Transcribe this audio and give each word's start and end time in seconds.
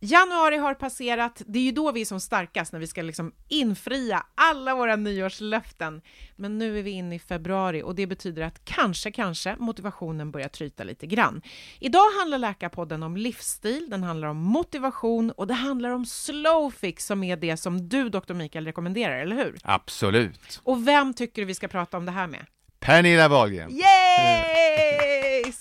Januari 0.00 0.56
har 0.56 0.74
passerat, 0.74 1.42
det 1.46 1.58
är 1.58 1.62
ju 1.62 1.72
då 1.72 1.92
vi 1.92 2.00
är 2.00 2.04
som 2.04 2.20
starkast 2.20 2.72
när 2.72 2.80
vi 2.80 2.86
ska 2.86 3.02
liksom 3.02 3.32
infria 3.48 4.26
alla 4.34 4.74
våra 4.74 4.96
nyårslöften. 4.96 6.00
Men 6.36 6.58
nu 6.58 6.78
är 6.78 6.82
vi 6.82 6.90
inne 6.90 7.14
i 7.14 7.18
februari 7.18 7.82
och 7.82 7.94
det 7.94 8.06
betyder 8.06 8.42
att 8.42 8.64
kanske, 8.64 9.10
kanske 9.10 9.56
motivationen 9.58 10.30
börjar 10.30 10.48
tryta 10.48 10.84
lite 10.84 11.06
grann. 11.06 11.42
Idag 11.80 12.10
handlar 12.18 12.38
Läkarpodden 12.38 13.02
om 13.02 13.16
livsstil, 13.16 13.86
den 13.90 14.02
handlar 14.02 14.28
om 14.28 14.36
motivation 14.36 15.30
och 15.30 15.46
det 15.46 15.54
handlar 15.54 15.90
om 15.90 16.06
slowfix 16.06 17.06
som 17.06 17.24
är 17.24 17.36
det 17.36 17.56
som 17.56 17.88
du, 17.88 18.08
Dr. 18.08 18.34
Mikael, 18.34 18.64
rekommenderar, 18.64 19.18
eller 19.18 19.36
hur? 19.36 19.58
Absolut. 19.62 20.60
Och 20.62 20.88
vem 20.88 21.14
tycker 21.14 21.42
du 21.42 21.46
vi 21.46 21.54
ska 21.54 21.68
prata 21.68 21.96
om 21.96 22.06
det 22.06 22.12
här 22.12 22.26
med? 22.26 22.46
Pernilla 22.80 23.28
Wahlgren. 23.28 23.70
Yay! 23.70 25.07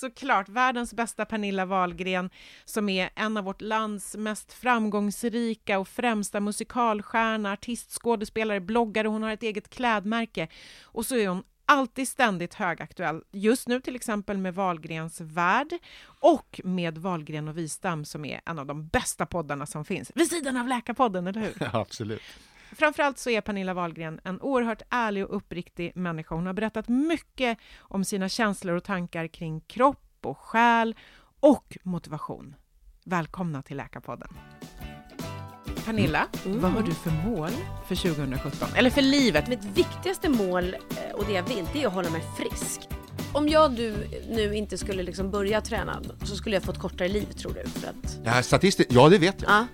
Såklart, 0.07 0.49
världens 0.49 0.93
bästa 0.93 1.25
Pernilla 1.25 1.65
Wahlgren 1.65 2.29
som 2.65 2.89
är 2.89 3.09
en 3.15 3.37
av 3.37 3.43
vårt 3.43 3.61
lands 3.61 4.15
mest 4.15 4.53
framgångsrika 4.53 5.79
och 5.79 5.87
främsta 5.87 6.39
musikalstjärna, 6.39 7.51
artist, 7.51 8.01
skådespelare, 8.01 8.59
bloggare, 8.59 9.07
hon 9.07 9.23
har 9.23 9.31
ett 9.31 9.43
eget 9.43 9.69
klädmärke 9.69 10.47
och 10.83 11.05
så 11.05 11.15
är 11.15 11.27
hon 11.27 11.43
alltid 11.65 12.07
ständigt 12.07 12.53
högaktuell. 12.53 13.21
Just 13.31 13.67
nu 13.67 13.81
till 13.81 13.95
exempel 13.95 14.37
med 14.37 14.55
Wahlgrens 14.55 15.21
värld 15.21 15.73
och 16.19 16.61
med 16.63 16.97
Wahlgren 16.97 17.47
och 17.47 17.57
Wistam 17.57 18.05
som 18.05 18.25
är 18.25 18.41
en 18.45 18.59
av 18.59 18.65
de 18.65 18.87
bästa 18.87 19.25
poddarna 19.25 19.65
som 19.65 19.85
finns. 19.85 20.11
Vid 20.15 20.29
sidan 20.29 20.57
av 20.57 20.67
Läkarpodden, 20.67 21.27
eller 21.27 21.41
hur? 21.41 21.53
Absolut. 21.73 22.21
Framförallt 22.77 23.17
så 23.19 23.29
är 23.29 23.41
Pernilla 23.41 23.73
Wahlgren 23.73 24.19
en 24.23 24.41
oerhört 24.41 24.81
ärlig 24.89 25.25
och 25.25 25.35
uppriktig 25.35 25.91
människa. 25.95 26.35
Hon 26.35 26.45
har 26.45 26.53
berättat 26.53 26.87
mycket 26.87 27.57
om 27.79 28.03
sina 28.03 28.29
känslor 28.29 28.75
och 28.75 28.83
tankar 28.83 29.27
kring 29.27 29.61
kropp 29.61 30.03
och 30.21 30.37
själ 30.37 30.95
och 31.39 31.77
motivation. 31.83 32.55
Välkomna 33.05 33.61
till 33.61 33.77
Läkarpodden. 33.77 34.29
Pernilla, 35.85 36.27
Mm. 36.45 36.59
vad 36.59 36.71
har 36.71 36.81
du 36.81 36.91
för 36.93 37.11
mål 37.11 37.49
för 37.87 37.95
2017? 37.95 38.69
Eller 38.75 38.89
för 38.89 39.01
livet? 39.01 39.47
Mitt 39.47 39.63
viktigaste 39.63 40.29
mål 40.29 40.73
eh, 40.73 41.15
och 41.15 41.25
det 41.25 41.33
jag 41.33 41.43
vill, 41.43 41.65
det 41.73 41.83
är 41.83 41.87
att 41.87 41.93
hålla 41.93 42.09
mig 42.09 42.23
frisk. 42.37 42.81
Om 43.33 43.49
jag 43.49 43.75
du, 43.75 43.95
nu 44.29 44.55
inte 44.55 44.77
skulle 44.77 45.03
liksom 45.03 45.31
börja 45.31 45.61
träna 45.61 46.01
så 46.23 46.35
skulle 46.35 46.55
jag 46.55 46.63
få 46.63 46.71
ett 46.71 46.79
kortare 46.79 47.07
liv 47.07 47.25
tror 47.25 47.53
du? 47.53 47.69
För 47.69 47.87
att, 47.87 48.23
Det 48.23 48.29
här 48.29 48.41
statistiskt, 48.41 48.91
ja 48.93 49.09
det 49.09 49.17
vet 49.17 49.41
jag. 49.41 49.51
ja. 49.51 49.65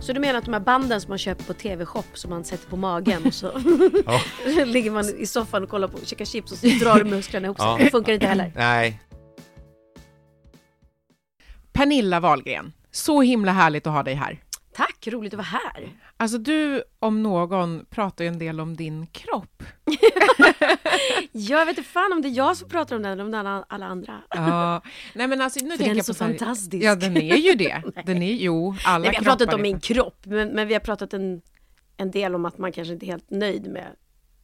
Så 0.00 0.12
du 0.12 0.20
menar 0.20 0.38
att 0.38 0.44
de 0.44 0.52
här 0.52 0.60
banden 0.60 1.00
som 1.00 1.08
man 1.08 1.18
köper 1.18 1.44
på 1.44 1.54
TV-shop 1.54 2.04
som 2.14 2.30
man 2.30 2.44
sätter 2.44 2.68
på 2.68 2.76
magen 2.76 3.26
och 3.26 3.34
så 3.34 3.46
Ja. 4.06 4.64
ligger 4.64 4.90
man 4.90 5.04
i 5.18 5.26
soffan 5.26 5.62
och 5.62 5.68
kollar 5.68 5.88
på, 5.88 5.98
käkar 6.04 6.24
chips 6.24 6.52
och 6.52 6.58
så 6.58 6.66
drar 6.66 7.04
musklerna 7.04 7.46
ihop 7.46 7.58
sig. 7.58 7.66
Ja. 7.66 7.78
Det 7.80 7.90
funkar 7.90 8.12
inte 8.12 8.26
heller. 8.26 8.52
Nej, 8.56 9.00
Pernilla 11.72 12.20
Wahlgren, 12.20 12.72
så 12.90 13.22
himla 13.22 13.52
härligt 13.52 13.86
att 13.86 13.92
ha 13.92 14.02
dig 14.02 14.14
här. 14.14 14.38
Tack, 14.80 15.06
roligt 15.06 15.34
att 15.34 15.38
vara 15.38 15.46
här. 15.46 15.88
Alltså 16.16 16.38
du 16.38 16.82
om 16.98 17.22
någon 17.22 17.84
pratar 17.90 18.24
ju 18.24 18.28
en 18.28 18.38
del 18.38 18.60
om 18.60 18.76
din 18.76 19.06
kropp. 19.06 19.62
Jag 21.32 21.66
vet 21.66 21.78
inte 21.78 21.90
fan 21.90 22.12
om 22.12 22.22
det 22.22 22.28
är 22.28 22.36
jag 22.36 22.56
som 22.56 22.68
pratar 22.68 22.96
om 22.96 23.02
den 23.02 23.12
eller 23.12 23.24
om 23.24 23.34
alla, 23.34 23.64
alla 23.68 23.86
andra. 23.86 24.22
Ja, 24.30 24.82
nej 25.14 25.28
men 25.28 25.40
alltså 25.40 25.64
nu 25.64 25.70
För 25.70 25.76
tänker 25.76 25.90
den 25.90 25.98
är 25.98 26.02
så 26.02 26.14
så 26.14 26.24
här- 26.24 26.30
fantastisk. 26.38 26.84
Ja, 26.84 26.94
den 26.94 27.16
är 27.16 27.36
ju 27.36 27.54
det. 27.54 27.82
Den 28.06 28.22
är, 28.22 28.32
jo, 28.32 28.76
alla 28.84 28.98
Nej, 28.98 29.10
vi 29.10 29.16
har 29.16 29.22
pratat 29.24 29.54
om 29.54 29.62
min 29.62 29.80
kropp, 29.80 30.26
men, 30.26 30.48
men 30.48 30.68
vi 30.68 30.74
har 30.74 30.80
pratat 30.80 31.14
en, 31.14 31.42
en 31.96 32.10
del 32.10 32.34
om 32.34 32.44
att 32.44 32.58
man 32.58 32.72
kanske 32.72 32.94
inte 32.94 33.06
är 33.06 33.10
helt 33.10 33.30
nöjd 33.30 33.70
med, 33.70 33.86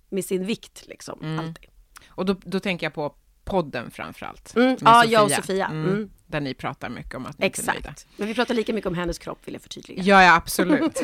med 0.08 0.24
sin 0.24 0.44
vikt 0.44 0.86
liksom. 0.86 1.18
Mm. 1.22 1.38
Alltid. 1.38 1.70
Och 2.08 2.26
då, 2.26 2.36
då 2.44 2.60
tänker 2.60 2.86
jag 2.86 2.94
på 2.94 3.14
podden 3.44 3.90
framförallt. 3.90 4.56
Mm, 4.56 4.76
ja, 4.80 5.04
jag 5.04 5.24
och 5.24 5.30
Sofia. 5.30 5.66
Mm, 5.66 5.88
Mm. 5.88 6.10
Där 6.26 6.40
ni 6.40 6.54
pratar 6.54 6.88
mycket 6.88 7.14
om 7.14 7.26
att 7.26 7.38
ni 7.38 7.46
inte 7.46 7.62
är 7.62 7.66
nöjda. 7.66 7.90
Exakt. 7.90 8.06
Men 8.16 8.28
vi 8.28 8.34
pratar 8.34 8.54
lika 8.54 8.72
mycket 8.72 8.88
om 8.88 8.94
hennes 8.94 9.18
kropp 9.18 9.38
vill 9.44 9.54
jag 9.54 9.62
förtydliga. 9.62 10.02
Ja, 10.02 10.22
ja, 10.22 10.34
absolut. 10.34 11.02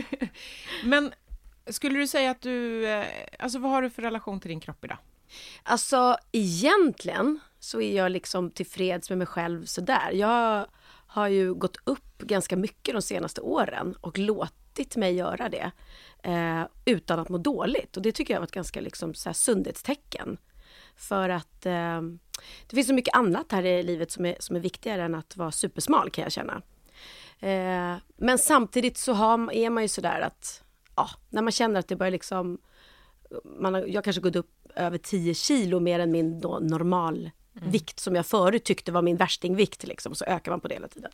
Men 0.84 1.12
skulle 1.66 1.98
du 1.98 2.06
säga 2.06 2.30
att 2.30 2.40
du, 2.40 2.86
eh, 2.88 3.04
alltså 3.38 3.58
vad 3.58 3.70
har 3.70 3.82
du 3.82 3.90
för 3.90 4.02
relation 4.02 4.40
till 4.40 4.48
din 4.48 4.60
kropp 4.60 4.84
idag? 4.84 4.98
Alltså 5.62 6.16
egentligen 6.32 7.40
så 7.58 7.80
är 7.80 7.96
jag 7.96 8.12
liksom 8.12 8.50
tillfreds 8.50 9.10
med 9.10 9.18
mig 9.18 9.26
själv 9.26 9.64
sådär. 9.64 10.10
Jag 10.12 10.66
har 11.06 11.28
ju 11.28 11.54
gått 11.54 11.76
upp 11.84 12.18
ganska 12.18 12.56
mycket 12.56 12.94
de 12.94 13.02
senaste 13.02 13.40
åren 13.40 13.96
och 14.00 14.18
låtit 14.18 14.96
mig 14.96 15.14
göra 15.14 15.48
det 15.48 15.70
eh, 16.22 16.62
utan 16.84 17.18
att 17.18 17.28
må 17.28 17.38
dåligt. 17.38 17.96
Och 17.96 18.02
det 18.02 18.12
tycker 18.12 18.34
jag 18.34 18.40
var 18.40 18.46
ett 18.46 18.52
ganska 18.52 18.80
liksom, 18.80 19.14
så 19.14 19.28
här, 19.28 19.34
sundhetstecken. 19.34 20.38
För 20.96 21.28
att 21.28 21.66
eh, 21.66 22.02
det 22.66 22.76
finns 22.76 22.86
så 22.86 22.94
mycket 22.94 23.16
annat 23.16 23.52
här 23.52 23.64
i 23.66 23.82
livet 23.82 24.10
som 24.10 24.26
är, 24.26 24.36
som 24.38 24.56
är 24.56 24.60
viktigare 24.60 25.02
än 25.02 25.14
att 25.14 25.36
vara 25.36 25.52
supersmal 25.52 26.10
kan 26.10 26.22
jag 26.22 26.32
känna. 26.32 26.62
Eh, 27.40 27.96
men 28.16 28.38
samtidigt 28.38 28.96
så 28.96 29.12
har, 29.12 29.52
är 29.52 29.70
man 29.70 29.82
ju 29.82 29.88
sådär 29.88 30.20
att 30.20 30.62
ja, 30.96 31.10
när 31.30 31.42
man 31.42 31.52
känner 31.52 31.80
att 31.80 31.88
det 31.88 31.96
börjar 31.96 32.10
liksom 32.10 32.58
man 33.44 33.74
har, 33.74 33.86
jag 33.86 34.04
kanske 34.04 34.22
gått 34.22 34.36
upp 34.36 34.50
över 34.74 34.98
10 34.98 35.34
kilo 35.34 35.80
mer 35.80 35.98
än 35.98 36.10
min 36.10 36.40
då 36.40 36.58
normal 36.58 37.30
vikt 37.60 38.00
som 38.00 38.14
jag 38.14 38.26
förut 38.26 38.64
tyckte 38.64 38.92
var 38.92 39.02
min 39.02 39.16
värstingvikt 39.16 39.86
liksom, 39.86 40.14
så 40.14 40.24
ökar 40.24 40.52
man 40.52 40.60
på 40.60 40.68
det 40.68 40.74
hela 40.74 40.88
tiden. 40.88 41.10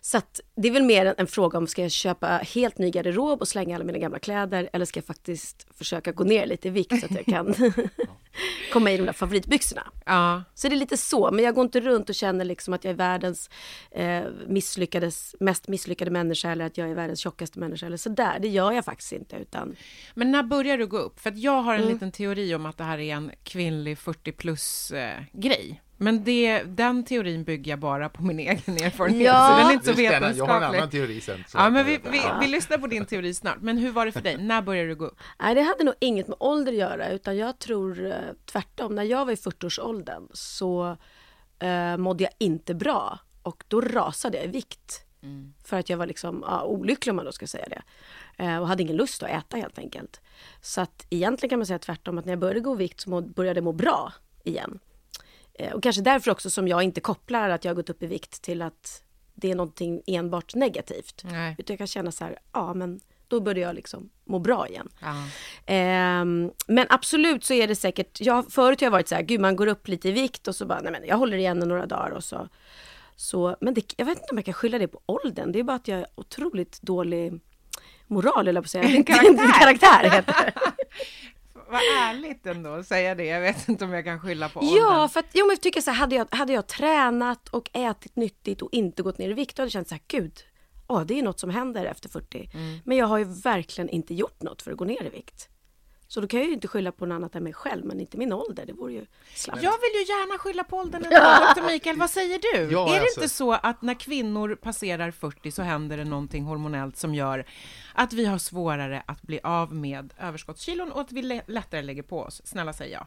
Så 0.00 0.18
att 0.18 0.40
det 0.54 0.68
är 0.68 0.72
väl 0.72 0.82
mer 0.82 1.06
en, 1.06 1.14
en 1.18 1.26
fråga 1.26 1.58
om 1.58 1.66
ska 1.66 1.82
jag 1.82 1.90
köpa 1.90 2.26
helt 2.26 2.78
ny 2.78 2.90
garderob 2.90 3.40
och 3.40 3.48
slänga 3.48 3.74
alla 3.74 3.84
mina 3.84 3.98
gamla 3.98 4.18
kläder 4.18 4.70
eller 4.72 4.84
ska 4.84 4.98
jag 4.98 5.04
faktiskt 5.04 5.66
försöka 5.74 6.12
gå 6.12 6.24
ner 6.24 6.46
lite 6.46 6.68
i 6.68 6.70
vikt 6.70 7.00
så 7.00 7.06
att 7.06 7.14
jag 7.14 7.24
kan 7.24 7.54
komma 8.72 8.90
i 8.92 8.96
de 8.96 9.02
där 9.06 9.12
favoritbyxorna. 9.12 9.82
Ja, 10.06 10.42
Så 10.54 10.68
det 10.68 10.74
är 10.74 10.78
lite 10.78 10.96
så, 10.96 11.30
men 11.30 11.44
jag 11.44 11.54
går 11.54 11.64
inte 11.64 11.80
runt 11.80 12.08
och 12.08 12.14
känner 12.14 12.44
liksom 12.44 12.74
att 12.74 12.84
jag 12.84 12.90
är 12.92 12.96
världens 12.96 13.50
eh, 13.90 14.22
misslyckades, 14.46 15.34
mest 15.40 15.68
misslyckade 15.68 16.10
människa 16.10 16.50
eller 16.50 16.64
att 16.66 16.78
jag 16.78 16.90
är 16.90 16.94
världens 16.94 17.20
tjockaste 17.20 17.58
människa 17.58 17.86
eller 17.86 17.96
sådär. 17.96 18.38
Det 18.40 18.48
gör 18.48 18.72
jag 18.72 18.84
faktiskt 18.84 19.12
inte 19.12 19.36
utan 19.36 19.76
men 20.14 20.30
när 20.30 20.42
börjar 20.42 20.78
du 20.78 20.86
gå 20.86 20.98
upp? 20.98 21.20
För 21.20 21.30
att 21.30 21.38
jag 21.38 21.62
har 21.62 21.74
en 21.74 21.80
Mm. 21.82 21.92
liten 21.92 22.12
teori 22.12 22.54
om 22.54 22.66
att 22.66 22.76
det 22.78 22.84
här 22.84 22.98
är 22.98 23.14
en 23.14 23.30
kvinnlig 23.44 23.98
40 23.98 24.32
plus 24.32 24.90
eh, 24.90 25.20
grej. 25.32 25.82
Men 26.00 26.24
det, 26.24 26.62
den 26.62 27.04
teorin 27.04 27.44
bygger 27.44 27.72
jag 27.72 27.78
bara 27.78 28.08
på 28.08 28.22
min 28.22 28.38
egen 28.38 28.76
erfarenhet, 28.76 29.22
Ja. 29.26 29.48
så 29.48 29.58
den 29.58 29.70
är 29.70 29.72
inte 29.74 29.86
så 29.86 29.92
spännande. 29.92 30.38
jag 30.38 30.46
har 30.46 30.54
en 30.54 30.60
vetenskaplig. 30.60 30.78
annan 30.78 30.90
teori 30.90 31.20
sen. 31.20 31.44
Ja, 31.54 31.70
men 31.70 31.86
vi, 31.86 32.00
vi, 32.10 32.20
vi 32.40 32.46
lyssnar 32.48 32.78
på 32.78 32.86
din 32.86 33.06
teori 33.06 33.34
snart. 33.34 33.60
Men 33.60 33.78
hur 33.78 33.90
var 33.90 34.06
det 34.06 34.12
för 34.12 34.20
dig? 34.20 34.36
När 34.36 34.62
började 34.62 34.88
du 34.88 34.94
gå 34.94 35.04
upp? 35.04 35.18
Nej, 35.42 35.54
det 35.54 35.62
hade 35.62 35.84
nog 35.84 35.94
inget 35.98 36.28
med 36.28 36.36
ålder 36.40 36.72
att 36.72 36.78
göra, 36.78 37.08
utan 37.08 37.36
jag 37.36 37.58
tror 37.58 38.06
eh, 38.06 38.12
tvärtom. 38.44 38.94
När 38.94 39.02
jag 39.02 39.24
var 39.24 39.32
i 39.32 39.36
40-årsåldern 39.36 40.28
så 40.32 40.96
eh, 41.58 41.96
mådde 41.96 42.24
jag 42.24 42.32
inte 42.38 42.74
bra 42.74 43.18
och 43.42 43.64
då 43.68 43.80
rasade 43.80 44.36
jag 44.36 44.46
i 44.46 44.50
vikt. 44.50 45.04
För 45.64 45.78
att 45.78 45.90
jag 45.90 45.96
var 45.96 46.06
liksom 46.06 46.44
ja, 46.46 46.62
olycklig 46.64 47.12
om 47.12 47.16
man 47.16 47.24
då 47.24 47.32
ska 47.32 47.46
säga 47.46 47.66
det. 47.68 47.82
Eh, 48.44 48.58
och 48.58 48.68
hade 48.68 48.82
ingen 48.82 48.96
lust 48.96 49.22
att 49.22 49.30
äta 49.30 49.56
helt 49.56 49.78
enkelt. 49.78 50.20
Så 50.60 50.80
att 50.80 51.06
egentligen 51.10 51.50
kan 51.50 51.58
man 51.58 51.66
säga 51.66 51.78
tvärtom, 51.78 52.18
att 52.18 52.24
när 52.24 52.32
jag 52.32 52.38
började 52.38 52.60
gå 52.60 52.74
vikt 52.74 53.00
så 53.00 53.10
må, 53.10 53.20
började 53.20 53.58
jag 53.58 53.64
må 53.64 53.72
bra 53.72 54.12
igen. 54.44 54.78
Eh, 55.58 55.72
och 55.72 55.82
kanske 55.82 56.02
därför 56.02 56.30
också 56.30 56.50
som 56.50 56.68
jag 56.68 56.82
inte 56.82 57.00
kopplar 57.00 57.50
att 57.50 57.64
jag 57.64 57.70
har 57.70 57.76
gått 57.76 57.90
upp 57.90 58.02
i 58.02 58.06
vikt 58.06 58.42
till 58.42 58.62
att 58.62 59.02
det 59.34 59.50
är 59.50 59.54
någonting 59.54 60.02
enbart 60.06 60.54
negativt. 60.54 61.22
Nej. 61.24 61.54
Utan 61.58 61.74
jag 61.74 61.78
kan 61.78 61.86
känna 61.86 62.12
så 62.12 62.24
här, 62.24 62.38
ja 62.52 62.74
men 62.74 63.00
då 63.28 63.40
började 63.40 63.60
jag 63.60 63.74
liksom 63.74 64.10
må 64.24 64.38
bra 64.38 64.68
igen. 64.68 64.88
Ehm, 65.66 66.50
men 66.66 66.86
absolut 66.88 67.44
så 67.44 67.54
är 67.54 67.68
det 67.68 67.74
säkert, 67.76 68.20
jag, 68.20 68.52
förut 68.52 68.80
har 68.80 68.86
jag 68.86 68.90
varit 68.90 69.08
så 69.08 69.14
här, 69.14 69.22
gud 69.22 69.40
man 69.40 69.56
går 69.56 69.66
upp 69.66 69.88
lite 69.88 70.08
i 70.08 70.12
vikt 70.12 70.48
och 70.48 70.54
så 70.54 70.66
bara, 70.66 70.80
nej 70.80 70.92
men 70.92 71.04
jag 71.06 71.16
håller 71.16 71.36
igen 71.36 71.62
i 71.62 71.66
några 71.66 71.86
dagar 71.86 72.10
och 72.10 72.24
så. 72.24 72.48
så 73.16 73.56
men 73.60 73.74
det, 73.74 73.94
jag 73.96 74.06
vet 74.06 74.18
inte 74.18 74.30
om 74.30 74.38
jag 74.38 74.44
kan 74.44 74.54
skylla 74.54 74.78
det 74.78 74.88
på 74.88 75.00
åldern, 75.06 75.52
det 75.52 75.58
är 75.58 75.62
bara 75.62 75.76
att 75.76 75.88
jag 75.88 75.98
är 75.98 76.06
otroligt 76.14 76.82
dålig 76.82 77.40
moral, 78.06 78.48
eller 78.48 78.60
på 78.60 78.64
att 78.64 78.70
säga. 78.70 79.02
Karaktär. 79.06 79.52
Karaktär 79.60 80.10
heter 80.10 80.34
det. 80.44 80.52
Vad 81.70 81.80
ärligt 81.98 82.46
ändå 82.46 82.70
att 82.70 82.86
säga 82.86 83.14
det. 83.14 83.24
Jag 83.24 83.40
vet 83.40 83.68
inte 83.68 83.84
om 83.84 83.92
jag 83.92 84.04
kan 84.04 84.20
skylla 84.20 84.48
på 84.48 84.60
åldern. 84.60 84.76
Ja, 84.76 85.08
för 85.08 85.20
att 85.20 85.26
jo, 85.32 85.46
men 85.46 85.50
jag 85.50 85.60
tycker 85.60 85.80
så 85.80 85.90
här, 85.90 85.98
hade 85.98 86.16
jag, 86.16 86.26
hade 86.30 86.52
jag 86.52 86.66
tränat 86.66 87.48
och 87.48 87.70
ätit 87.72 88.16
nyttigt 88.16 88.62
och 88.62 88.68
inte 88.72 89.02
gått 89.02 89.18
ner 89.18 89.30
i 89.30 89.32
vikt, 89.32 89.56
då 89.56 89.62
hade 89.62 89.66
jag 89.66 89.72
känt 89.72 89.88
så 89.88 89.94
här, 89.94 90.02
gud, 90.06 90.32
åh, 90.86 91.02
det 91.02 91.18
är 91.18 91.22
något 91.22 91.40
som 91.40 91.50
händer 91.50 91.84
efter 91.84 92.08
40. 92.08 92.50
Men 92.84 92.96
jag 92.96 93.06
har 93.06 93.18
ju 93.18 93.24
verkligen 93.24 93.88
inte 93.88 94.14
gjort 94.14 94.42
något 94.42 94.62
för 94.62 94.70
att 94.70 94.76
gå 94.76 94.84
ner 94.84 95.04
i 95.04 95.08
vikt. 95.08 95.48
Så 96.10 96.20
då 96.20 96.26
kan 96.28 96.40
jag 96.40 96.46
ju 96.48 96.54
inte 96.54 96.68
skylla 96.68 96.92
på 96.92 97.06
något 97.06 97.16
annat 97.16 97.34
än 97.34 97.42
mig 97.44 97.52
själv, 97.52 97.84
men 97.84 98.00
inte 98.00 98.18
min 98.18 98.32
ålder, 98.32 98.66
det 98.66 98.72
vore 98.72 98.92
ju 98.92 99.06
slappt. 99.34 99.62
Jag 99.62 99.72
vill 99.72 99.90
ju 99.94 100.00
gärna 100.00 100.38
skylla 100.38 100.64
på 100.64 100.76
åldern 100.76 101.04
ändå. 101.12 101.16
Dr. 101.60 101.66
Mikael, 101.72 101.96
vad 101.96 102.10
säger 102.10 102.38
du? 102.38 102.72
Ja, 102.72 102.88
är 102.88 102.94
det 102.94 103.00
alltså- 103.00 103.20
inte 103.20 103.28
så 103.34 103.52
att 103.52 103.82
när 103.82 103.94
kvinnor 103.94 104.54
passerar 104.54 105.10
40 105.10 105.50
så 105.50 105.62
händer 105.62 105.96
det 105.96 106.04
någonting 106.04 106.44
hormonellt 106.44 106.96
som 106.96 107.14
gör 107.14 107.44
att 107.94 108.12
vi 108.12 108.24
har 108.24 108.38
svårare 108.38 109.02
att 109.06 109.22
bli 109.22 109.40
av 109.42 109.74
med 109.74 110.14
överskottskilon 110.18 110.92
och 110.92 111.00
att 111.00 111.12
vi 111.12 111.42
lättare 111.46 111.82
lägger 111.82 112.02
på 112.02 112.20
oss? 112.20 112.42
Snälla 112.44 112.72
säg 112.72 112.90
ja. 112.90 113.06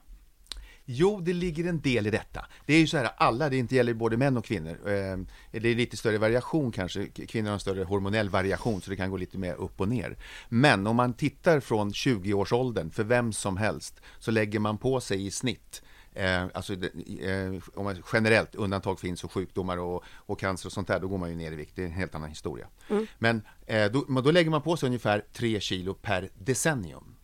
Jo, 0.85 1.21
det 1.21 1.33
ligger 1.33 1.69
en 1.69 1.81
del 1.81 2.07
i 2.07 2.09
detta. 2.09 2.45
Det 2.65 2.73
är 2.73 2.79
ju 2.79 2.87
så 2.87 2.97
här, 2.97 3.09
alla, 3.17 3.49
det 3.49 3.57
inte 3.57 3.75
gäller 3.75 3.93
både 3.93 4.17
män 4.17 4.37
och 4.37 4.45
kvinnor. 4.45 4.71
Eh, 4.71 5.17
Det 5.51 5.69
är 5.69 5.75
lite 5.75 5.97
större 5.97 6.17
variation 6.17 6.71
kanske. 6.71 7.07
Kvinnor 7.07 7.47
har 7.47 7.53
en 7.53 7.59
större 7.59 7.83
hormonell 7.83 8.29
variation, 8.29 8.81
så 8.81 8.89
det 8.89 8.95
kan 8.95 9.09
gå 9.11 9.17
lite 9.17 9.37
mer 9.37 9.53
upp 9.53 9.81
och 9.81 9.87
ner. 9.87 10.17
Men 10.49 10.87
om 10.87 10.95
man 10.95 11.13
tittar 11.13 11.59
från 11.59 11.91
20-årsåldern, 11.91 12.91
för 12.91 13.03
vem 13.03 13.33
som 13.33 13.57
helst, 13.57 14.01
så 14.19 14.31
lägger 14.31 14.59
man 14.59 14.77
på 14.77 14.99
sig 15.01 15.25
i 15.25 15.31
snitt 15.31 15.81
Eh, 16.13 16.45
alltså, 16.53 16.73
eh, 16.73 17.53
om 17.73 17.83
man, 17.83 18.03
generellt, 18.13 18.55
undantag 18.55 18.99
finns 18.99 19.23
och 19.23 19.31
sjukdomar 19.31 19.77
och, 19.77 20.03
och 20.07 20.39
cancer 20.39 20.67
och 20.69 20.73
sånt 20.73 20.87
där, 20.87 20.99
då 20.99 21.07
går 21.07 21.17
man 21.17 21.29
ju 21.29 21.35
ner 21.35 21.51
i 21.51 21.55
vikt. 21.55 21.75
Det 21.75 21.81
är 21.81 21.85
en 21.85 21.91
helt 21.91 22.15
annan 22.15 22.29
historia. 22.29 22.67
Men 23.19 23.41
eh, 23.65 23.91
då, 23.91 24.21
då 24.21 24.31
lägger 24.31 24.49
man 24.49 24.61
på 24.61 24.77
sig 24.77 24.87
ungefär 24.87 25.23
3 25.33 25.59
kilo 25.59 25.93
per 25.93 26.29
decennium. 26.39 27.15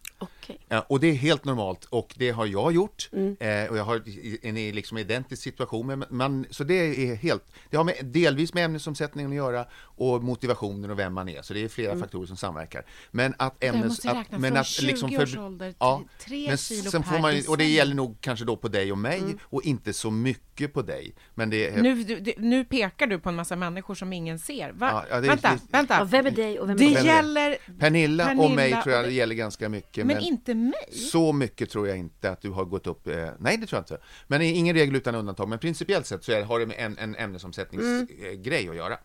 Okej. 0.49 0.59
Ja, 0.69 0.85
och 0.89 0.99
det 0.99 1.07
är 1.07 1.13
helt 1.13 1.45
normalt 1.45 1.85
och 1.85 2.13
det 2.17 2.29
har 2.31 2.45
jag 2.45 2.71
gjort 2.73 3.09
Mm. 3.13 3.35
eh, 3.39 3.69
och 3.71 3.77
jag 3.77 3.83
har 3.83 4.01
en 4.41 4.55
liksom 4.55 4.97
identisk 4.97 5.41
situation. 5.43 5.87
Men 5.87 6.03
man, 6.09 6.45
så 6.49 6.63
det 6.63 6.73
är 6.73 7.15
helt, 7.15 7.43
det 7.69 7.77
har 7.77 7.83
med, 7.83 7.95
delvis 8.05 8.53
med 8.53 8.65
ämnesomsättningen 8.65 9.31
att 9.31 9.35
göra 9.37 9.65
och 9.79 10.23
motivationen 10.23 10.91
och 10.91 10.99
vem 10.99 11.13
man 11.13 11.29
är. 11.29 11.41
Så 11.41 11.53
det 11.53 11.63
är 11.63 11.67
flera 11.67 11.91
Mm. 11.91 12.01
faktorer 12.01 12.25
som 12.27 12.37
samverkar. 12.37 12.85
Men 13.11 13.33
att 13.37 13.55
jag 13.59 13.69
ämnes... 13.75 13.87
måste 13.89 14.07
räkna 14.07 14.21
att, 14.21 14.31
men 14.41 14.51
från 14.51 14.57
att 14.57 14.67
20 14.67 15.17
års 15.23 15.37
ålder 15.37 15.67
till 15.71 15.75
ja, 15.79 16.03
tre 16.25 16.47
men 16.47 16.57
kilo 16.57 16.91
sen 16.91 17.03
får 17.03 17.19
man, 17.19 17.41
Och 17.47 17.57
det 17.57 17.65
gäller 17.65 17.95
nog 17.95 18.17
kanske 18.21 18.45
då 18.45 18.55
på 18.55 18.67
dig 18.67 18.91
och 18.91 18.97
mig 18.97 19.17
Mm. 19.19 19.37
och 19.43 19.63
inte 19.63 19.93
så 19.93 20.11
mycket 20.11 20.73
på 20.73 20.81
dig. 20.81 21.13
Men 21.35 21.49
det 21.49 21.69
är... 21.69 21.81
Nu, 21.81 22.03
du- 22.03 22.33
nu 22.37 22.65
pekar 22.65 23.07
du 23.07 23.19
på 23.19 23.29
en 23.29 23.35
massa 23.35 23.55
människor 23.55 23.95
som 23.95 24.13
ingen 24.13 24.39
ser. 24.39 24.71
Va? 24.71 25.05
Ja, 25.09 25.21
det 25.21 25.27
vänta, 25.27 25.49
det- 25.51 25.59
vänta. 25.77 26.03
Vem 26.03 26.25
är 26.25 26.31
dig 26.31 26.59
och 26.59 26.69
vem 26.69 26.75
är 26.75 26.79
Det 26.79 26.85
gäller... 27.05 27.57
Pernilla, 27.79 28.31
och 28.31 28.51
mig 28.51 28.55
Pernilla 28.57 28.81
tror 28.83 28.95
jag 28.95 29.05
det 29.05 29.11
gäller 29.11 29.35
ganska 29.35 29.69
mycket. 29.69 30.05
Men 30.05 30.19
inte 30.37 30.55
mig. 30.55 30.91
Så 31.11 31.33
mycket 31.33 31.69
tror 31.69 31.87
jag 31.87 31.97
inte 31.97 32.31
att 32.31 32.41
du 32.41 32.49
har 32.49 32.65
gått 32.65 32.87
upp. 32.87 33.07
Eh, 33.07 33.29
nej, 33.39 33.57
det 33.57 33.67
tror 33.67 33.77
jag 33.77 33.81
inte. 33.81 34.05
Men 34.27 34.41
ingen 34.41 34.75
regel 34.75 34.95
utan 34.95 35.15
undantag. 35.15 35.49
Men 35.49 35.59
principiellt 35.59 36.05
sett 36.05 36.23
så 36.23 36.31
är, 36.31 36.43
har 36.43 36.59
det 36.59 36.65
med 36.65 36.75
en, 36.79 36.97
en 36.97 37.15
ämnesomsättningsgrej 37.15 38.69
att 38.69 38.75
göra. 38.75 38.97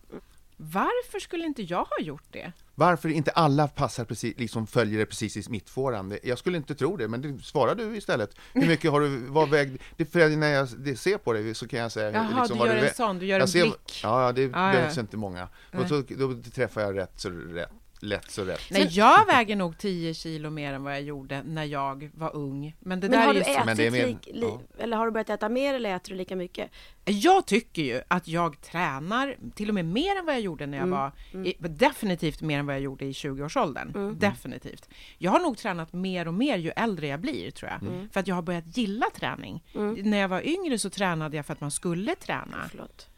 Varför 0.57 1.19
skulle 1.21 1.45
inte 1.45 1.63
jag 1.63 1.85
ha 1.85 2.01
gjort 2.01 2.25
det? 2.31 2.53
Varför 2.75 3.09
inte 3.09 3.31
alla 3.31 3.69
passar 3.69 4.05
precis, 4.05 4.39
liksom 4.39 4.67
följer 4.67 4.99
det 4.99 5.07
precis 5.07 5.37
i 5.37 5.51
mittfåran? 5.51 6.19
Jag 6.23 6.39
skulle 6.39 6.57
inte 6.57 6.75
tro 6.75 6.97
det, 6.97 7.09
men 7.09 7.23
det 7.23 7.43
svarar 7.45 7.75
du 7.75 7.97
istället. 7.97 8.31
Hur 8.53 8.67
mycket 8.67 8.91
har 8.91 9.01
du, 9.01 9.09
vad 9.29 9.49
väg, 9.51 9.81
det, 9.97 10.05
för 10.05 10.29
när 10.37 10.49
jag 10.53 10.69
ser 10.99 11.19
på 11.19 11.33
dig 11.33 11.55
så 11.55 11.69
kan 11.69 11.79
jag 11.81 11.93
säga 11.93 12.11
Jaha, 12.13 12.41
liksom, 12.41 12.59
du 12.59 12.67
gör 12.67 12.77
en 12.77 12.85
vä- 12.85 12.95
sån, 12.95 13.19
du 13.19 13.27
gör 13.27 13.41
en 13.41 13.49
ser- 13.49 13.63
blick. 13.63 14.01
Ja, 14.03 14.33
det 14.33 14.43
ja. 14.43 14.49
behövs 14.49 14.99
inte 14.99 15.17
många. 15.17 15.49
Och 15.73 15.89
så, 15.89 16.03
då 16.09 16.43
träffar 16.55 16.81
jag 16.81 16.97
rätt 16.97 17.13
så 17.21 17.31
rätt, 17.31 17.69
lätt 18.03 18.31
så 18.31 18.45
rätt. 18.45 18.61
Nej, 18.71 18.89
jag 18.91 19.27
väger 19.27 19.57
nog 19.57 19.79
10 19.79 20.15
kilo 20.15 20.51
mer 20.51 20.73
än 20.73 20.83
vad 20.85 20.93
jag 20.93 21.03
gjorde 21.03 21.43
när 21.43 21.65
jag 21.65 22.11
var 22.15 22.37
ung. 22.37 22.77
Men 22.81 23.01
det 23.01 23.09
Men 23.09 23.19
där 23.19 23.27
har 23.27 23.35
är 23.35 23.45
du 23.45 23.51
ju... 23.51 23.65
Men 23.65 23.77
det 23.77 23.83
är 23.83 23.89
ätit 23.89 23.93
mer- 23.93 24.07
lik, 24.07 24.29
li, 24.33 24.41
ja. 24.47 24.61
eller 24.79 24.97
har 24.97 25.07
du 25.07 25.13
börjat 25.13 25.31
äta 25.31 25.49
mer 25.49 25.75
eller 25.75 25.97
äter 25.97 26.11
du 26.13 26.19
lika 26.19 26.37
mycket? 26.37 26.71
Jag 27.05 27.47
tycker 27.47 27.83
ju 27.83 28.01
att 28.09 28.29
jag 28.29 28.61
tränar 28.61 29.37
till 29.55 29.69
och 29.69 29.75
med 29.75 29.85
mer 29.85 30.17
än 30.19 30.27
vad 30.27 30.35
jag 30.35 30.43
gjorde 30.43 30.67
när 30.67 30.79
jag 30.79 30.87
Mm. 30.87 30.99
var, 30.99 31.13
i, 31.47 31.55
definitivt 31.59 32.41
mer 32.41 32.59
än 32.59 32.67
vad 32.67 32.75
jag 32.75 32.83
gjorde 32.83 33.05
i 33.05 33.13
20-årsåldern. 33.13 33.93
Mm. 33.95 34.19
Definitivt. 34.19 34.89
Jag 35.19 35.31
har 35.31 35.41
nog 35.41 35.59
tränat 35.59 35.93
mer 35.93 36.29
och 36.29 36.35
mer 36.35 36.57
ju 36.59 36.71
äldre 36.71 37.07
jag 37.07 37.21
blir, 37.21 37.51
tror 37.51 37.71
jag. 37.71 37.83
Mm. 37.83 38.09
För 38.11 38.21
att 38.21 38.27
jag 38.27 38.35
har 38.35 38.43
börjat 38.43 38.77
gilla 38.77 39.07
träning. 39.15 39.65
När 39.97 40.19
jag 40.19 40.29
var 40.29 40.47
yngre 40.47 40.79
så 40.79 40.91
tränade 40.91 41.37
jag 41.37 41.47
för 41.47 41.53
att 41.53 41.61
man 41.61 41.71
skulle 41.71 42.15
träna. 42.15 42.57
Förlåt. 42.71 43.09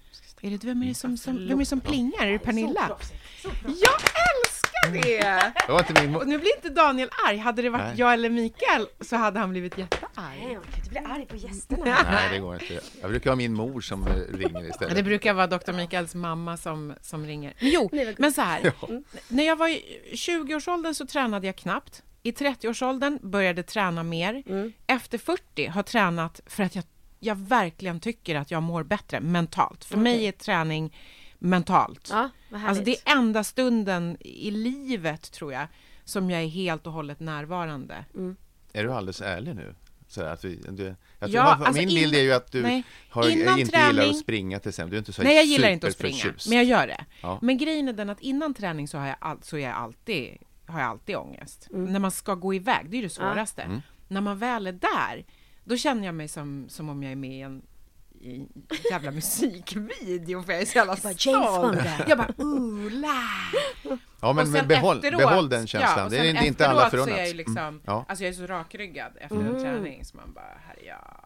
Är 0.40 0.50
det, 0.50 0.64
vem, 0.64 0.82
är 0.82 0.86
det 0.86 0.94
som, 0.94 1.16
som, 1.16 1.36
vem 1.36 1.50
är 1.50 1.56
det 1.58 1.64
som 1.66 1.80
plingar? 1.80 2.26
Är 2.26 2.32
det 2.32 2.38
Pernilla? 2.38 2.90
Jag 3.62 3.62
älskar 3.64 4.33
det! 4.92 5.52
Det 5.66 5.72
var 5.72 5.78
inte 5.78 6.02
min... 6.02 6.16
Och 6.16 6.28
nu 6.28 6.38
blir 6.38 6.56
inte 6.56 6.68
Daniel 6.68 7.10
arg. 7.26 7.38
Hade 7.38 7.62
det 7.62 7.70
varit 7.70 7.84
Nej. 7.84 7.94
jag 7.96 8.12
eller 8.12 8.30
Mikael 8.30 8.86
så 9.00 9.16
hade 9.16 9.38
han 9.40 9.50
blivit 9.50 9.78
jättearg. 9.78 10.10
Nej, 10.16 10.52
jag 10.52 10.62
kan 10.62 10.74
inte 10.74 10.90
bli 10.90 10.98
arg 10.98 11.26
på 11.26 11.36
gästerna. 11.36 11.84
Nej, 11.84 12.28
det 12.32 12.38
går 12.38 12.54
inte. 12.54 12.80
Jag 13.00 13.10
brukar 13.10 13.30
ha 13.30 13.36
min 13.36 13.54
mor 13.54 13.80
som 13.80 14.06
eh, 14.06 14.12
ringer 14.12 14.68
istället. 14.68 14.96
Det 14.96 15.02
brukar 15.02 15.34
vara 15.34 15.46
Dr. 15.46 15.72
Mikaels 15.72 16.14
mamma 16.14 16.56
som, 16.56 16.94
som 17.00 17.26
ringer. 17.26 17.54
Jo, 17.58 17.90
men 18.18 18.32
så 18.32 18.40
här. 18.40 18.72
När 19.28 19.44
jag 19.44 19.56
var 19.56 19.68
i 19.68 20.00
20-årsåldern 20.12 20.94
så 20.94 21.06
tränade 21.06 21.46
jag 21.46 21.56
knappt. 21.56 22.02
I 22.22 22.32
30-årsåldern 22.32 23.18
började 23.22 23.62
träna 23.62 24.02
mer. 24.02 24.42
Mm. 24.46 24.72
Efter 24.86 25.18
40 25.18 25.66
har 25.66 25.82
tränat 25.82 26.40
för 26.46 26.62
att 26.62 26.74
jag, 26.74 26.84
jag 27.20 27.36
verkligen 27.36 28.00
tycker 28.00 28.34
att 28.34 28.50
jag 28.50 28.62
mår 28.62 28.82
bättre 28.82 29.20
mentalt. 29.20 29.84
För 29.84 29.96
mig 29.96 30.26
är 30.26 30.32
träning 30.32 30.92
mentalt. 31.38 32.08
Ja. 32.12 32.30
Alltså 32.66 32.84
det 32.84 32.90
är 32.90 33.16
enda 33.16 33.44
stunden 33.44 34.16
i 34.20 34.50
livet, 34.50 35.32
tror 35.32 35.52
jag, 35.52 35.66
som 36.04 36.30
jag 36.30 36.42
är 36.42 36.46
helt 36.48 36.86
och 36.86 36.92
hållet 36.92 37.20
närvarande. 37.20 38.04
Är 38.72 38.84
du 38.84 38.92
alldeles 38.92 39.20
ärlig 39.20 39.54
nu? 39.56 39.74
Så 40.08 40.22
att 40.22 40.40
du, 40.40 40.54
du, 40.56 40.84
jag 40.84 40.96
tror, 41.18 41.34
Ja, 41.34 41.44
man- 41.44 41.62
alltså 41.66 41.72
min 41.82 41.88
bild 41.88 42.00
innan- 42.02 42.14
är 42.14 42.22
ju 42.22 42.32
att 42.32 42.52
du 42.52 42.62
nej, 42.62 42.82
har, 43.10 43.28
inte 43.28 43.38
gillar 43.60 43.92
träning- 43.92 44.10
att 44.10 44.16
springa 44.18 44.58
till 44.58 44.68
exempel. 44.68 44.90
Du 44.90 44.96
är 44.96 44.98
inte 44.98 45.12
så 45.12 45.22
Nej, 45.22 45.36
jag 45.36 45.44
gillar 45.44 45.68
inte 45.68 45.86
att 45.86 45.92
springa, 45.92 46.14
superförtjust. 46.16 46.48
men 46.48 46.58
jag 46.58 46.64
gör 46.66 46.86
det. 46.86 47.04
Ja. 47.22 47.38
Men 47.42 47.58
grejen 47.58 47.88
är 47.88 47.92
den 47.92 48.10
att 48.10 48.20
innan 48.20 48.54
träning 48.54 48.88
så 48.88 48.98
har 48.98 49.06
jag, 49.06 49.16
all, 49.20 49.42
så 49.42 49.58
jag 49.58 49.72
alltid, 49.72 50.36
har 50.66 50.80
jag 50.80 50.88
alltid 50.90 51.16
ångest. 51.16 51.68
Mm. 51.72 51.92
När 51.92 52.00
man 52.00 52.10
ska 52.10 52.34
gå 52.34 52.54
iväg, 52.54 52.90
det 52.90 52.96
är 52.98 53.02
det 53.02 53.08
svåraste. 53.10 53.62
Mm. 53.62 53.80
När 54.08 54.20
man 54.20 54.38
väl 54.38 54.66
är 54.66 54.72
där, 54.72 55.24
då 55.64 55.76
känner 55.76 56.06
jag 56.06 56.14
mig 56.14 56.28
som, 56.28 56.66
som 56.68 56.88
om 56.88 57.02
jag 57.02 57.12
är 57.12 57.16
med 57.16 57.38
i 57.38 57.40
en 57.40 57.62
i 58.24 58.34
en 58.40 58.48
jävla 58.90 59.10
musikvideo 59.10 60.42
för 60.42 60.52
jag 60.52 60.62
är 60.62 60.66
så 60.66 60.78
jävla 60.78 60.96
bara, 61.02 61.12
James 61.18 61.56
Bond 61.56 61.78
stolt. 61.80 62.08
Jag 62.08 62.18
bara, 62.18 62.32
ooh, 62.38 62.90
la. 62.92 63.22
Ja, 64.20 64.32
men, 64.32 64.50
men 64.50 64.68
behåll, 64.68 64.96
efteråt- 64.96 65.18
behåll 65.18 65.48
den 65.48 65.60
Ja, 65.60 65.66
känslan. 65.66 66.04
och 66.04 66.10
det 66.10 66.18
är 66.18 66.24
inte- 66.24 66.46
inte 66.46 66.68
alla 66.68 66.84
efteråt 66.86 67.04
så 67.04 67.10
är 67.10 67.12
förunnat. 67.14 67.18
jag 67.18 67.28
ju 67.28 67.34
liksom, 67.34 67.56
Mm. 67.58 67.80
Ja. 67.86 68.04
alltså 68.08 68.24
jag 68.24 68.28
är 68.32 68.36
så 68.36 68.46
rakryggad 68.46 69.12
efter 69.20 69.36
Mm. 69.36 69.54
en 69.56 69.62
träning 69.62 70.04
så 70.04 70.16
man 70.16 70.32
bara, 70.32 70.44
herre 70.66 70.78
ja, 70.86 71.18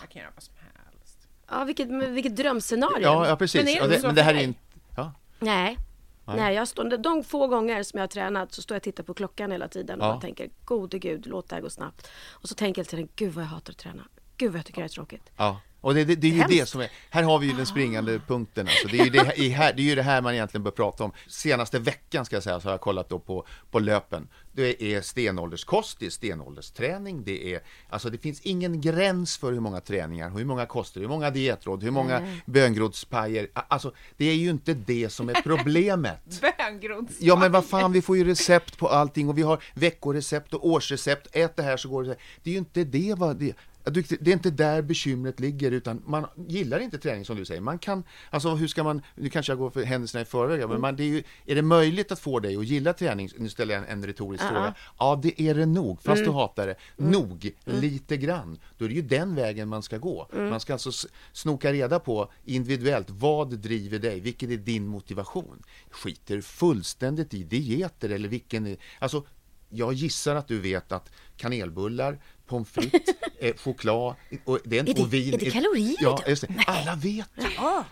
jag 0.00 0.10
kan 0.10 0.22
göra 0.22 0.32
vad 0.34 0.42
som 0.42 0.54
helst. 0.54 1.18
Ja, 1.50 1.64
vilket, 1.64 1.88
vilket 1.88 2.36
drömscenario. 2.36 3.02
Ja, 3.02 3.28
ja, 3.28 3.36
precis. 3.36 3.64
Men 3.64 3.68
är 3.68 3.74
det 3.88 3.94
Ja, 3.94 4.00
det, 4.00 4.06
men 4.06 4.14
det 4.14 4.22
här 4.22 4.34
är 4.34 4.42
inte... 4.42 4.60
Ja. 4.96 5.12
Nej. 5.38 5.78
Nej. 6.24 6.36
Nej, 6.36 6.54
jag 6.54 6.68
står, 6.68 6.96
de 6.96 7.24
få 7.24 7.46
gånger 7.46 7.82
som 7.82 7.98
jag 7.98 8.02
har 8.02 8.08
tränat 8.08 8.52
så 8.52 8.62
står 8.62 8.74
jag 8.74 8.78
och 8.80 8.82
tittar 8.84 9.04
på 9.04 9.14
klockan 9.14 9.50
hela 9.52 9.68
tiden 9.68 10.00
och 10.00 10.06
Ja. 10.06 10.20
tänker 10.20 10.48
gode 10.64 10.98
gud, 10.98 11.26
låt 11.26 11.48
det 11.48 11.54
här 11.54 11.62
gå 11.62 11.70
snabbt. 11.70 12.08
Och 12.30 12.48
så 12.48 12.54
tänker 12.54 12.80
jag 12.80 12.84
hela 12.86 12.90
tiden, 12.90 13.08
gud 13.16 13.32
vad 13.34 13.44
jag 13.44 13.48
hatar 13.48 13.72
att 13.72 13.78
träna. 13.78 14.02
Gud 14.36 14.52
vad 14.52 14.58
jag 14.58 14.66
tycker 14.66 14.80
det 14.82 14.86
är 14.86 14.88
tråkigt. 14.88 15.30
Ja, 15.36 15.60
och 15.82 15.94
det, 15.94 16.04
det, 16.04 16.14
det 16.14 16.26
är 16.26 16.32
ju 16.32 16.38
Hemskt. 16.38 16.58
det 16.58 16.66
som 16.66 16.80
är, 16.80 16.90
här 17.10 17.22
har 17.22 17.38
vi 17.38 17.46
ju 17.46 17.52
den 17.52 17.66
springande 17.66 18.20
punkten 18.26 18.68
alltså. 18.68 18.88
det, 18.88 18.98
är 18.98 19.04
ju 19.04 19.10
det, 19.10 19.24
här, 19.24 19.40
i 19.40 19.48
här, 19.48 19.72
det 19.72 19.82
är 19.82 19.84
ju 19.84 19.94
det 19.94 20.02
här 20.02 20.22
man 20.22 20.34
egentligen 20.34 20.64
bör 20.64 20.70
prata 20.70 21.04
om. 21.04 21.12
Senaste 21.28 21.78
veckan 21.78 22.24
ska 22.24 22.36
jag 22.36 22.42
säga 22.42 22.60
så 22.60 22.68
har 22.68 22.72
jag 22.72 22.80
kollat 22.80 23.08
då 23.08 23.18
på, 23.18 23.46
på 23.70 23.78
löpen. 23.78 24.28
Det 24.54 24.82
är 24.82 25.00
stenålderskost, 25.00 25.98
det 25.98 26.06
är 26.06 26.10
stenåldersträning, 26.10 27.24
det 27.24 27.54
är, 27.54 27.60
alltså 27.88 28.10
det 28.10 28.18
finns 28.18 28.40
ingen 28.40 28.80
gräns 28.80 29.38
för 29.38 29.52
hur 29.52 29.60
många 29.60 29.80
träningar, 29.80 30.30
hur 30.30 30.44
många 30.44 30.66
koster, 30.66 31.00
hur 31.00 31.08
många 31.08 31.30
dietråd, 31.30 31.82
hur 31.82 31.90
många 31.90 32.36
böngrodspajer, 32.46 33.48
alltså 33.54 33.92
det 34.16 34.24
är 34.24 34.34
ju 34.34 34.50
inte 34.50 34.74
det 34.74 35.12
som 35.12 35.28
är 35.28 35.34
problemet. 35.34 36.42
Böngrods. 36.58 37.16
Ja 37.20 37.36
men 37.36 37.52
vad 37.52 37.66
fan, 37.66 37.92
vi 37.92 38.02
får 38.02 38.16
ju 38.16 38.24
recept 38.24 38.78
på 38.78 38.88
allting 38.88 39.28
och 39.28 39.38
vi 39.38 39.42
har 39.42 39.62
veckorecept 39.74 40.54
och 40.54 40.66
årsrecept. 40.66 41.28
Ät 41.32 41.56
det 41.56 41.62
här 41.62 41.76
så 41.76 41.88
går 41.88 42.02
det 42.02 42.06
så 42.06 42.12
här. 42.12 42.22
Det 42.42 42.50
är 42.50 42.52
ju 42.52 42.58
inte 42.58 42.84
det 42.84 43.14
vad 43.18 43.36
det... 43.36 43.56
Det 43.84 44.12
är 44.12 44.28
inte 44.28 44.50
där 44.50 44.82
bekymret 44.82 45.40
ligger, 45.40 45.70
utan 45.70 46.02
man 46.06 46.26
gillar 46.48 46.78
inte 46.78 46.98
träning 46.98 47.24
som 47.24 47.36
du 47.36 47.44
säger. 47.44 47.60
Man 47.60 47.78
kan, 47.78 48.04
alltså 48.30 48.54
hur 48.54 48.68
ska 48.68 48.84
man, 48.84 49.02
nu 49.14 49.28
kanske 49.28 49.52
jag 49.52 49.58
går 49.58 49.70
för 49.70 49.82
händelserna 49.82 50.22
i 50.22 50.24
förväg, 50.24 50.58
men 50.60 50.68
Mm. 50.70 50.80
man, 50.80 50.96
det 50.96 51.02
är, 51.02 51.06
ju, 51.06 51.22
är 51.46 51.54
det 51.54 51.62
möjligt 51.62 52.12
att 52.12 52.20
få 52.20 52.40
dig 52.40 52.56
att 52.56 52.64
gilla 52.64 52.92
träning? 52.92 53.28
Nu 53.38 53.48
ställer 53.48 53.74
jag 53.74 53.82
en, 53.82 53.88
en 53.88 54.06
retorisk 54.06 54.44
fråga. 54.44 54.74
Ja, 54.98 55.20
det 55.22 55.40
är 55.42 55.54
det 55.54 55.66
nog, 55.66 56.02
fast 56.02 56.20
Mm. 56.20 56.32
du 56.32 56.38
hatar 56.38 56.66
det. 56.66 56.74
Nog, 56.96 57.50
lite 57.64 58.16
grann. 58.16 58.58
Då 58.78 58.84
är 58.84 58.88
det 58.88 58.94
ju 58.94 59.02
den 59.02 59.34
vägen 59.34 59.68
man 59.68 59.82
ska 59.82 59.98
gå. 59.98 60.28
Mm. 60.32 60.50
Man 60.50 60.60
ska 60.60 60.72
alltså 60.72 61.08
snoka 61.32 61.72
reda 61.72 61.98
på 62.00 62.32
individuellt, 62.44 63.10
vad 63.10 63.58
driver 63.58 63.98
dig? 63.98 64.20
Vilken 64.20 64.50
är 64.52 64.56
din 64.56 64.86
motivation? 64.86 65.62
Skiter 65.90 66.40
fullständigt 66.40 67.34
i 67.34 67.42
dieter 67.44 68.10
eller 68.10 68.28
vilken, 68.28 68.76
alltså 68.98 69.24
jag 69.68 69.92
gissar 69.92 70.34
att 70.34 70.48
du 70.48 70.58
vet 70.60 70.92
att 70.92 71.10
kanelbullar, 71.36 72.18
pommes 72.52 72.68
frites, 72.70 73.14
eh, 73.40 73.54
choklad 73.56 74.14
och, 74.44 74.58
det 74.64 74.78
är, 74.78 74.80
Är 74.80 74.94
det- 74.94 75.02
och 75.02 75.12
vin. 75.12 75.34
är 75.34 75.38
det 75.38 75.50
kalorier 75.50 75.96
Ja, 76.00 76.18
då? 76.24 76.30
just 76.30 76.42
det. 76.48 76.54
Alla 76.66 76.94
vet. 76.94 77.28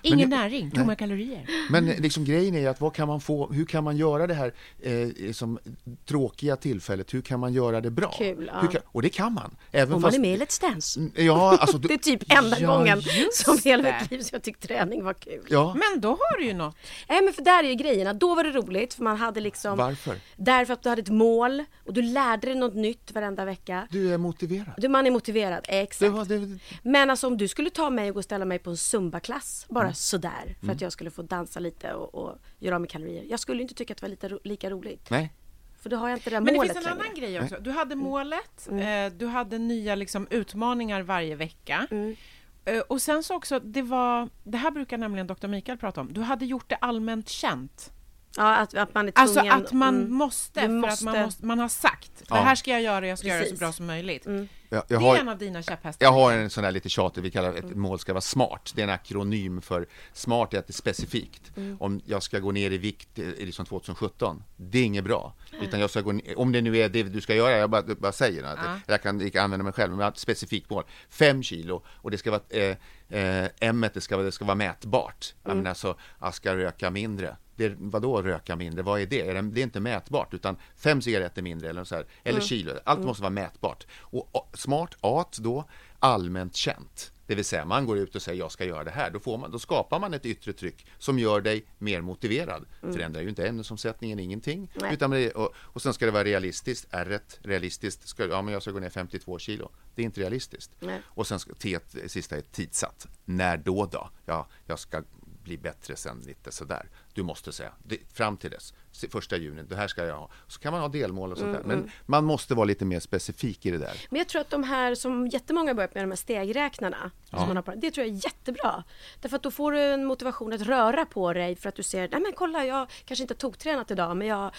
Ingen 0.02 0.30
näring, 0.30 0.70
tomma 0.70 0.94
kalorier. 0.94 1.46
Men 1.70 1.86
liksom 1.86 2.24
grejen 2.24 2.54
är 2.54 2.68
att 2.68 2.80
vad 2.80 2.94
kan 2.94 3.08
man 3.08 3.20
få, 3.20 3.52
hur 3.52 3.64
kan 3.64 3.84
man 3.84 3.96
göra 3.96 4.26
det 4.26 4.34
här 4.34 4.52
eh, 4.82 5.32
som 5.32 5.58
tråkiga 6.06 6.56
tillfället, 6.56 7.14
hur 7.14 7.22
kan 7.22 7.40
man 7.40 7.52
göra 7.52 7.80
det 7.80 7.90
bra? 7.90 8.14
Kul, 8.18 8.50
ja. 8.54 8.60
hur 8.60 8.68
kan, 8.68 8.80
och 8.86 9.02
det 9.02 9.08
kan 9.08 9.32
man. 9.32 9.56
Även 9.72 9.94
Om 9.94 10.00
man 10.02 10.08
fast, 10.10 10.16
är 10.18 10.20
med 10.22 10.34
i 10.34 10.38
Let's 10.38 10.60
Dance. 10.60 11.00
Ja, 11.14 11.56
alltså, 11.58 11.78
du, 11.78 11.88
Det 11.88 11.94
är 11.94 11.98
typ 11.98 12.32
enda 12.32 12.58
Ja, 12.60 12.76
gången 12.76 13.02
som 13.32 13.58
hela 13.64 13.82
mitt 14.00 14.10
liv 14.10 14.20
som 14.20 14.28
jag 14.36 14.42
tyckte 14.42 14.66
träning 14.66 15.04
var 15.04 15.14
kul. 15.14 15.46
ja, 15.48 15.74
Men 15.74 16.00
då 16.00 16.08
har 16.08 16.38
du 16.38 16.44
ju 16.46 16.54
något. 16.54 16.76
Nej 17.08 17.22
men 17.22 17.32
för 17.34 17.42
där 17.42 17.64
är 17.64 17.68
ju 17.68 17.74
grejerna, 17.74 18.12
då 18.14 18.34
var 18.34 18.44
det 18.44 18.50
roligt 18.50 18.94
för 18.94 19.02
man 19.02 19.16
hade 19.16 19.40
liksom 19.40 19.78
Varför? 19.78 20.16
Därför 20.36 20.72
att 20.72 20.82
du 20.82 20.88
hade 20.88 21.02
ett 21.02 21.08
mål 21.08 21.64
och 21.86 21.94
du 21.94 22.02
lärde 22.02 22.46
dig 22.46 22.54
något 22.56 22.74
nytt 22.74 23.12
varenda 23.12 23.44
vecka. 23.44 23.86
du 23.90 24.12
är 24.14 24.18
motiverad. 24.18 24.49
Du, 24.76 24.88
man 24.88 25.06
är 25.06 25.10
motiverad, 25.10 25.64
Det 25.68 25.80
exakt. 25.80 26.12
var, 26.12 26.24
det, 26.24 26.58
Men 26.82 27.10
alltså 27.10 27.26
om 27.26 27.36
du 27.36 27.48
skulle 27.48 27.70
ta 27.70 27.90
mig 27.90 28.08
och 28.08 28.14
gå 28.14 28.18
och 28.18 28.24
ställa 28.24 28.44
mig 28.44 28.58
på 28.58 28.70
en 28.70 28.76
zumbaklass 28.76 29.66
bara 29.68 29.84
Mm. 29.84 29.94
sådär 29.94 30.56
för 30.64 30.72
att 30.72 30.80
jag 30.80 30.92
skulle 30.92 31.10
få 31.10 31.22
dansa 31.22 31.60
lite 31.60 31.92
och, 31.94 32.14
och 32.14 32.38
göra 32.58 32.74
av 32.74 32.80
med 32.80 32.90
kalorier. 32.90 33.24
Jag 33.30 33.40
skulle 33.40 33.62
inte 33.62 33.74
tycka 33.74 33.92
att 33.92 33.98
det 33.98 34.02
var 34.04 34.10
lite, 34.10 34.28
ro- 34.28 34.40
lika 34.44 34.70
roligt. 34.70 35.10
nej, 35.10 35.32
För 35.80 35.90
då 35.90 35.96
har 35.96 36.08
jag 36.08 36.16
inte 36.16 36.30
det 36.30 36.36
där 36.36 36.40
Men 36.40 36.52
det 36.54 36.58
målet 36.58 36.72
finns 36.72 36.86
en 36.86 36.92
längre. 36.92 37.04
annan 37.08 37.14
grej 37.20 37.40
också. 37.42 37.56
Du 37.60 37.70
hade 37.70 37.94
målet, 37.96 38.68
Mm. 38.70 39.06
eh, 39.12 39.18
du 39.18 39.26
hade 39.26 39.58
nya 39.58 39.94
liksom, 39.94 40.26
utmaningar 40.30 41.02
varje 41.02 41.34
vecka. 41.36 41.86
Mm. 41.90 42.16
Eh, 42.64 42.78
och 42.80 43.02
sen 43.02 43.22
så 43.22 43.34
också, 43.34 43.60
det 43.60 43.82
var, 43.82 44.28
det 44.44 44.58
här 44.58 44.70
brukar 44.70 44.98
nämligen 44.98 45.26
Dr. 45.26 45.46
Mikael 45.46 45.78
prata 45.78 46.00
om, 46.00 46.12
du 46.12 46.20
hade 46.20 46.46
gjort 46.46 46.68
det 46.68 46.76
allmänt 46.76 47.28
känt. 47.28 47.92
Ja, 48.36 48.56
att, 48.56 48.74
att 48.74 48.94
man 48.94 49.08
är 49.08 49.12
Alltså 49.14 49.34
tvungen. 49.40 49.52
att 49.64 49.72
man 49.72 49.96
mm. 49.96 50.12
måste, 50.14 50.60
för 50.60 50.66
att 50.66 50.70
måste. 50.74 51.04
man, 51.04 51.22
måste, 51.22 51.46
man 51.46 51.58
har 51.58 51.68
sagt, 51.68 52.10
det 52.18 52.24
Ja. 52.28 52.36
här 52.36 52.54
ska 52.54 52.70
jag 52.70 52.82
göra, 52.82 53.06
jag 53.08 53.18
ska 53.18 53.28
göra 53.28 53.38
det 53.38 53.44
så 53.44 53.48
Precis. 53.50 53.60
bra 53.60 53.72
som 53.72 53.86
möjligt. 53.86 54.26
jag, 54.26 54.46
jag, 54.68 54.84
Det 54.88 54.94
är 54.94 54.98
har, 54.98 55.16
en 55.16 55.28
av 55.28 55.38
dina 55.38 55.62
käpphästar. 55.62 56.06
jag 56.06 56.12
har 56.12 56.32
en 56.32 56.50
sån 56.50 56.64
där 56.64 56.70
lite 56.72 56.88
tjatig, 56.88 57.22
vi 57.22 57.30
kallar 57.30 57.54
ett 57.54 57.76
mål 57.76 57.98
ska 57.98 58.12
vara 58.12 58.20
smart. 58.20 58.72
Det 58.74 58.80
är 58.80 58.84
en 58.84 58.90
akronym 58.90 59.60
för 59.60 59.86
smart 60.12 60.54
är 60.54 60.58
att 60.58 60.66
det 60.66 60.70
är 60.70 60.74
specifikt. 60.74 61.52
Om 61.78 62.00
jag 62.06 62.22
ska 62.22 62.38
gå 62.38 62.52
ner 62.52 62.70
i 62.70 62.78
vikt 62.78 63.18
eh, 63.18 63.24
liksom 63.38 63.66
2017, 63.66 64.42
det 64.56 64.78
är 64.78 64.84
inget 64.84 65.04
bra. 65.04 65.34
Utan 65.62 65.80
jag 65.80 65.90
ska 65.90 66.00
gå 66.00 66.12
ner, 66.12 66.38
om 66.38 66.52
det 66.52 66.60
nu 66.60 66.76
är 66.78 66.88
det 66.88 67.02
du 67.02 67.20
ska 67.20 67.34
göra, 67.34 67.56
jag 67.56 67.70
bara, 67.70 67.82
bara 67.82 68.12
säger 68.12 68.44
att 68.44 68.58
Ja. 68.64 68.80
jag 68.86 69.02
kan 69.02 69.20
inte 69.20 69.42
använda 69.42 69.64
mig 69.64 69.72
själv, 69.72 69.90
men 69.90 69.98
jag 69.98 70.06
har 70.06 70.12
ett 70.12 70.18
specifikt 70.18 70.70
mål. 70.70 70.84
Fem 71.10 71.42
kilo 71.42 71.82
och 71.88 72.10
det 72.10 72.18
ska 72.18 72.30
vara, 72.30 72.42
eh, 72.48 72.76
eh, 73.08 73.48
M 73.60 73.86
det 73.94 74.00
ska, 74.00 74.16
vara- 74.16 74.26
det 74.26 74.32
ska 74.32 74.44
vara 74.44 74.54
mätbart. 74.54 75.34
Jag 75.44 75.56
menar 75.56 75.74
så, 75.74 75.94
jag 76.20 76.34
ska 76.34 76.56
röka 76.56 76.90
mindre. 76.90 77.36
Det, 77.60 77.76
vadå 77.78 78.22
röka 78.22 78.56
mindre? 78.56 78.82
Vad 78.82 79.00
är 79.00 79.06
det? 79.06 79.20
Är 79.20 79.34
det? 79.34 79.42
Det 79.42 79.60
är 79.60 79.62
inte 79.62 79.80
mätbart, 79.80 80.34
utan 80.34 80.56
fem 80.76 81.02
cigaretter 81.02 81.42
mindre 81.42 81.68
eller 81.68 81.84
så 81.84 81.94
här, 81.94 82.06
eller 82.24 82.40
kilo. 82.40 82.72
Allt 82.84 83.00
måste 83.00 83.22
vara 83.22 83.30
mätbart. 83.30 83.86
Och 84.00 84.48
smart 84.54 84.96
art 85.00 85.36
då, 85.38 85.64
allmänt 85.98 86.56
känt. 86.56 87.12
Det 87.26 87.34
vill 87.34 87.44
säga, 87.44 87.64
man 87.64 87.86
går 87.86 87.98
ut 87.98 88.14
och 88.14 88.22
säger 88.22 88.38
jag 88.38 88.52
ska 88.52 88.64
göra 88.64 88.84
det 88.84 88.90
här. 88.90 89.10
Då, 89.10 89.20
får 89.20 89.38
man, 89.38 89.50
då 89.50 89.58
skapar 89.58 90.00
man 90.00 90.14
ett 90.14 90.26
yttre 90.26 90.52
tryck 90.52 90.86
som 90.98 91.18
gör 91.18 91.40
dig 91.40 91.64
mer 91.78 92.00
motiverad. 92.00 92.66
Förändrar 92.80 93.22
ju 93.22 93.28
inte 93.28 93.46
ämnesomsättningen, 93.48 94.18
ingenting. 94.18 94.72
Nej. 94.74 94.94
Utan 94.94 95.10
det, 95.10 95.30
och, 95.30 95.54
och 95.56 95.82
sen 95.82 95.94
ska 95.94 96.06
det 96.06 96.12
vara 96.12 96.24
realistiskt. 96.24 96.86
R 96.90 97.20
realistiskt. 97.42 98.08
Ska, 98.08 98.26
ja, 98.26 98.42
men 98.42 98.52
jag 98.52 98.62
ska 98.62 98.70
gå 98.70 98.78
ner 98.78 98.90
52 98.90 99.38
kilo. 99.38 99.70
Det 99.94 100.02
är 100.02 100.06
inte 100.06 100.20
realistiskt. 100.20 100.70
Nej. 100.80 101.00
Och 101.06 101.26
sen 101.26 101.38
ska 101.38 101.54
T 101.54 101.78
sista 102.06 102.36
är 102.36 102.40
tidsatt. 102.40 103.06
När 103.24 103.56
då 103.56 103.86
då? 103.86 104.10
Ja, 104.26 104.48
jag 104.66 104.78
ska 104.78 105.02
bli 105.42 105.58
bättre 105.58 105.96
sen 105.96 106.20
lite 106.26 106.52
sådär. 106.52 106.88
Du 107.12 107.22
måste 107.22 107.52
säga, 107.52 107.72
det, 107.82 107.98
fram 108.12 108.36
till 108.36 108.50
dess, 108.50 108.74
första 109.10 109.36
juni, 109.36 109.62
det 109.62 109.76
här 109.76 109.88
ska 109.88 110.04
jag 110.04 110.16
ha. 110.16 110.30
Så 110.46 110.60
kan 110.60 110.72
man 110.72 110.80
ha 110.80 110.88
delmål 110.88 111.32
och 111.32 111.38
sånt 111.38 111.52
där. 111.52 111.62
Men 111.64 111.90
man 112.06 112.24
måste 112.24 112.54
vara 112.54 112.64
lite 112.64 112.84
mer 112.84 113.00
specifik 113.00 113.66
i 113.66 113.70
det 113.70 113.78
där. 113.78 114.06
Men 114.10 114.18
jag 114.18 114.28
tror 114.28 114.40
att 114.40 114.50
de 114.50 114.64
här 114.64 114.94
som 114.94 115.26
jättemånga 115.26 115.70
har 115.70 115.74
börjat 115.74 115.94
med, 115.94 116.04
de 116.04 116.10
här 116.10 116.16
stegräknarna. 116.16 117.10
Som 117.30 117.38
man 117.38 117.56
har 117.56 117.62
på, 117.62 117.74
det 117.74 117.90
tror 117.90 118.06
jag 118.06 118.16
är 118.16 118.24
jättebra. 118.24 118.84
Därför 119.20 119.36
att 119.36 119.42
då 119.42 119.50
får 119.50 119.72
du 119.72 119.80
en 119.80 120.04
motivation 120.04 120.52
att 120.52 120.60
röra 120.60 121.06
på 121.06 121.32
dig 121.32 121.56
för 121.56 121.68
att 121.68 121.74
du 121.74 121.82
ser, 121.82 122.08
nej 122.08 122.20
men 122.20 122.32
kolla 122.32 122.64
jag 122.64 122.90
kanske 123.04 123.22
inte 123.22 123.34
har 123.34 123.38
toktränat 123.38 123.90
idag 123.90 124.16
men 124.16 124.26
jag, 124.26 124.50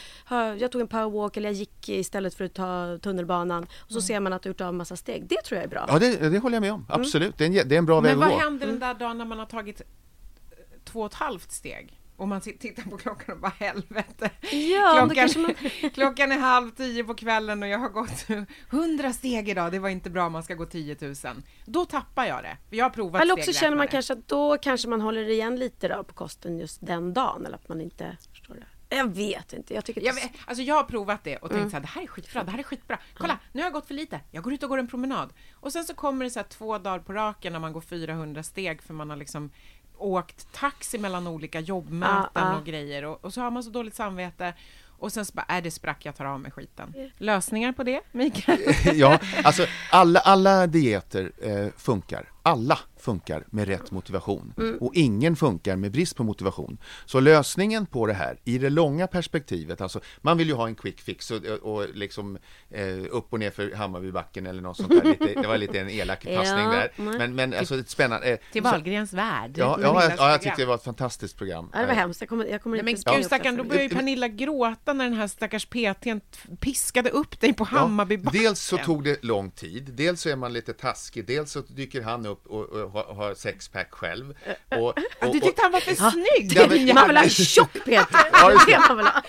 jag 0.60 0.72
tog 0.72 0.82
en 0.82 0.88
powerwalk 0.88 1.38
eller 1.38 1.50
jag 1.50 1.56
gick 1.56 1.90
istället 1.90 2.34
för 2.34 2.46
att 2.46 2.54
ta 2.54 2.98
tunnelbanan. 3.02 3.68
Och 3.78 3.92
så 3.92 4.02
ser 4.02 4.20
man 4.20 4.34
att 4.34 4.42
du 4.42 4.50
har 4.50 4.52
gjort 4.52 4.62
av 4.62 4.70
en 4.70 4.78
massa 4.78 4.96
steg. 4.96 5.26
Det 5.28 5.42
tror 5.42 5.56
jag 5.56 5.64
är 5.64 5.70
bra. 5.70 5.86
Ja, 5.88 6.00
det, 6.00 6.30
det 6.30 6.40
håller 6.40 6.56
jag 6.56 6.62
med 6.62 6.74
om. 6.74 6.86
Absolut, 6.90 7.38
det, 7.38 7.44
är 7.44 7.48
en, 7.48 7.70
det 7.70 7.76
är 7.76 7.80
en 7.80 7.86
bra 7.86 8.00
väg 8.00 8.18
Men 8.18 8.24
att 8.24 8.30
vad 8.30 8.40
gå. 8.40 8.44
händer 8.44 8.68
den 8.68 8.80
där 8.80 8.94
dagen 8.94 9.18
när 9.18 9.26
man 9.26 9.40
har 9.40 9.46
tagit 9.46 9.82
två 10.86 11.00
och 11.00 11.06
ett 11.06 11.14
halvt 11.14 11.52
steg? 11.52 11.98
Och 12.16 12.28
man 12.28 12.42
tittar 12.42 12.84
på 12.84 12.98
klockan 12.98 13.36
och 13.36 13.42
bara 13.42 13.54
helvete. 13.60 14.30
Ja, 14.52 15.08
klockan, 15.10 15.42
man- 15.42 15.56
klockan 15.94 16.32
är 16.32 16.38
halv 16.38 16.72
tio 16.72 17.04
på 17.04 17.14
kvällen 17.16 17.64
och 17.64 17.70
jag 17.70 17.80
har 17.80 17.90
gått 17.90 18.28
hundra 18.70 19.14
steg 19.14 19.50
idag. 19.50 19.72
Det 19.72 19.80
var 19.80 19.90
inte 19.90 20.10
bra, 20.10 20.30
man 20.30 20.44
ska 20.44 20.56
gå 20.56 20.66
10 20.66 20.98
000. 21.02 21.16
Då 21.66 21.86
tappar 21.86 22.26
jag 22.26 22.44
det. 22.44 22.58
Jag 22.78 22.86
har 22.86 22.90
provat 22.90 23.22
Eller 23.22 23.34
också 23.34 23.54
känner 23.54 23.78
man 23.78 23.88
kanske 23.88 24.14
att 24.14 24.28
då 24.28 24.58
kanske 24.58 24.88
man 24.88 25.02
håller 25.02 25.30
igen 25.30 25.56
lite 25.56 25.88
då 25.88 26.04
på 26.04 26.14
kosten 26.14 26.58
just 26.60 26.86
den 26.86 27.14
dagen. 27.14 27.46
Eller 27.46 27.56
att 27.56 27.70
man 27.70 27.82
inte 27.82 28.18
förstår 28.32 28.56
det. 28.56 28.96
Jag 28.96 29.16
vet 29.16 29.54
inte. 29.54 29.74
Jag 29.74 29.86
tycker 29.86 30.02
Jag, 30.02 30.14
vet, 30.14 30.32
alltså 30.46 30.64
jag 30.64 30.76
har 30.76 30.84
provat 30.84 31.24
det 31.24 31.38
och 31.38 31.52
Mm. 31.52 31.62
tänkt 31.62 31.72
så 31.72 31.76
här, 31.78 31.82
det 31.82 31.88
här 31.90 32.02
är 32.04 32.08
skitbra, 32.08 32.44
det 32.44 32.52
här 32.52 32.60
är 32.60 32.64
skitbra. 32.64 33.00
Kolla, 33.18 33.40
nu 33.52 33.62
har 33.62 33.66
jag 33.66 33.74
gått 33.74 33.88
för 33.88 33.94
lite. 33.94 34.20
Jag 34.32 34.44
går 34.44 34.54
ut 34.54 34.64
och 34.64 34.70
går 34.70 34.78
en 34.78 34.88
promenad. 34.88 35.34
Och 35.54 35.74
sen 35.74 35.84
så 35.84 35.94
kommer 35.94 36.26
det 36.26 36.32
så 36.32 36.40
här 36.40 36.48
två 36.48 36.78
dagar 36.78 37.00
på 37.00 37.14
raken 37.14 37.54
när 37.54 37.60
man 37.60 37.74
går 37.74 37.82
400 37.82 38.44
steg 38.44 38.82
för 38.82 38.94
man 38.94 39.10
har 39.10 39.18
liksom 39.18 39.52
åkt 40.04 40.54
taxi 40.54 40.98
mellan 40.98 41.28
olika 41.28 41.60
jobbmöten 41.60 42.30
Ja, 42.34 42.42
ja. 42.42 42.58
och 42.58 42.66
grejer 42.66 43.06
och, 43.06 43.26
och 43.26 43.34
så 43.34 43.42
har 43.42 43.52
man 43.52 43.64
så 43.64 43.70
dåligt 43.70 43.96
samvete 43.96 44.54
och 45.02 45.12
sen 45.12 45.26
så 45.26 45.34
bara, 45.34 45.46
är 45.48 45.62
det 45.62 45.72
sprack, 45.72 46.06
jag 46.06 46.16
tar 46.16 46.26
av 46.26 46.40
mig 46.40 46.52
skiten. 46.52 46.94
Lösningar 47.18 47.72
på 47.72 47.84
det, 47.84 48.02
Mikael? 48.12 48.60
ja, 48.94 49.20
alltså 49.44 49.66
alla, 49.92 50.20
alla 50.20 50.68
dieter 50.68 51.32
eh, 51.42 51.68
funkar. 51.78 52.30
Alla 52.44 52.80
funkar 52.98 53.44
med 53.50 53.68
rätt 53.68 53.92
motivation 53.92 54.54
Mm. 54.58 54.78
och 54.78 54.92
ingen 54.96 55.36
funkar 55.36 55.76
med 55.76 55.92
brist 55.92 56.16
på 56.16 56.24
motivation. 56.24 56.78
Så 57.06 57.20
lösningen 57.20 57.86
på 57.86 58.06
det 58.06 58.14
här 58.14 58.38
i 58.44 58.58
det 58.58 58.70
långa 58.70 59.08
perspektivet, 59.08 59.82
alltså 59.82 60.00
man 60.22 60.38
vill 60.38 60.48
ju 60.48 60.54
ha 60.54 60.68
en 60.68 60.76
quick 60.76 61.02
fix 61.02 61.32
och, 61.32 61.46
och 61.46 61.86
liksom 61.94 62.38
eh, 62.70 62.86
upp 63.10 63.34
och 63.34 63.40
ner 63.40 63.52
för 63.52 63.76
Hammarbybacken 63.76 64.46
eller 64.48 64.62
något 64.62 64.78
sånt 64.78 64.90
där. 64.90 65.04
Lite, 65.04 65.42
det 65.42 65.48
var 65.48 65.58
lite 65.58 65.80
en 65.80 65.90
elak 65.90 66.24
passning 66.36 66.66
Ja, 66.66 66.72
där. 66.72 66.92
Men, 66.96 67.36
men 67.36 67.54
alltså 67.54 67.80
ett 67.80 67.90
spännande. 67.90 68.28
Eh, 68.34 68.40
Till 68.52 68.64
Wahlgrens 68.64 69.14
värld. 69.14 69.54
Ja, 69.58 69.78
ja, 69.82 69.94
Niklas 69.94 70.14
ja, 70.18 70.32
jag 70.32 70.42
tyckte 70.42 70.62
det 70.62 70.66
var 70.66 70.76
ett 70.76 70.84
fantastiskt 70.84 71.38
program. 71.38 71.70
Ja, 71.74 71.80
det 71.80 71.86
var 71.86 71.94
hemskt. 71.94 72.22
Jag 72.22 72.30
kommer, 72.30 72.46
jag 72.46 72.62
kommer 72.64 72.84
Nej, 72.84 72.96
men 73.06 73.16
gud 73.16 73.26
stackarn, 73.26 73.56
då 73.58 73.64
började 73.64 73.84
ju 73.84 73.90
Pernilla 73.90 74.28
gråta 74.28 74.94
när 74.94 75.06
den 75.06 75.14
här 75.14 75.28
stackars 75.28 75.66
PTn 75.66 76.22
piskade 76.60 77.10
upp 77.10 77.40
dig 77.40 77.54
på 77.54 77.64
Hammarbybacken. 77.64 78.42
Dels 78.42 78.60
så 78.60 78.78
tog 78.78 79.04
det 79.04 79.24
lång 79.24 79.52
tid, 79.52 79.90
dels 79.94 80.22
så 80.22 80.30
är 80.30 80.36
man 80.36 80.54
lite 80.54 80.74
taskig, 80.74 81.28
dels 81.28 81.52
så 81.52 81.62
dyker 81.62 82.02
han 82.02 82.26
upp 82.26 82.31
och, 82.32 82.70
och 82.70 82.92
har, 82.92 83.14
har 83.14 83.34
sexpack 83.34 83.92
själv. 83.92 84.34
Och, 84.70 84.88
och, 84.88 84.96
Du 85.34 85.40
tyckte 85.40 85.62
han 85.62 85.72
var 85.72 85.80
för 85.80 85.96
snygg! 85.96 86.54
Ja, 86.56 86.68
men- 86.70 86.96
Man 86.96 87.08
vill 87.08 87.18
ha 87.18 87.30
tjock 87.30 87.74
Peter. 87.86 88.06
Ja, 88.34 88.52
just 88.52 88.66
det. 88.66 88.80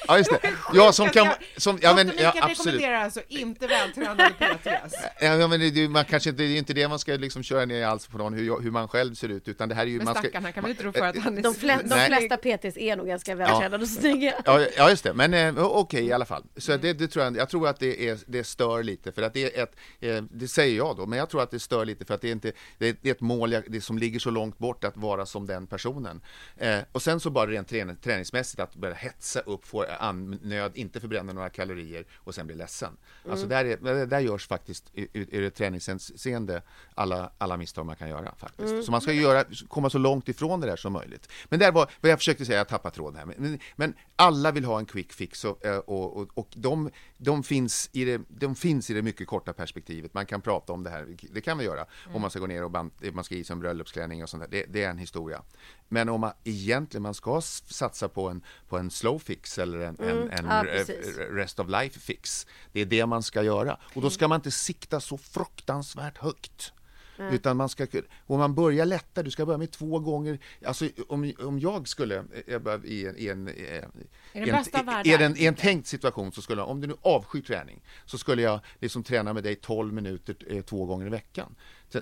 Ja, 0.08 0.18
just 0.18 0.30
det. 0.30 0.52
Ja, 0.72 0.92
som 0.92 1.08
kan... 1.08 1.28
Som, 1.56 1.78
ja, 1.82 1.94
men, 1.94 2.12
ja, 2.18 2.34
absolut. 2.40 2.84
alltså 2.84 3.20
inte 3.28 3.66
vältränade 3.66 4.30
PTs. 4.38 4.94
Ja, 5.20 5.48
men 5.48 5.60
det, 5.60 5.70
det- 5.70 5.88
man 5.88 6.04
kanske 6.04 6.30
inte, 6.30 6.42
det 6.42 6.48
är 6.48 6.58
inte 6.58 6.72
det 6.72 6.88
man 6.88 6.98
ska 6.98 7.12
liksom 7.12 7.42
köra 7.42 7.64
ner 7.64 7.86
alls 7.86 8.06
på 8.06 8.18
någon, 8.18 8.34
hur, 8.34 8.60
hur 8.60 8.70
man 8.70 8.88
själv 8.88 9.14
ser 9.14 9.28
ut, 9.28 9.48
utan 9.48 9.68
det 9.68 9.74
här 9.74 9.82
är 9.82 9.86
ju... 9.86 9.96
Men 9.96 10.04
man 10.04 10.14
ska, 10.14 10.22
stackarn, 10.22 10.44
han 10.44 10.52
kan 10.52 10.62
väl 10.62 10.70
inte 10.70 10.82
tro 10.82 10.92
för 10.92 11.00
att 11.06 11.18
han 11.18 11.38
är 11.38 11.42
De, 11.42 11.54
flä, 11.54 11.78
de 11.84 12.06
flesta 12.06 12.36
PTs 12.36 12.76
är 12.76 12.96
nog 12.96 13.06
ganska 13.06 13.34
vältränade 13.34 13.82
och 13.82 13.88
snygga. 13.88 14.34
Ja, 14.76 14.90
just 14.90 15.04
det. 15.04 15.14
Men 15.14 15.34
eh, 15.34 15.64
okej 15.64 16.04
i 16.06 16.12
alla 16.12 16.24
fall. 16.24 16.42
Så 16.56 16.76
det, 16.76 16.92
det 16.92 17.08
tror 17.08 17.24
jag, 17.24 17.36
jag 17.36 17.48
tror 17.48 17.68
att 17.68 17.78
det, 17.80 18.08
är, 18.08 18.18
det 18.26 18.44
stör 18.44 18.82
lite, 18.82 19.12
för 19.12 19.22
att 19.22 19.34
det 19.34 19.58
är 19.58 19.62
ett, 19.62 19.76
eh, 20.00 20.22
det 20.30 20.48
säger 20.48 20.76
jag 20.76 20.96
då, 20.96 21.06
men 21.06 21.18
jag 21.18 21.30
tror 21.30 21.42
att 21.42 21.50
det 21.50 21.60
stör 21.60 21.84
lite 21.84 22.04
för 22.04 22.14
att 22.14 22.20
det 22.20 22.28
är 22.28 22.32
inte, 22.32 22.52
det 22.78 22.88
är 22.88 22.91
det, 22.92 22.98
det 23.02 23.08
är 23.08 23.14
ett 23.14 23.20
mål 23.20 23.52
jag, 23.52 23.64
det 23.68 23.80
som 23.80 23.98
ligger 23.98 24.18
så 24.18 24.30
långt 24.30 24.58
bort 24.58 24.84
att 24.84 24.96
vara 24.96 25.26
som 25.26 25.46
den 25.46 25.66
personen. 25.66 26.20
Eh, 26.56 26.78
och 26.92 27.02
sen 27.02 27.20
så 27.20 27.30
bara 27.30 27.50
rent 27.50 27.68
träning, 27.68 27.96
träningsmässigt 27.96 28.60
att 28.60 28.74
börja 28.74 28.94
hetsa 28.94 29.40
upp, 29.40 29.66
få 29.66 29.84
nöd, 30.42 30.72
inte 30.74 31.00
förbränna 31.00 31.32
några 31.32 31.50
kalorier 31.50 32.04
och 32.16 32.34
sen 32.34 32.46
bli 32.46 32.56
ledsen. 32.56 32.96
Alltså 33.30 33.46
där, 33.46 33.64
är, 33.64 34.06
där 34.06 34.20
görs 34.20 34.48
faktiskt 34.48 34.90
i 34.94 35.40
det 35.40 35.50
träningshänseende 35.50 36.62
alla, 36.94 37.32
alla 37.38 37.56
misstag 37.56 37.86
man 37.86 37.96
kan 37.96 38.08
göra 38.08 38.34
faktiskt. 38.34 38.84
Så 38.84 38.90
man 38.90 39.00
ska 39.00 39.12
göra, 39.12 39.44
komma 39.68 39.90
så 39.90 39.98
långt 39.98 40.28
ifrån 40.28 40.60
det 40.60 40.66
där 40.66 40.76
som 40.76 40.92
möjligt. 40.92 41.28
Men 41.48 41.58
där 41.58 41.72
var 41.72 41.90
vad 42.00 42.10
jag 42.10 42.18
försökte 42.18 42.44
säga, 42.44 42.58
jag 42.58 42.68
tappade 42.68 42.94
tråden 42.94 43.18
här. 43.18 43.26
Men, 43.26 43.58
men 43.76 43.94
alla 44.16 44.50
vill 44.50 44.64
ha 44.64 44.78
en 44.78 44.86
quick 44.86 45.12
fix 45.12 45.44
och, 45.44 45.66
eh, 45.66 45.78
och, 45.78 46.16
och, 46.16 46.28
och 46.34 46.48
de, 46.54 46.90
de, 47.16 47.42
finns 47.42 47.90
i 47.92 48.04
det, 48.04 48.20
de 48.28 48.54
finns 48.54 48.90
i 48.90 48.94
det 48.94 49.02
mycket 49.02 49.26
korta 49.26 49.52
perspektivet. 49.52 50.14
Man 50.14 50.26
kan 50.26 50.40
prata 50.40 50.72
om 50.72 50.82
det 50.82 50.90
här, 50.90 51.16
det 51.30 51.40
kan 51.40 51.58
vi 51.58 51.64
göra, 51.64 51.86
mm. 52.04 52.16
om 52.16 52.20
man 52.20 52.30
ska 52.30 52.40
gå 52.40 52.46
ner 52.46 52.64
och 52.64 52.70
band, 52.90 53.14
man 53.14 53.24
ska 53.24 53.34
i 53.34 53.44
en 53.50 53.60
bröllopsklänning 53.60 54.22
och 54.22 54.28
sånt 54.28 54.42
där. 54.42 54.50
Det, 54.50 54.72
det, 54.72 54.82
är 54.82 54.90
en 54.90 54.98
historia. 54.98 55.42
Men 55.88 56.08
om 56.08 56.20
man 56.20 56.32
egentligen 56.44 57.02
man 57.02 57.14
ska 57.14 57.40
satsa 57.40 58.08
på 58.08 58.28
en, 58.28 58.44
på 58.68 58.78
en 58.78 58.90
slow 58.90 59.18
fix 59.18 59.58
eller 59.58 59.78
en, 59.78 59.96
mm. 59.96 60.18
en, 60.18 60.30
en 60.30 60.46
ja, 60.46 60.64
rest 61.30 61.58
of 61.58 61.68
life 61.68 62.00
fix, 62.00 62.46
det 62.72 62.80
är 62.80 62.86
det 62.86 63.06
man 63.06 63.22
ska 63.22 63.42
göra. 63.42 63.78
Och 63.94 64.02
då 64.02 64.10
ska 64.10 64.28
man 64.28 64.36
inte 64.36 64.50
sikta 64.50 65.00
så 65.00 65.18
fruktansvärt 65.18 66.18
högt. 66.18 66.72
Mm. 67.18 67.34
Utan 67.34 67.56
man 67.56 67.68
ska, 67.68 67.86
om 68.26 68.38
man 68.38 68.54
börjar 68.54 68.86
lätta, 68.86 69.22
du 69.22 69.30
ska 69.30 69.46
börja 69.46 69.58
med 69.58 69.70
två 69.70 69.98
gånger, 69.98 70.38
alltså 70.64 70.88
om, 71.08 71.32
om 71.38 71.58
jag 71.58 71.88
skulle, 71.88 72.24
jag 72.46 72.84
i 72.84 73.06
en, 73.06 73.16
i 73.16 73.26
en, 73.26 73.48
i 73.48 73.56
en, 74.32 75.06
i 75.06 75.12
en, 75.12 75.36
i 75.36 75.46
en 75.46 75.54
tänkt 75.54 75.86
situation, 75.86 76.32
så 76.32 76.42
skulle, 76.42 76.62
om 76.62 76.80
du 76.80 76.86
nu 76.86 76.94
avskyr 77.02 77.40
träning, 77.40 77.82
så 78.04 78.18
skulle 78.18 78.42
jag 78.42 78.60
liksom 78.78 79.02
träna 79.02 79.32
med 79.32 79.42
dig 79.42 79.54
12 79.54 79.92
minuter 79.92 80.36
eh, 80.48 80.62
två 80.62 80.84
gånger 80.84 81.06
i 81.06 81.10
veckan. 81.10 81.54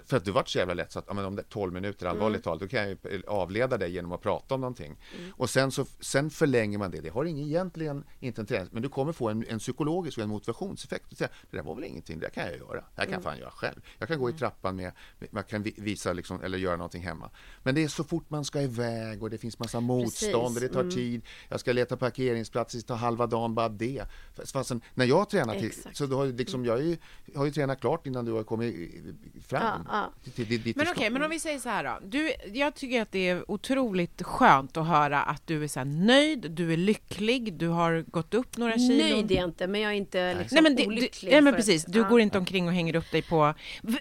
För 0.07 0.17
att 0.17 0.25
du 0.25 0.31
vart 0.31 0.49
så 0.49 0.59
jävla 0.59 0.75
lätt 0.75 0.93
så 0.93 0.99
att, 0.99 1.05
ja, 1.09 1.15
men 1.15 1.25
om 1.25 1.37
det 1.37 1.43
är 1.43 1.45
12 1.45 1.73
minuter 1.73 2.07
allvarligt 2.07 2.37
mm. 2.37 2.43
talat, 2.43 2.61
då 2.61 2.69
kan 2.69 2.89
jag 2.89 3.23
avleda 3.27 3.79
dig 3.79 3.93
genom 3.93 4.13
att 4.13 4.21
prata 4.21 4.55
om 4.55 4.61
någonting. 4.61 4.97
Mm. 5.19 5.33
Och 5.37 5.51
sen, 5.51 5.71
så, 5.71 5.87
sen 6.01 6.31
förlänger 6.31 6.79
man 6.79 6.91
det. 6.91 7.01
Det 7.01 7.09
har 7.09 7.25
ingen 7.25 7.47
egentligen 7.47 8.05
inte 8.21 8.41
en 8.41 8.47
träning, 8.47 8.69
men 8.73 8.83
du 8.83 8.89
kommer 8.89 9.13
få 9.13 9.29
en, 9.29 9.45
en 9.49 9.59
psykologisk 9.59 10.19
och 10.19 10.25
en 10.25 10.31
motivationseffekt. 10.31 11.19
Säga, 11.19 11.31
det 11.51 11.57
där 11.57 11.65
var 11.65 11.75
väl 11.75 11.85
ingenting, 11.85 12.21
det 12.21 12.31
kan 12.31 12.45
jag 12.47 12.57
göra. 12.57 12.75
Det 12.75 12.85
här 12.97 13.05
kan 13.05 13.15
mm. 13.15 13.23
fan 13.23 13.39
göra 13.39 13.51
själv. 13.51 13.81
Jag 13.99 14.09
kan 14.09 14.19
gå 14.19 14.29
i 14.29 14.33
mm. 14.33 14.39
trappan 14.39 14.77
med, 14.77 14.93
man 15.31 15.45
kan 15.45 15.63
visa 15.63 16.13
liksom, 16.13 16.43
eller 16.43 16.59
göra 16.59 16.77
någonting 16.77 17.03
hemma. 17.03 17.31
Men 17.63 17.75
det 17.75 17.85
är 17.85 17.89
så 17.89 18.05
fort 18.05 18.31
man 18.31 18.45
ska 18.45 18.63
iväg 18.63 19.23
och 19.23 19.31
det 19.31 19.39
finns 19.39 19.59
massa 19.59 19.81
motstånd 19.81 20.57
och 20.57 20.61
det 20.61 20.69
tar 20.69 20.81
mm. 20.81 20.95
tid. 20.95 21.23
Jag 21.49 21.61
ska 21.61 21.73
leta 21.73 21.97
parkeringsplatser, 21.97 22.79
det 22.79 22.85
tar 22.85 22.97
halva 22.97 23.27
dagen 23.27 23.55
bara 23.55 23.69
det. 23.69 24.05
Fastän, 24.53 24.81
när 24.95 25.07
jag 25.07 25.31
tränar, 25.31 25.55
till, 25.55 25.73
så 25.93 26.07
då 26.07 26.17
har 26.17 26.27
liksom, 26.27 26.65
jag 26.65 26.83
ju, 26.83 26.97
har 27.35 27.45
ju 27.45 27.51
tränat 27.51 27.81
klart 27.81 28.07
innan 28.07 28.25
du 28.25 28.33
har 28.33 28.45
kommit 28.45 29.05
fram. 29.47 29.63
Ja 29.63 29.80
ja. 29.89 30.13
Till, 30.25 30.33
till, 30.33 30.63
till, 30.63 30.73
men 30.77 30.87
okej, 30.87 30.93
okay, 30.93 31.11
men 31.11 31.23
om 31.23 31.31
vi 31.31 31.41
säger 31.41 31.59
så 31.59 31.69
här 31.69 31.85
då. 31.85 31.99
Du, 32.07 32.33
jag 32.53 32.75
tycker 32.75 33.03
att 33.03 33.13
det 33.13 33.29
är 33.29 33.51
otroligt 33.51 34.23
skönt 34.23 34.77
att 34.77 34.87
höra 34.87 35.23
att 35.23 35.47
du 35.47 35.65
är 35.65 35.69
så 35.69 35.85
nöjd, 35.85 36.51
du 36.51 36.73
är 36.73 36.77
lycklig, 36.77 37.53
du 37.55 37.69
har 37.69 38.05
gått 38.11 38.35
upp 38.35 38.57
några 38.57 38.79
kilo. 38.79 39.03
Nöjd 39.03 39.33
är 39.33 39.37
jag 39.37 39.45
inte, 39.45 39.67
men 39.67 39.81
jag 39.81 39.93
är 39.93 39.97
inte 39.97 40.35
liksom 40.35 40.55
nej, 40.57 40.63
men 40.63 40.77
det, 40.77 40.87
olycklig. 40.87 41.31
Du, 41.31 41.35
nej, 41.35 41.43
men 41.43 41.55
precis. 41.55 41.85
Du 41.85 41.99
ja. 41.99 42.09
går 42.09 42.21
inte 42.21 42.39
omkring 42.39 42.69
och 42.69 42.75
hänger 42.75 42.97
upp 42.97 43.11
dig 43.13 43.23
på... 43.23 43.55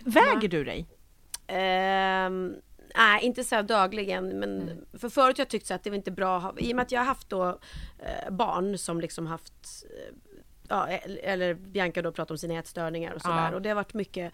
Väger 0.06 0.48
du 0.48 0.64
dig? 0.64 0.86
Um, 1.50 2.56
nej, 2.96 3.24
inte 3.24 3.44
så 3.44 3.62
dagligen. 3.62 4.40
Men 4.40 4.62
mm. 4.62 4.78
för 4.94 5.10
förut 5.10 5.38
har 5.38 5.42
jag 5.42 5.50
tyckt 5.50 5.68
så 5.68 5.74
att 5.74 5.84
det 5.84 5.90
var 5.90 5.98
inte 5.98 6.12
bra. 6.12 6.56
I 6.58 6.72
och 6.72 6.76
med 6.76 6.84
att 6.84 6.92
jag 6.92 7.00
har 7.00 7.06
haft 7.06 7.30
då 7.30 7.60
eh, 8.00 8.32
barn 8.32 8.78
som 8.78 9.02
liksom 9.02 9.28
haft 9.28 9.54
eh, 9.84 10.16
ja, 10.70 10.88
eller 11.24 11.54
Bianca 11.54 12.02
då 12.02 12.12
pratar 12.12 12.34
om 12.34 12.38
sina 12.38 12.54
ätstörningar 12.54 13.14
och 13.14 13.22
sådär. 13.22 13.50
Ja. 13.50 13.56
Och 13.56 13.62
det 13.62 13.70
har 13.70 13.76
varit 13.76 13.94
mycket, 13.94 14.34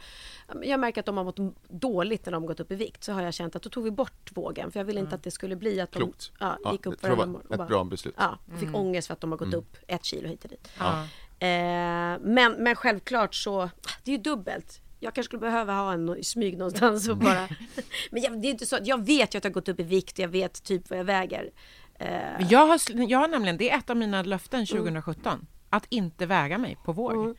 jag 0.64 0.80
märker 0.80 1.00
att 1.00 1.06
de 1.06 1.18
har 1.18 1.24
mått 1.24 1.56
dåligt 1.68 2.26
när 2.26 2.32
de 2.32 2.46
gått 2.46 2.60
upp 2.60 2.72
i 2.72 2.76
vikt. 2.76 3.04
Så 3.04 3.12
har 3.12 3.22
jag 3.22 3.34
känt 3.34 3.56
att 3.56 3.64
då 3.64 3.70
tog 3.70 3.84
vi 3.84 3.92
bort 3.92 4.32
vågen. 4.34 4.72
För 4.72 4.80
jag 4.80 4.86
ville 4.86 5.00
inte 5.00 5.10
mm. 5.10 5.18
att 5.18 5.24
det 5.24 5.32
skulle 5.32 5.56
bli 5.56 5.82
att 5.82 5.92
de 5.92 6.00
Klokt. 6.00 6.32
Ja, 6.40 6.58
ja, 6.64 6.72
gick 6.72 6.86
upp 6.86 7.02
för 7.02 7.24
en 7.24 7.36
Ett 7.36 7.58
bara, 7.58 7.68
bra 7.68 7.84
beslut. 7.84 8.16
Ja, 8.18 8.40
fick 8.54 8.64
mm. 8.64 8.76
ångest 8.76 9.08
för 9.08 9.14
att 9.14 9.22
de 9.22 9.32
har 9.32 9.38
gått 9.38 9.48
mm. 9.48 9.60
upp 9.60 9.78
ett 9.88 10.04
kilo 10.04 10.28
hit 10.28 10.44
och 10.44 10.50
dit. 10.50 10.72
Ja. 10.80 11.08
Eh, 11.40 12.20
men, 12.22 12.56
men 12.60 12.76
självklart 12.76 13.36
så, 13.36 13.70
det 14.04 14.12
är 14.12 14.18
ju 14.18 14.22
dubbelt. 14.22 14.82
Jag 15.00 15.14
kanske 15.14 15.30
skulle 15.30 15.40
behöva 15.40 15.74
ha 15.74 15.94
en 15.94 16.18
i 16.18 16.24
smyg 16.24 16.58
någonstans 16.58 17.10
och 17.10 17.18
bara... 17.18 17.48
men 18.12 18.24
jag, 18.24 18.42
det 18.42 18.48
är 18.48 18.50
inte 18.50 18.66
så, 18.66 18.78
jag 18.84 19.06
vet 19.06 19.36
ju 19.36 19.38
att 19.38 19.44
jag 19.44 19.52
har 19.52 19.54
gått 19.54 19.70
upp 19.70 19.80
i 19.80 19.84
vikt, 19.84 20.20
jag 20.20 20.28
vet 20.28 20.64
typ 20.64 20.90
vad 20.90 21.00
jag 21.00 21.04
väger. 21.04 21.52
Eh. 22.00 22.50
Jag, 22.50 22.68
har, 22.68 22.80
jag 23.10 23.20
har 23.20 23.28
nämligen, 23.28 23.58
det 23.58 23.72
är 23.72 23.78
ett 23.78 23.90
av 23.90 23.98
mina 23.98 24.24
löften 24.24 24.66
2017. 24.66 25.48
Att 25.70 25.86
inte 25.90 26.26
väga 26.26 26.58
mig 26.58 26.78
på 26.86 26.92
våg. 26.92 27.14
Mm. 27.14 27.36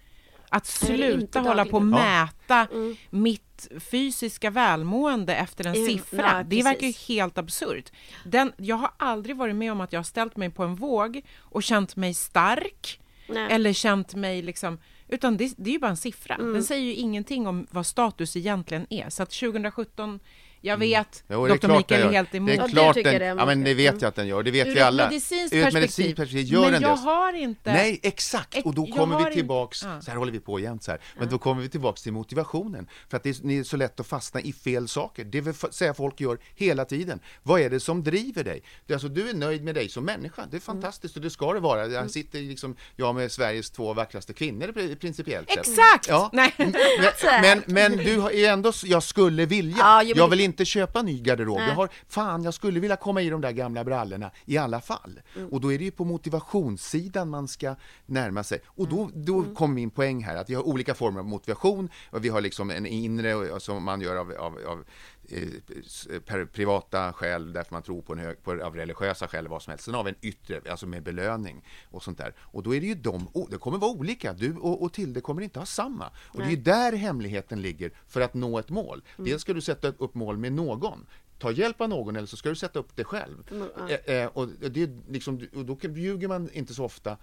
Att 0.49 0.67
sluta 0.67 1.41
hålla 1.41 1.65
på 1.65 1.77
och 1.77 1.83
mäta 1.83 2.67
mm. 2.73 2.97
mitt 3.11 3.69
fysiska 3.91 4.51
välmående 4.51 5.35
efter 5.35 5.67
en 5.67 5.75
mm. 5.75 5.87
siffra. 5.87 6.33
Nej, 6.33 6.45
det 6.47 6.63
verkar 6.63 6.87
ju 6.87 6.93
helt 6.93 7.39
absurt. 7.39 7.93
Den, 8.25 8.53
jag 8.57 8.77
har 8.77 8.91
aldrig 8.97 9.37
varit 9.37 9.57
med 9.57 9.73
om 9.73 9.81
att 9.81 9.93
jag 9.93 9.99
har 10.01 10.05
ställt 10.05 10.37
mig 10.37 10.51
på 10.51 10.65
en 10.65 10.75
våg 10.75 11.23
och 11.41 11.63
känt 11.63 11.97
mig 11.97 12.15
stark 12.15 13.01
Nej. 13.29 13.53
eller 13.53 13.73
känt 13.73 14.15
mig 14.15 14.43
liksom 14.43 14.79
utan 15.09 15.37
det, 15.37 15.55
det 15.57 15.71
är 15.71 15.73
ju 15.73 15.79
bara 15.79 15.91
en 15.91 15.97
siffra. 15.97 16.35
Mm. 16.35 16.53
Den 16.53 16.65
säger 16.65 16.85
ju 16.85 16.95
ingenting 16.95 17.47
om 17.47 17.67
vad 17.71 17.87
status 17.87 18.37
egentligen 18.37 18.87
är. 18.91 19.11
Så 19.11 19.23
att 19.23 19.31
2017 19.31 20.21
jag 20.61 20.75
mm. 20.75 20.89
vet, 20.89 21.25
mm. 21.29 21.49
jo, 21.49 21.57
Dr. 21.57 21.77
Mikael 21.77 22.03
är 22.03 22.13
helt 22.13 22.35
emot. 22.35 22.49
Det 22.49 22.55
är 22.55 22.69
klart 22.69 22.95
den, 22.95 23.39
ja 23.39 23.47
men 23.47 23.65
det 23.65 23.75
vet 23.75 24.03
jag 24.03 24.09
att 24.09 24.15
den 24.15 24.27
gör, 24.27 24.43
det 24.43 24.51
vet 24.51 24.67
Ur 24.67 24.75
vi 24.75 24.81
alla. 24.81 25.05
Ur 25.05 25.09
medicinskt 25.09 25.51
perspektiv. 25.51 25.75
Medicinskt 25.75 26.17
perspektiv 26.17 26.53
gör 26.53 26.61
men 26.61 26.73
den 26.73 26.83
jag 26.83 26.99
det. 26.99 27.03
har 27.03 27.33
inte... 27.33 27.73
Nej, 27.73 28.01
exakt, 28.03 28.67
och 28.67 28.75
då 28.75 28.87
kommer 28.87 29.25
vi 29.25 29.35
tillbaks, 29.35 29.83
in... 29.83 30.03
så 30.03 30.11
här 30.11 30.19
håller 30.19 30.33
vi 30.33 30.41
på 30.41 30.61
jämt 30.61 30.83
så 30.83 30.91
här, 30.91 31.01
men 31.19 31.29
då 31.29 31.39
kommer 31.39 31.63
vi 31.63 31.69
tillbaks 31.69 32.03
till 32.03 32.13
motivationen. 32.13 32.89
För 33.09 33.17
att 33.17 33.23
det 33.23 33.31
är, 33.31 33.65
så 33.65 33.77
lätt 33.77 34.01
att 34.01 34.07
fastna 34.07 34.41
i 34.41 34.53
fel 34.53 34.89
saker. 34.89 35.25
Det 35.25 35.41
vill 35.41 35.55
säga 35.55 35.95
folk 35.95 36.21
gör 36.21 36.39
hela 36.55 36.85
tiden. 36.85 37.21
Vad 37.43 37.61
är 37.61 37.71
det 37.71 37.81
som 37.81 38.03
driver 38.05 38.45
dig? 38.45 38.63
Det 38.87 38.93
är 38.93 38.95
alltså, 38.95 39.09
du 39.09 39.29
är 39.29 39.35
nöjd 39.35 39.65
med 39.65 39.75
dig 39.75 39.89
som 39.89 40.05
människa, 40.05 40.47
det 40.51 40.57
är 40.57 40.61
fantastiskt 40.61 41.17
och 41.17 41.23
det 41.23 41.31
ska 41.31 41.53
det 41.53 41.61
vara. 41.61 41.81
Här 41.81 41.89
mm. 41.89 42.09
sitter 42.09 42.39
liksom 42.39 42.77
jag 42.97 43.15
med 43.15 43.33
Sveriges 43.33 43.71
två 43.71 43.95
vackraste 43.95 44.33
kvinnor 44.33 44.95
principiellt 44.95 45.51
sett. 45.51 45.59
Exakt! 45.59 46.09
Ja. 46.09 46.31
Nej. 46.33 46.55
Men, 46.57 46.73
men, 47.43 47.63
men, 47.67 47.97
du 47.97 48.15
är 48.15 48.53
ändå, 48.53 48.73
jag 48.85 49.03
skulle 49.03 49.47
vilja, 49.47 49.77
ja, 49.79 50.03
jag 50.03 50.29
vill 50.29 50.41
inte 50.47 50.65
köpa 50.65 51.03
ny 51.03 51.21
garderob. 51.21 51.61
Jag 51.61 51.75
har, 51.75 51.89
fan, 52.09 52.43
jag 52.43 52.55
skulle 52.55 52.81
vilja 52.81 52.97
komma 52.97 53.23
i 53.23 53.31
de 53.31 53.41
där 53.41 53.53
gamla 53.53 53.85
brallorna 53.85 54.31
i 54.45 54.57
alla 54.59 54.81
fall. 54.81 55.21
Mm. 55.37 55.49
Och 55.49 55.61
då 55.61 55.73
är 55.73 55.79
det 55.79 55.85
ju 55.85 55.91
på 55.91 56.05
motivationssidan 56.05 57.31
man 57.31 57.49
ska 57.49 57.77
närma 58.07 58.45
sig. 58.45 58.61
Och 58.67 58.89
då, 58.89 59.11
då 59.15 59.39
mm. 59.39 59.55
kommer 59.55 59.75
min 59.75 59.91
poäng 59.91 60.25
här, 60.25 60.37
att 60.37 60.51
vi 60.51 60.55
har 60.55 60.63
olika 60.63 60.95
former 60.95 61.21
av 61.21 61.27
motivation. 61.27 61.89
Och 62.11 62.25
vi 62.25 62.29
har 62.29 62.41
liksom 62.41 62.71
en 62.71 62.87
inre 62.87 63.61
som 63.61 63.85
man 63.85 64.01
gör 64.01 64.17
av, 64.17 64.33
av, 64.33 64.59
av 64.67 64.85
eh, 65.29 66.47
privata 66.47 67.13
skäl, 67.13 67.53
därför 67.53 67.73
man 67.75 67.83
tror 67.83 68.03
på, 68.03 68.13
en 68.13 68.19
hög, 68.19 68.43
på 68.43 68.65
av 68.65 68.75
religiösa 68.75 69.29
skäl, 69.29 69.49
vad 69.49 69.63
som 69.63 69.71
helst. 69.71 69.85
Sen 69.85 69.95
har 69.95 70.05
vi 70.05 70.11
en 70.11 70.17
yttre, 70.21 70.61
alltså 70.71 70.87
med 70.87 71.03
belöning 71.03 71.65
och 71.91 72.03
sånt 72.03 72.19
där. 72.19 72.35
Och 72.39 72.63
då 72.63 72.75
är 72.75 72.81
det 72.81 72.87
ju 72.87 72.95
de, 72.95 73.29
det 73.51 73.59
kommer 73.59 73.79
vara 73.79 73.91
olika. 73.91 74.33
Du 74.33 74.57
och, 74.57 74.83
och 74.83 74.93
Tilde 74.93 75.21
kommer 75.21 75.43
inte 75.43 75.59
ha 75.59 75.67
samma. 75.67 76.07
Och 76.07 76.39
Nej. 76.39 76.47
det 76.47 76.53
är 76.53 76.57
ju 76.57 76.63
där 76.63 76.93
hemligheten 76.99 77.63
ligger 77.63 77.93
för 78.09 78.21
att 78.21 78.35
nå 78.35 78.59
ett 78.59 78.71
mål. 78.71 79.03
Mm. 79.19 79.31
Dels 79.31 79.43
ska 79.43 79.53
du 79.53 79.61
sätta 79.61 79.89
upp 79.89 80.15
mål 80.15 80.37
med 80.37 80.53
någon 80.53 81.07
ta 81.39 81.51
hjälp 81.51 81.81
av 81.81 81.89
någon 81.89 82.17
eller 82.17 82.27
så 82.27 82.37
ska 82.37 82.49
du 82.49 82.55
sätta 82.55 82.79
upp 82.79 82.97
det 82.97 83.05
själv. 83.05 83.51
Mm, 83.51 83.69
ja. 83.77 83.97
eh, 84.05 84.15
eh 84.17 84.27
och, 84.27 84.49
det 84.49 84.91
liksom, 85.09 85.49
och 85.55 85.65
då 85.65 85.79
ljuger 85.83 86.29
man 86.29 86.51
inte 86.53 86.75
så 86.75 86.85
ofta 86.85 87.17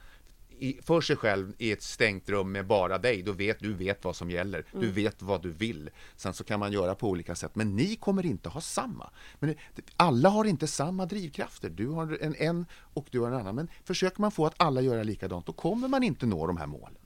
i, 0.59 0.79
för 0.83 1.01
sig 1.01 1.15
själv 1.15 1.53
i 1.57 1.71
ett 1.71 1.83
stängt 1.83 2.29
rum 2.29 2.51
med 2.51 2.67
bara 2.67 2.97
dig, 2.97 3.21
då 3.21 3.31
vet 3.31 3.59
du 3.59 3.73
vet 3.73 4.03
vad 4.03 4.15
som 4.15 4.31
gäller. 4.31 4.65
Mm. 4.73 4.85
Du 4.85 4.91
vet 4.91 5.21
vad 5.21 5.41
du 5.41 5.49
vill. 5.49 5.89
Sen 6.15 6.33
så 6.33 6.43
kan 6.43 6.59
man 6.59 6.71
göra 6.71 6.95
på 6.95 7.09
olika 7.09 7.35
sätt, 7.35 7.55
men 7.55 7.75
ni 7.75 7.95
kommer 7.95 8.25
inte 8.25 8.49
ha 8.49 8.61
samma. 8.61 9.09
Men 9.39 9.55
alla 9.95 10.29
har 10.29 10.45
inte 10.45 10.67
samma 10.67 11.05
drivkrafter. 11.05 11.69
Du 11.69 11.87
har 11.87 12.17
en, 12.21 12.35
en 12.35 12.65
och 12.93 13.07
du 13.11 13.19
har 13.19 13.27
en 13.27 13.33
annan. 13.33 13.55
Men 13.55 13.67
försöker 13.83 14.21
man 14.21 14.31
få 14.31 14.45
att 14.45 14.55
alla 14.57 14.81
göra 14.81 15.03
likadant, 15.03 15.45
då 15.45 15.53
kommer 15.53 15.87
man 15.87 16.03
inte 16.03 16.25
nå 16.25 16.47
de 16.47 16.57
här 16.57 16.67
målen. 16.67 16.97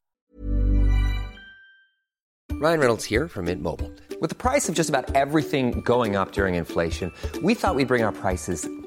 Ryan 2.61 2.79
Reynolds 2.79 3.11
här 3.11 3.27
från 3.27 3.45
Mint 3.45 3.61
Mobile. 3.61 3.89
Med 4.21 4.37
priset 4.37 4.75
på 4.75 4.81
nästan 4.81 5.05
allt 5.15 5.49
som 5.49 5.81
går 5.81 6.21
upp 6.21 6.37
under 6.37 6.47
inflationen, 6.47 7.13
trodde 7.33 7.47
vi 7.47 7.53
att 7.53 7.77
vi 7.77 7.85
skulle 7.85 7.85
bring 7.85 8.05
våra 8.05 8.11
priser 8.11 8.86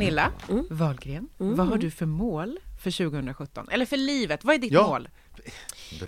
Pernilla 0.00 0.32
Mm. 0.48 0.66
Wahlgren, 0.70 1.28
vad 1.36 1.66
har 1.68 1.78
du 1.78 1.90
för 1.90 2.06
mål 2.06 2.58
för 2.82 2.90
2017? 2.90 3.68
Eller 3.70 3.86
för 3.86 3.96
livet, 3.96 4.44
vad 4.44 4.54
är 4.54 4.58
ditt 4.58 4.72
Ja. 4.72 4.86
mål? 4.86 5.08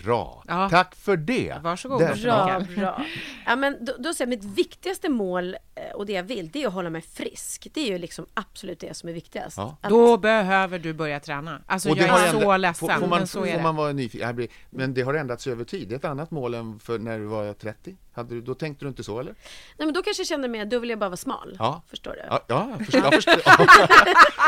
Bra, 0.03 0.43
Ja. 0.47 0.69
tack 0.69 0.95
för 0.95 1.17
det. 1.17 1.55
Varsågod. 1.61 1.99
Där- 2.01 2.15
Bra, 2.23 2.59
bra. 2.75 3.05
Ja, 3.45 3.55
men 3.55 3.85
då, 3.85 3.93
då 3.99 4.13
säger 4.13 4.31
jag, 4.31 4.39
mitt 4.39 4.57
viktigaste 4.57 5.09
mål 5.09 5.55
eh, 5.75 5.95
och 5.95 6.05
det 6.05 6.13
jag 6.13 6.23
vill, 6.23 6.49
det 6.53 6.63
är 6.63 6.67
att 6.67 6.73
hålla 6.73 6.89
mig 6.89 7.01
frisk. 7.01 7.67
Det 7.73 7.81
är 7.81 7.87
ju 7.91 7.97
liksom 7.97 8.25
absolut 8.33 8.79
det 8.79 8.93
som 8.93 9.09
är 9.09 9.13
viktigast. 9.13 9.57
Ja. 9.57 9.77
Att, 9.81 9.89
Då 9.89 10.17
behöver 10.17 10.79
du 10.79 10.93
börja 10.93 11.19
träna. 11.19 11.61
Alltså 11.67 11.89
Och 11.89 11.95
det 11.95 12.01
jag 12.01 12.09
har 12.13 12.19
är 12.19 12.27
ändrat- 12.27 12.41
så 12.43 12.57
ledsen, 12.57 12.87
får, 12.87 12.93
får 12.99 13.07
man, 13.07 13.19
men 13.19 13.27
så 13.27 13.39
är 13.45 13.51
får 13.51 13.57
det. 13.57 13.63
man 13.63 13.75
vara 13.75 13.91
nyfiken? 13.91 14.47
Men 14.69 14.93
det 14.93 15.01
har 15.01 15.13
ändrats 15.13 15.47
över 15.47 15.63
tid. 15.63 15.87
Det 15.89 15.95
är 15.95 15.97
ett 15.99 16.05
annat 16.05 16.31
mål 16.31 16.53
än 16.53 16.79
för 16.79 16.99
när 16.99 17.19
du 17.19 17.25
var 17.25 17.53
30. 17.53 17.95
Hade 18.15 18.35
du, 18.35 18.41
då 18.41 18.55
tänkte 18.55 18.85
du 18.85 18.89
inte 18.89 19.03
så, 19.03 19.19
eller? 19.19 19.31
nej, 19.77 19.85
men 19.85 19.93
då 19.93 20.03
kanske 20.03 20.21
jag 20.21 20.27
känner 20.27 20.47
mig, 20.47 20.65
då 20.65 20.79
vill 20.79 20.89
jag 20.89 20.99
bara 20.99 21.09
vara 21.09 21.17
smal. 21.17 21.55
Ja. 21.59 21.81
Förstår 21.89 22.11
du? 22.11 22.19
Ja, 22.29 22.43
ja 22.47 22.69
jag, 22.69 22.85
förstår, 22.85 23.01
jag, 23.03 23.13
förstår, 23.13 23.41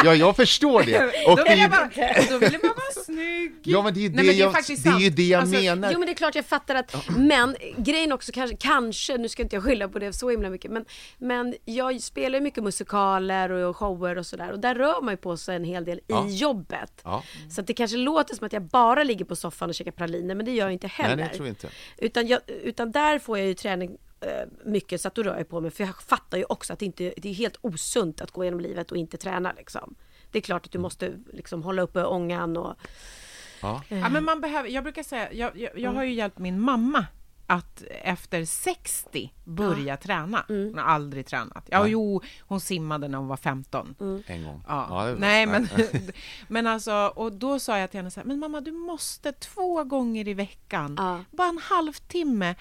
ja, 0.03 0.15
jag 0.15 0.35
förstår 0.35 0.83
det. 0.83 1.27
Och 1.27 1.37
Då 1.37 1.43
vill 1.43 1.59
jag 1.59 1.71
bara, 1.71 1.89
då 2.29 2.37
vill 2.37 2.51
jag 2.53 2.61
bara 2.61 2.73
vara 2.73 3.03
snygg. 3.05 3.55
Ja, 3.63 3.81
men 3.81 3.93
det 3.93 3.99
är 3.99 4.01
ju 4.01 4.09
det, 4.09 4.15
Nej, 4.15 4.25
men 4.25 4.35
det 4.35 4.41
är 4.41 4.45
jag, 4.45 4.53
det, 4.83 4.89
är 4.89 4.99
ju 4.99 5.09
det 5.09 5.23
jag 5.23 5.41
Alltså, 5.41 5.55
menar. 5.61 5.91
Jo 5.91 5.99
men 5.99 6.05
det 6.05 6.11
är 6.11 6.15
klart 6.15 6.35
jag 6.35 6.45
fattar 6.45 6.75
att, 6.75 6.95
men 7.17 7.55
grejen 7.77 8.11
också 8.11 8.31
kanske, 8.31 8.57
kanske, 8.57 9.17
nu 9.17 9.29
ska 9.29 9.43
inte 9.43 9.55
jag 9.55 9.63
skylla 9.63 9.87
på 9.87 9.99
det 9.99 10.13
så 10.13 10.29
himla 10.29 10.49
mycket, 10.49 10.71
men, 10.71 10.85
men 11.17 11.55
jag 11.65 12.01
spelar 12.01 12.39
ju 12.39 12.43
mycket 12.43 12.63
musikaler 12.63 13.49
och 13.49 13.77
shower 13.77 14.17
och 14.17 14.25
sådär 14.25 14.51
och 14.51 14.59
där 14.59 14.75
rör 14.75 15.01
man 15.01 15.13
ju 15.13 15.17
på 15.17 15.37
sig 15.37 15.55
en 15.55 15.63
hel 15.63 15.85
del 15.85 15.99
Ja. 16.07 16.27
i 16.27 16.35
jobbet. 16.35 17.01
Ja. 17.03 17.23
Så 17.49 17.61
att 17.61 17.67
det 17.67 17.73
kanske 17.73 17.97
låter 17.97 18.35
som 18.35 18.45
att 18.45 18.53
jag 18.53 18.61
bara 18.63 19.03
ligger 19.03 19.25
på 19.25 19.35
soffan 19.35 19.69
och 19.69 19.75
käkar 19.75 19.91
praliner, 19.91 20.35
men 20.35 20.45
det 20.45 20.51
gör 20.51 20.65
jag 20.65 20.73
inte 20.73 20.87
heller. 20.87 21.15
Nej, 21.15 21.27
det 21.31 21.35
tror 21.35 21.47
jag 21.47 21.51
inte. 21.51 21.69
Utan, 21.97 22.27
jag, 22.27 22.39
utan 22.47 22.91
där 22.91 23.19
får 23.19 23.37
jag 23.37 23.47
ju 23.47 23.53
träning 23.55 23.97
eh, 24.21 24.29
mycket 24.65 25.01
så 25.01 25.07
att 25.07 25.15
då 25.15 25.23
rör 25.23 25.37
jag 25.37 25.49
på 25.49 25.61
mig. 25.61 25.71
För 25.71 25.83
jag 25.83 26.01
fattar 26.01 26.37
ju 26.37 26.43
också 26.49 26.73
att 26.73 26.79
det, 26.79 26.85
inte, 26.85 27.13
det 27.17 27.29
är 27.29 27.33
helt 27.33 27.57
osunt 27.61 28.21
att 28.21 28.31
gå 28.31 28.43
igenom 28.43 28.59
livet 28.59 28.91
och 28.91 28.97
inte 28.97 29.17
träna 29.17 29.53
liksom. 29.57 29.95
Det 30.31 30.37
är 30.37 30.41
klart 30.41 30.65
att 30.65 30.71
du 30.71 30.79
måste 30.79 31.11
liksom 31.33 31.63
hålla 31.63 31.81
uppe 31.81 32.05
ångan 32.05 32.57
och 32.57 32.75
Ja. 33.61 33.81
Ja, 33.89 34.09
men 34.09 34.23
man 34.23 34.41
behöver, 34.41 34.69
jag 34.69 34.83
brukar 34.83 35.03
säga, 35.03 35.33
jag, 35.33 35.57
jag, 35.59 35.79
jag 35.79 35.91
har 35.91 36.03
ju 36.03 36.13
hjälpt 36.13 36.37
min 36.37 36.59
mamma 36.61 37.05
att 37.47 37.83
efter 38.03 38.45
60 38.45 39.33
börja 39.45 39.97
träna. 39.97 40.45
Mm. 40.49 40.65
Hon 40.69 40.77
har 40.77 40.85
aldrig 40.85 41.25
tränat. 41.25 41.65
Ja, 41.71 41.81
Nej. 41.83 41.91
jo, 41.91 42.21
hon 42.39 42.61
simmade 42.61 43.07
när 43.07 43.17
hon 43.17 43.27
var 43.27 43.37
15. 43.37 43.95
Mm. 43.99 44.23
En 44.27 44.43
gång. 44.43 44.63
Ja. 44.67 44.87
var- 44.89 45.15
nej, 45.19 45.45
men, 45.45 45.67
men 46.47 46.67
alltså, 46.67 47.13
och 47.15 47.31
då 47.31 47.59
sa 47.59 47.79
jag 47.79 47.91
till 47.91 47.97
henne 47.99 48.11
så 48.11 48.19
här, 48.19 48.27
men 48.27 48.39
mamma, 48.39 48.61
du 48.61 48.71
måste 48.71 49.31
två 49.31 49.83
gånger 49.83 50.27
i 50.27 50.33
veckan, 50.33 50.95
Ja. 50.99 51.19
bara 51.31 51.47
en 51.49 51.57
halvtimme. 51.63 52.55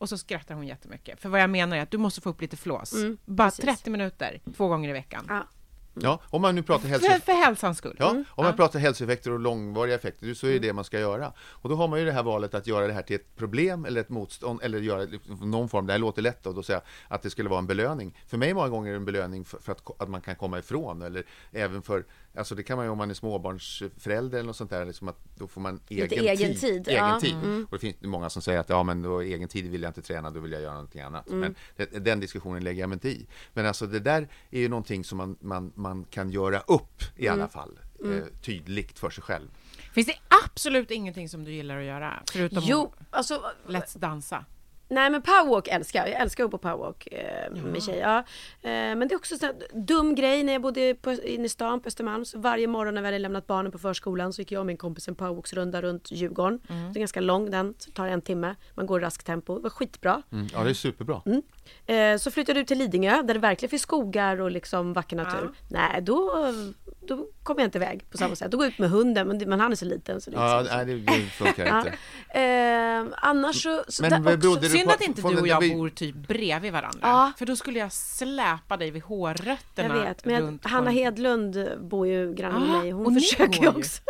Och 0.00 0.08
så 0.08 0.18
skrattar 0.18 0.54
hon 0.54 0.66
jättemycket. 0.66 1.20
För 1.20 1.28
vad 1.28 1.40
jag 1.40 1.50
menar 1.50 1.76
är 1.76 1.82
att 1.82 1.90
du 1.90 1.98
måste 1.98 2.20
få 2.20 2.30
upp 2.30 2.40
lite 2.40 2.56
flås. 2.56 2.92
bara 2.92 3.02
Mm, 3.02 3.18
precis. 3.36 3.64
30 3.64 3.90
minuter, 3.90 4.40
två 4.56 4.68
gånger 4.68 4.88
i 4.88 4.92
veckan. 4.92 5.26
Ja. 5.28 5.46
Ja, 5.94 6.20
om 6.30 6.42
man 6.42 6.54
nu 6.54 6.62
pratar 6.62 6.88
hälso... 6.88 7.06
För, 7.10 7.18
för 7.18 7.32
hälsans 7.32 7.78
skull. 7.78 7.96
Ja, 7.98 8.24
om 8.28 8.44
man 8.44 8.56
pratar 8.56 8.78
hälsoeffekter 8.78 9.30
och 9.30 9.40
långvariga 9.40 9.94
effekter, 9.94 10.34
så 10.34 10.46
är 10.46 10.52
det 10.52 10.58
det 10.58 10.72
man 10.72 10.84
ska 10.84 11.00
göra. 11.00 11.32
Och 11.40 11.68
då 11.68 11.74
har 11.74 11.88
man 11.88 11.98
ju 11.98 12.04
det 12.04 12.12
här 12.12 12.22
valet 12.22 12.54
att 12.54 12.66
göra 12.66 12.86
det 12.86 12.92
här 12.92 13.02
till 13.02 13.16
ett 13.16 13.36
problem 13.36 13.84
eller 13.84 14.00
ett 14.00 14.08
motstånd, 14.08 14.60
eller 14.62 14.80
göra 14.80 15.06
någon 15.40 15.68
form, 15.68 15.86
det 15.86 15.92
här 15.92 15.98
låter 15.98 16.22
lätt 16.22 16.42
då, 16.42 16.52
då 16.52 16.62
säga 16.62 16.80
att 17.08 17.22
det 17.22 17.30
skulle 17.30 17.48
vara 17.48 17.58
en 17.58 17.66
belöning. 17.66 18.18
För 18.26 18.36
mig 18.36 18.54
många 18.54 18.68
gånger 18.68 18.88
är 18.88 18.92
det 18.92 18.96
en 18.96 19.04
belöning 19.04 19.44
för, 19.44 19.58
för 19.58 19.72
att, 19.72 20.00
att 20.02 20.08
man 20.08 20.20
kan 20.20 20.36
komma 20.36 20.58
ifrån, 20.58 21.02
eller 21.02 21.24
även 21.52 21.82
för, 21.82 22.04
alltså 22.34 22.54
det 22.54 22.62
kan 22.62 22.76
man 22.76 22.86
ju 22.86 22.90
om 22.90 22.98
man 22.98 23.10
är 23.10 23.14
småbarnsförälder 23.14 24.38
eller 24.38 24.46
något 24.46 24.56
sånt 24.56 24.70
där, 24.70 24.86
liksom 24.86 25.08
att 25.08 25.18
då 25.34 25.46
får 25.46 25.60
man 25.60 25.80
egen 25.88 26.08
Lite 26.08 26.14
egen 26.14 26.56
tid, 26.56 26.88
Egen 26.88 27.04
ja. 27.04 27.20
tid. 27.20 27.34
Och 27.64 27.70
det 27.70 27.78
finns 27.78 27.96
många 28.00 28.30
som 28.30 28.42
säger 28.42 28.60
att 28.60 28.68
ja, 28.68 28.82
men 28.82 29.02
då 29.02 29.20
egen 29.20 29.48
tid 29.48 29.70
vill 29.70 29.82
jag 29.82 29.90
inte 29.90 30.02
träna, 30.02 30.30
då 30.30 30.40
vill 30.40 30.52
jag 30.52 30.62
göra 30.62 30.74
någonting 30.74 31.00
annat. 31.00 31.28
Men 31.28 31.54
det, 31.76 31.84
den 32.04 32.20
diskussionen 32.20 32.64
lägger 32.64 32.80
jag 32.80 32.88
mig 32.88 32.96
inte 32.96 33.08
i. 33.08 33.26
Men 33.52 33.66
alltså 33.66 33.86
det 33.86 34.00
där 34.00 34.28
är 34.50 34.60
ju 34.60 34.68
någonting 34.68 35.04
som 35.04 35.18
man, 35.18 35.36
man, 35.40 35.72
man 35.74 36.04
kan 36.04 36.30
göra 36.30 36.60
upp 36.60 37.02
i 37.16 37.28
alla 37.28 37.48
fall, 37.48 37.78
eh, 38.04 38.24
tydligt 38.42 38.98
för 38.98 39.10
sig 39.10 39.22
själv. 39.22 39.48
Finns 39.92 40.06
det 40.06 40.16
absolut 40.44 40.90
ingenting 40.90 41.28
som 41.28 41.44
du 41.44 41.52
gillar 41.52 41.78
att 41.78 41.84
göra? 41.84 42.22
Förutom 42.32 42.62
Jo, 42.66 42.92
alltså 43.10 43.34
att 43.34 43.72
Let's 43.72 43.98
dansa. 43.98 44.44
Nej 44.90 45.10
men 45.10 45.22
powerwalk 45.22 45.68
älskar 45.68 46.00
jag. 46.00 46.08
Jag 46.08 46.20
älskar 46.20 46.44
att 46.44 46.50
gå 46.50 46.58
på 46.58 46.68
powerwalk 46.68 47.08
eh, 47.12 47.52
med 47.52 47.82
tjejer. 47.82 48.02
Ja. 48.02 48.18
Eh, 48.70 48.70
men 48.70 49.08
det 49.08 49.14
är 49.14 49.16
också 49.16 49.34
en 49.46 49.86
dum 49.86 50.14
grej 50.14 50.42
när 50.42 50.52
jag 50.52 50.62
bodde 50.62 50.94
på, 50.94 51.12
inne 51.12 51.44
i 51.44 51.48
stan 51.48 51.80
på 51.80 51.86
Östermalm. 51.86 52.24
Så 52.24 52.38
varje 52.38 52.66
morgon 52.66 52.94
när 52.94 53.02
vi 53.02 53.06
hade 53.06 53.18
lämnat 53.18 53.46
barnen 53.46 53.72
på 53.72 53.78
förskolan 53.78 54.32
så 54.32 54.40
gick 54.40 54.52
jag 54.52 54.60
och 54.60 54.66
min 54.66 54.76
kompis 54.76 55.08
en 55.08 55.14
powerwalksrunda 55.14 55.82
runt 55.82 56.10
Djurgården. 56.10 56.60
Det 56.68 56.98
är 56.98 57.00
ganska 57.00 57.20
lång 57.20 57.50
den, 57.50 57.74
så 57.78 57.90
tar 57.90 58.06
en 58.06 58.22
timme. 58.22 58.54
Man 58.74 58.86
går 58.86 59.00
i 59.00 59.04
raskt 59.04 59.26
tempo. 59.26 59.56
Det 59.56 59.62
var 59.62 59.70
skitbra. 59.70 60.22
Mm. 60.32 60.46
Ja, 60.52 60.64
det 60.64 60.70
är 60.70 60.74
superbra. 60.74 61.22
Eh, 61.26 61.38
så 62.18 62.30
flyttade 62.30 62.60
ut 62.60 62.66
till 62.66 62.78
Lidingö 62.78 63.22
där 63.22 63.34
det 63.34 63.40
verkligen 63.40 63.70
finns 63.70 63.82
skogar 63.82 64.40
och 64.40 64.50
liksom 64.50 64.92
vacker 64.92 65.16
natur. 65.16 65.50
Nej, 65.68 66.02
då, 66.02 66.32
då 67.08 67.26
kommer 67.42 67.60
jag 67.60 67.66
inte 67.66 67.78
iväg 67.78 68.10
på 68.10 68.18
samma 68.18 68.36
sätt. 68.36 68.50
Då 68.50 68.56
går 68.56 68.66
jag 68.66 68.72
ut 68.72 68.78
med 68.78 68.90
hunden 68.90 69.28
men, 69.28 69.38
men 69.38 69.60
han 69.60 69.72
är 69.72 69.76
så 69.76 69.84
liten 69.84 70.20
så 70.20 70.30
det 70.30 70.36
är 70.36 70.40
Ja, 70.40 70.64
nej, 70.70 70.84
det, 70.86 70.94
det 70.96 71.12
funkar 71.30 71.66
Ja. 71.66 71.78
inte. 71.78 71.90
Eh, 72.40 73.18
annars 73.28 73.62
så... 73.62 73.84
så 73.88 74.02
Men 74.02 74.22
där 74.22 74.36
också- 74.36 74.68
Synd 74.68 74.84
på- 74.88 74.94
att 74.94 75.00
inte 75.00 75.22
du 75.22 75.40
och 75.40 75.48
jag 75.48 75.60
vi- 75.60 75.74
bor 75.74 75.88
typ 75.88 76.14
bredvid 76.14 76.72
varandra. 76.72 76.98
Ja. 77.02 77.32
För 77.38 77.46
då 77.46 77.56
skulle 77.56 77.78
jag 77.78 77.92
släpa 77.92 78.76
dig 78.76 78.90
vid 78.90 79.02
hårrötterna 79.02 79.96
Jag 79.96 80.02
vet, 80.04 80.24
men 80.24 80.34
jag, 80.62 80.70
Hanna. 80.70 80.90
Hedlund 80.90 81.68
bor 81.80 82.06
ju 82.06 82.34
granne 82.34 82.58
med 82.58 82.76
Ah, 82.76 82.80
mig. 82.82 82.90
Hon 82.90 83.14
försöker 83.14 83.62
ju 83.62 83.68
också. 83.68 84.02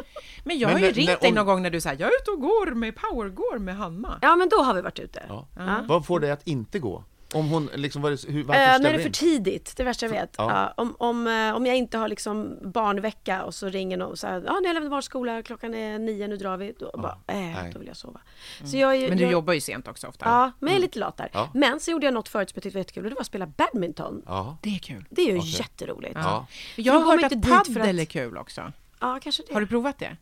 Men 0.45 0.59
jag 0.59 0.69
Men 0.69 0.77
har 0.81 0.87
ju 0.87 0.93
ringt 0.93 1.21
dig 1.21 1.33
någon 1.33 1.47
gång 1.47 1.63
när 1.63 1.71
du 1.71 1.81
säger 1.81 2.01
jag 2.01 2.09
är 2.13 2.17
ute 2.23 2.31
och 2.31 2.41
går 2.41 2.75
med 2.75 2.95
powergår 2.97 3.59
med 3.59 3.77
Hanna. 3.77 4.19
Ja, 4.23 4.37
men 4.37 4.49
då 4.49 4.57
har 4.63 4.75
vi 4.75 4.81
varit 4.81 4.99
ute. 4.99 5.23
Ja. 5.29 5.49
Ja. 5.57 5.85
Vad 5.89 6.07
får 6.07 6.21
dig 6.21 6.31
att 6.31 6.47
inte 6.47 6.79
gå? 6.79 7.05
Om 7.35 7.49
hon 7.49 7.71
liksom, 7.75 8.03
var 8.03 8.11
det, 8.11 8.29
hur, 8.29 8.45
varför 8.45 8.61
Eh, 8.61 8.79
när 8.79 8.93
det 8.93 8.99
är 8.99 9.03
för 9.03 9.11
tidigt, 9.11 9.77
det 9.77 9.85
värsta 9.85 10.07
jag 10.07 10.11
vet. 10.11 10.35
Ja. 10.39 10.51
Ja, 10.51 10.83
om, 10.83 10.97
om, 10.99 11.27
eh, 11.27 11.57
om 11.57 11.67
jag 11.67 11.77
inte 11.77 11.99
har 11.99 12.09
liksom 12.09 12.59
barnvecka 12.63 13.43
och 13.43 13.55
så 13.55 13.69
ringer 13.69 13.97
någon 13.97 14.11
och 14.11 14.19
säger 14.19 14.35
ja 14.35 14.41
nu 14.41 14.49
har 14.49 14.67
jag 14.67 14.75
lämnat 14.75 14.91
barnskola, 14.91 15.43
klockan 15.43 15.75
är 15.75 15.99
nio, 15.99 16.29
nu 16.29 16.37
drar 16.37 16.57
vi. 16.57 16.75
Då, 16.79 16.91
bara, 16.95 17.19
äh, 17.27 17.37
nej. 17.37 17.71
då 17.73 17.79
vill 17.79 17.89
jag 17.89 17.97
sova. 17.97 18.21
Så 18.65 18.77
jag, 18.77 19.09
Men 19.09 19.19
du 19.19 19.25
jag, 19.25 19.33
jobbar 19.33 19.53
ju 19.53 19.61
sent 19.61 19.89
också 19.89 20.07
ofta. 20.07 20.25
Ja, 20.25 20.53
men 20.59 20.69
jag 20.69 20.79
är 20.79 20.83
lite 20.83 20.99
lat 20.99 21.17
där. 21.17 21.31
Ja. 21.33 21.51
Men 21.55 21.81
så 21.81 21.91
gjorde 21.91 22.07
jag 22.07 22.15
något 22.15 22.29
förut 22.29 22.51
som 22.51 22.57
jag 22.57 22.63
tyckte 22.63 22.77
var 22.77 22.81
jättekul 22.81 23.05
och 23.05 23.11
det 23.11 23.15
var 23.15 23.21
att 23.21 23.27
spela 23.27 23.47
badminton. 23.47 24.23
Ja. 24.27 24.57
Det 24.63 24.75
är 24.75 24.79
kul. 24.79 25.05
Det 25.11 25.23
är 25.23 25.35
ju 25.35 25.41
jätteroligt. 25.45 26.15
Ja. 26.15 26.47
Jag 26.77 26.93
har 26.93 27.17
hört 27.17 27.25
att 27.25 27.33
att- 27.33 27.77
är 27.77 28.05
kul 28.05 28.37
också. 28.37 28.73
Ja, 29.01 29.19
kanske 29.23 29.43
det. 29.49 29.55
Har 29.55 29.61
du 29.61 29.67
provat 29.67 29.99
det? 29.99 30.17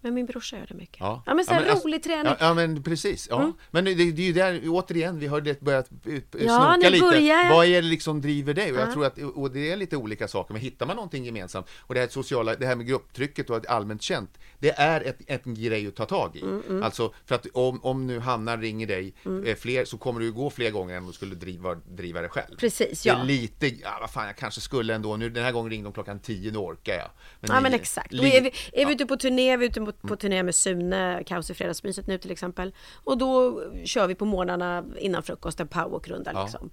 Men 0.00 0.14
min 0.14 0.26
brorsa 0.26 0.58
gör 0.58 0.66
det 0.66 0.74
mycket. 0.74 0.96
Ja. 1.00 1.22
Ja, 1.26 1.34
men 1.34 1.44
så 1.44 1.52
Ja, 1.52 1.70
alltså- 1.70 1.88
rolig 1.88 2.02
träning. 2.02 2.26
Ja, 2.26 2.36
ja 2.40 2.54
men 2.54 2.82
precis. 2.82 3.26
Ja. 3.30 3.52
Men 3.70 3.84
det, 3.84 3.94
det 3.94 4.22
är 4.22 4.26
ju 4.26 4.32
där, 4.32 4.62
återigen, 4.66 5.18
vi 5.18 5.26
har 5.26 5.40
det 5.40 5.60
börjat 5.60 5.88
Ja, 6.04 6.72
snoka 6.72 6.76
nu 6.82 6.90
lite. 6.90 7.04
börjar 7.04 7.20
jag. 7.44 7.50
Vad 7.50 7.66
är 7.66 7.82
det 7.82 7.88
liksom 7.88 8.20
driver 8.20 8.54
dig? 8.54 8.72
Och 8.72 8.78
jag 8.78 8.92
tror 8.92 9.06
att, 9.06 9.18
och 9.18 9.50
det 9.50 9.72
är 9.72 9.76
lite 9.76 9.96
olika 9.96 10.28
saker, 10.28 10.52
men 10.52 10.62
hittar 10.62 10.86
man 10.86 10.96
någonting 10.96 11.24
gemensamt, 11.24 11.66
och 11.80 11.94
det 11.94 12.00
här 12.00 12.08
sociala, 12.08 12.54
det 12.54 12.66
här 12.66 12.76
med 12.76 12.86
grupptrycket 12.86 13.50
och 13.50 13.56
att 13.56 13.66
allmänt 13.66 14.02
känt, 14.02 14.38
det 14.58 14.70
är 14.70 15.00
ett, 15.00 15.18
ett 15.26 15.44
grej 15.44 15.86
att 15.86 15.96
ta 15.96 16.04
tag 16.04 16.36
i. 16.36 16.40
Mm, 16.42 16.82
Alltså, 16.82 17.12
för 17.26 17.34
att 17.34 17.46
om, 17.52 17.84
om 17.84 18.06
nu 18.06 18.18
Hanna 18.18 18.56
ringer 18.56 18.86
dig 18.86 19.14
eh, 19.46 19.54
fler, 19.56 19.84
så 19.84 19.98
kommer 19.98 20.20
du 20.20 20.32
gå 20.32 20.50
fler 20.50 20.70
gånger 20.70 20.94
än 20.94 21.00
om 21.00 21.06
du 21.06 21.12
skulle 21.12 21.34
driva, 21.34 21.74
driva 21.74 22.20
det 22.20 22.28
själv. 22.28 22.56
Precis, 22.56 23.02
Det 23.02 23.10
är 23.10 23.16
ja. 23.16 23.22
lite, 23.22 23.66
ja 23.66 23.98
vad 24.00 24.10
fan, 24.10 24.26
jag 24.26 24.36
kanske 24.36 24.60
skulle 24.60 24.94
ändå, 24.94 25.16
nu 25.16 25.30
den 25.30 25.44
här 25.44 25.52
gången 25.52 25.70
ringde 25.70 25.86
de 25.86 25.92
klockan 25.92 26.20
10, 26.20 26.50
nu 26.52 26.58
orkar 26.58 26.94
jag. 26.94 27.10
Ja 27.40 27.54
ni- 27.56 27.62
men 27.62 27.74
exakt. 27.74 28.12
li- 28.12 28.36
är 28.36 28.40
vi, 28.40 28.52
är 28.72 28.86
vi 28.86 28.92
ute 28.92 29.06
på 29.06 29.16
turné, 29.16 29.56
vi 29.56 29.64
är 29.64 29.68
ute 29.68 29.80
på, 29.92 30.08
på 30.08 30.16
turné 30.16 30.42
med 30.42 30.54
Sune, 30.54 31.22
Kaos 31.26 31.50
i 31.50 31.54
fredagsmyset 31.54 32.06
nu 32.06 32.18
till 32.18 32.30
exempel. 32.30 32.74
Och 33.04 33.18
då 33.18 33.62
kör 33.84 34.06
vi 34.06 34.14
på 34.14 34.24
morgnarna 34.24 34.84
innan 34.98 35.22
frukost 35.22 35.60
en 35.60 35.68
powerwalk-runda 35.68 36.30
Ja. 36.34 36.42
liksom. 36.42 36.70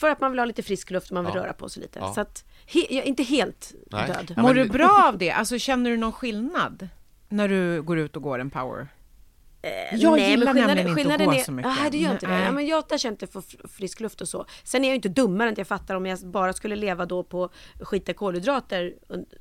För 0.00 0.08
att 0.10 0.20
man 0.20 0.30
vill 0.30 0.38
ha 0.38 0.44
lite 0.46 0.62
frisk 0.62 0.90
luft 0.90 1.10
och 1.10 1.14
man 1.14 1.24
vill 1.24 1.34
Ja. 1.34 1.42
röra 1.42 1.52
på 1.52 1.68
sig 1.68 1.82
lite. 1.82 1.98
Ja. 1.98 2.14
Så 2.14 2.20
att, 2.20 2.44
he, 2.66 2.80
jag 2.90 3.04
är 3.04 3.08
inte 3.08 3.22
helt 3.22 3.74
Nej. 3.90 4.06
död. 4.06 4.32
Ja, 4.36 4.42
Mår 4.42 4.54
men- 4.54 4.66
du 4.66 4.72
bra 4.72 5.04
av 5.08 5.18
det? 5.18 5.30
Alltså 5.30 5.58
känner 5.58 5.90
du 5.90 5.96
någon 5.96 6.12
skillnad? 6.12 6.88
när 7.28 7.48
du 7.48 7.82
går 7.82 7.98
ut 7.98 8.16
och 8.16 8.22
går 8.22 8.38
en 8.38 8.50
power? 8.50 8.88
Eh, 9.62 9.70
Jag 10.00 10.12
nej, 10.18 10.30
gillar 10.30 10.54
men 10.54 10.66
nämligen 10.66 10.98
inte 10.98 11.14
att 11.14 11.24
gå 11.24 11.32
är, 11.32 11.38
så 11.38 11.52
mycket. 11.52 11.72
Nej, 11.80 11.90
det 11.90 11.98
gör 11.98 12.12
inte 12.12 12.26
det. 12.26 12.32
Nej. 12.32 12.44
Ja, 12.44 12.52
men 12.52 12.66
jag 12.66 12.84
där 12.88 12.98
känner 12.98 13.12
inte 13.12 13.26
för 13.26 13.40
fr- 13.40 13.68
frisk 13.68 14.00
luft 14.00 14.20
och 14.20 14.28
så. 14.28 14.46
Sen 14.64 14.84
är 14.84 14.88
jag 14.88 14.92
ju 14.92 14.96
inte 14.96 15.08
dummare 15.08 15.48
än 15.48 15.52
att 15.52 15.58
jag 15.58 15.66
fattar 15.66 15.94
om 15.94 16.06
jag 16.06 16.18
bara 16.26 16.52
skulle 16.52 16.76
leva 16.76 17.06
då 17.06 17.22
på 17.22 17.50
skita 17.80 18.12
kolhydrater 18.14 18.94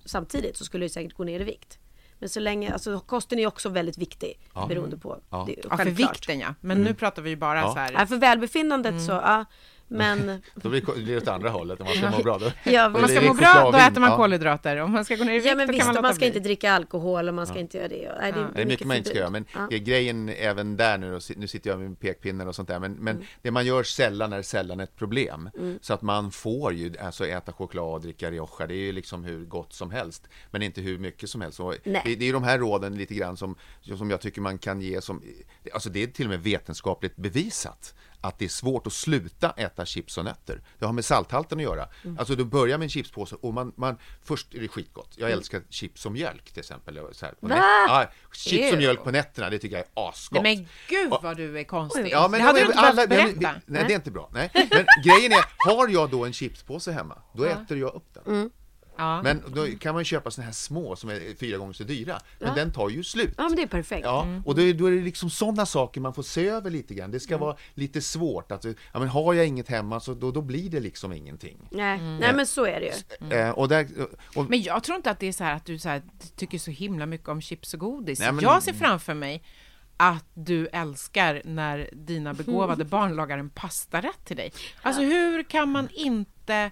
samtidigt 0.05 0.57
så 0.57 0.65
skulle 0.65 0.83
jag 0.85 0.91
säkert 0.91 1.13
gå 1.13 1.23
ner 1.23 1.39
i 1.39 1.43
vikt. 1.43 1.79
Men 2.19 2.29
så 2.29 2.39
länge, 2.39 2.73
alltså 2.73 2.99
kosten 2.99 3.39
är 3.39 3.47
också 3.47 3.69
väldigt 3.69 3.97
viktig 3.97 4.39
beroende 4.67 4.97
på. 4.97 5.17
Ja. 5.29 5.43
Det, 5.47 5.55
Ja, 5.69 5.77
för 5.77 5.85
vikten 5.85 6.39
ja. 6.39 6.55
Men 6.61 6.81
nu 6.81 6.93
pratar 6.93 7.21
vi 7.21 7.29
ju 7.29 7.35
bara 7.35 7.59
Ja. 7.59 7.73
så 7.73 7.79
här. 7.79 7.91
Ja, 7.93 8.05
för 8.05 8.17
välbefinnandet 8.17 9.05
så, 9.05 9.11
ja. 9.11 9.45
Men 9.87 10.41
Då 10.55 10.69
blir 10.69 11.05
det 11.05 11.17
åt 11.17 11.27
andra 11.27 11.49
hållet, 11.49 11.79
om 11.79 11.85
man 11.85 11.95
ska 11.95 12.09
må 12.09 12.23
bra. 12.23 12.37
Då. 12.37 12.51
Ja, 12.63 12.85
Om 12.85 12.91
man 12.91 13.01
Då 13.01 13.07
ska 13.07 13.21
må 13.21 13.33
bra, 13.33 13.71
då 13.71 13.77
äter 13.77 13.99
man 14.01 14.09
Ja. 14.09 14.17
kolhydrater. 14.17 14.77
Om 14.77 14.91
man 14.91 15.05
ska 15.05 15.15
gå 15.15 15.23
ner 15.23 15.31
i 15.31 15.35
vikt, 15.35 15.45
Ja 15.45 15.55
men 15.55 15.67
då 15.67 15.71
visst, 15.73 15.79
kan 15.81 15.87
man 15.87 15.95
låta 15.95 16.01
man 16.07 16.13
ska 16.13 16.19
bli. 16.19 16.27
inte 16.27 16.39
dricka 16.39 16.71
alkohol 16.71 17.27
och 17.27 17.33
man 17.33 17.47
ska 17.47 17.59
inte 17.59 17.77
göra 17.77 17.87
det. 17.87 18.15
Nej, 18.21 18.31
det, 18.31 18.39
är 18.39 18.47
Det 18.55 18.61
är 18.61 18.65
mycket 18.65 18.87
man 18.87 18.97
inte 18.97 19.09
ska 19.09 19.19
göra, 19.19 19.29
men 19.29 19.45
Ja. 19.53 19.67
grejen 19.77 20.29
även 20.29 20.77
där 20.77 20.97
nu, 20.97 21.19
nu 21.35 21.47
sitter 21.47 21.69
jag 21.69 21.79
med 21.79 21.99
pekpinnar 21.99 22.45
och 22.45 22.55
sånt 22.55 22.67
där, 22.67 22.79
men, 22.79 22.91
men 22.93 23.15
Mm. 23.15 23.27
det 23.41 23.51
man 23.51 23.65
gör 23.65 23.83
sällan 23.83 24.33
är 24.33 24.41
sällan 24.41 24.79
ett 24.79 24.95
problem. 24.95 25.49
Så 25.81 25.93
att 25.93 26.01
man 26.01 26.31
får 26.31 26.73
ju 26.73 26.93
alltså 26.97 27.27
äta 27.27 27.53
choklad 27.53 27.85
och 27.93 28.01
dricka 28.01 28.31
Rioja, 28.31 28.67
det 28.67 28.73
är 28.73 28.85
ju 28.85 28.91
liksom 28.91 29.23
hur 29.23 29.45
gott 29.45 29.73
som 29.73 29.91
helst, 29.91 30.27
men 30.51 30.61
inte 30.61 30.81
hur 30.81 30.97
mycket 30.97 31.29
som 31.29 31.41
helst. 31.41 31.59
Och 31.59 31.75
det, 31.83 32.15
det 32.15 32.29
är 32.29 32.33
de 32.33 32.43
här 32.43 32.57
råden 32.59 32.95
lite 32.97 33.13
grann 33.15 33.37
som, 33.37 33.55
som 33.97 34.09
jag 34.09 34.21
tycker 34.21 34.41
man 34.41 34.57
kan 34.57 34.81
ge 34.81 35.01
som, 35.01 35.21
alltså 35.73 35.89
det 35.89 36.03
är 36.03 36.07
till 36.07 36.25
och 36.25 36.29
med 36.29 36.43
vetenskapligt 36.43 37.15
bevisat 37.15 37.95
att 38.27 38.39
det 38.39 38.45
är 38.45 38.49
svårt 38.49 38.87
att 38.87 38.93
sluta 38.93 39.51
äta 39.57 39.85
chips 39.85 40.17
och 40.17 40.25
nötter. 40.25 40.61
Det 40.79 40.85
har 40.85 40.93
med 40.93 41.05
salthalten 41.05 41.57
att 41.57 41.63
göra. 41.63 41.87
Mm. 42.03 42.19
Alltså 42.19 42.35
du 42.35 42.45
börjar 42.45 42.77
med 42.77 42.85
en 42.85 42.89
chipspåse 42.89 43.35
och 43.41 43.53
man, 43.53 43.73
man 43.77 43.97
först 44.23 44.53
är 44.53 44.59
det 44.59 44.67
skitgott. 44.67 45.13
Jag 45.15 45.27
Mm. 45.29 45.37
älskar 45.39 45.61
chips 45.69 46.05
och 46.05 46.11
mjölk 46.11 46.51
till 46.51 46.59
exempel. 46.59 46.99
Så 47.11 47.25
här, 47.25 47.33
på 47.33 47.47
Va? 47.47 47.55
Ja, 47.87 48.05
chips 48.33 48.71
och 48.71 48.77
mjölk 48.77 49.03
på 49.03 49.11
nätterna, 49.11 49.49
det 49.49 49.59
tycker 49.59 49.75
jag 49.77 49.85
är 49.85 50.09
asgott. 50.09 50.43
Nej 50.43 50.55
men 50.57 50.67
gud 50.89 51.09
vad 51.21 51.37
du 51.37 51.59
är 51.59 51.63
konstig. 51.63 52.07
Ja, 52.11 52.27
men 52.27 52.39
det 52.39 52.45
hade 52.45 52.59
du 52.59 52.65
inte 52.65 52.77
alla- 52.79 53.07
berätta. 53.07 53.27
vi- 53.39 53.45
Nej, 53.65 53.83
det 53.87 53.93
är 53.93 53.95
inte 53.95 54.11
bra. 54.11 54.29
Nej. 54.33 54.49
Men 54.53 54.85
grejen 55.03 55.31
är, 55.31 55.45
har 55.57 55.87
jag 55.87 56.09
då 56.09 56.25
en 56.25 56.33
chipspåse 56.33 56.91
hemma, 56.91 57.17
då 57.33 57.43
äter 57.43 57.77
jag 57.77 57.93
upp 57.95 58.13
den. 58.13 58.23
Mm. 58.35 58.49
Ja. 58.97 59.21
Men 59.21 59.43
då 59.53 59.65
kan 59.79 59.93
man 59.93 60.01
ju 60.01 60.05
köpa 60.05 60.31
såna 60.31 60.45
här 60.45 60.51
små 60.53 60.95
som 60.95 61.09
är 61.09 61.35
fyra 61.39 61.57
gånger 61.57 61.73
så 61.73 61.83
dyra. 61.83 62.19
Men 62.39 62.55
den 62.55 62.71
tar 62.73 62.89
ju 62.89 63.03
slut. 63.03 63.33
Ja 63.37 63.43
men 63.43 63.55
det 63.55 63.61
är 63.61 63.67
perfekt. 63.67 64.05
Ja, 64.05 64.27
och 64.45 64.55
då 64.55 64.61
är, 64.61 64.73
då 64.73 64.85
är 64.85 64.91
det 64.91 65.01
liksom 65.01 65.29
sådana 65.29 65.65
saker 65.65 66.01
man 66.01 66.13
får 66.13 66.23
se 66.23 66.47
över 66.47 66.69
lite 66.69 66.93
grann. 66.93 67.11
Det 67.11 67.19
ska 67.19 67.37
vara 67.37 67.55
lite 67.73 68.01
svårt. 68.01 68.51
Att, 68.51 68.65
ja, 68.65 68.99
men 68.99 69.07
har 69.07 69.33
jag 69.33 69.47
inget 69.47 69.67
hemma 69.67 69.99
så 69.99 70.13
då, 70.13 70.31
då 70.31 70.41
blir 70.41 70.69
det 70.69 70.79
liksom 70.79 71.13
ingenting. 71.13 71.67
Nej. 71.71 71.97
Nej 72.01 72.33
men 72.35 72.45
så 72.45 72.65
är 72.65 72.79
det 72.79 72.85
ju. 73.29 73.37
Eh, 73.37 73.49
och 73.49 73.67
där, 73.69 73.87
och, 74.35 74.49
Men 74.49 74.61
jag 74.61 74.83
tror 74.83 74.95
inte 74.95 75.11
att 75.11 75.19
det 75.19 75.27
är 75.27 75.31
så 75.31 75.43
här 75.43 75.55
att 75.55 75.65
du 75.65 75.79
så 75.79 75.89
här, 75.89 76.01
tycker 76.35 76.57
så 76.59 76.71
himla 76.71 77.05
mycket 77.05 77.29
om 77.29 77.41
chips 77.41 77.73
och 77.73 77.79
godis. 77.79 78.19
Nej, 78.19 78.31
men- 78.31 78.43
Jag 78.43 78.63
ser 78.63 78.73
framför 78.73 79.13
mig 79.13 79.43
att 79.97 80.25
du 80.33 80.67
älskar 80.67 81.41
när 81.45 81.89
dina 81.93 82.33
begåvade 82.33 82.85
barn 82.95 83.15
lagar 83.15 83.37
en 83.37 83.49
pastarätt 83.49 84.25
till 84.25 84.37
dig. 84.37 84.51
Alltså 84.81 85.01
hur 85.01 85.43
kan 85.43 85.69
man 85.71 85.89
inte 85.91 86.71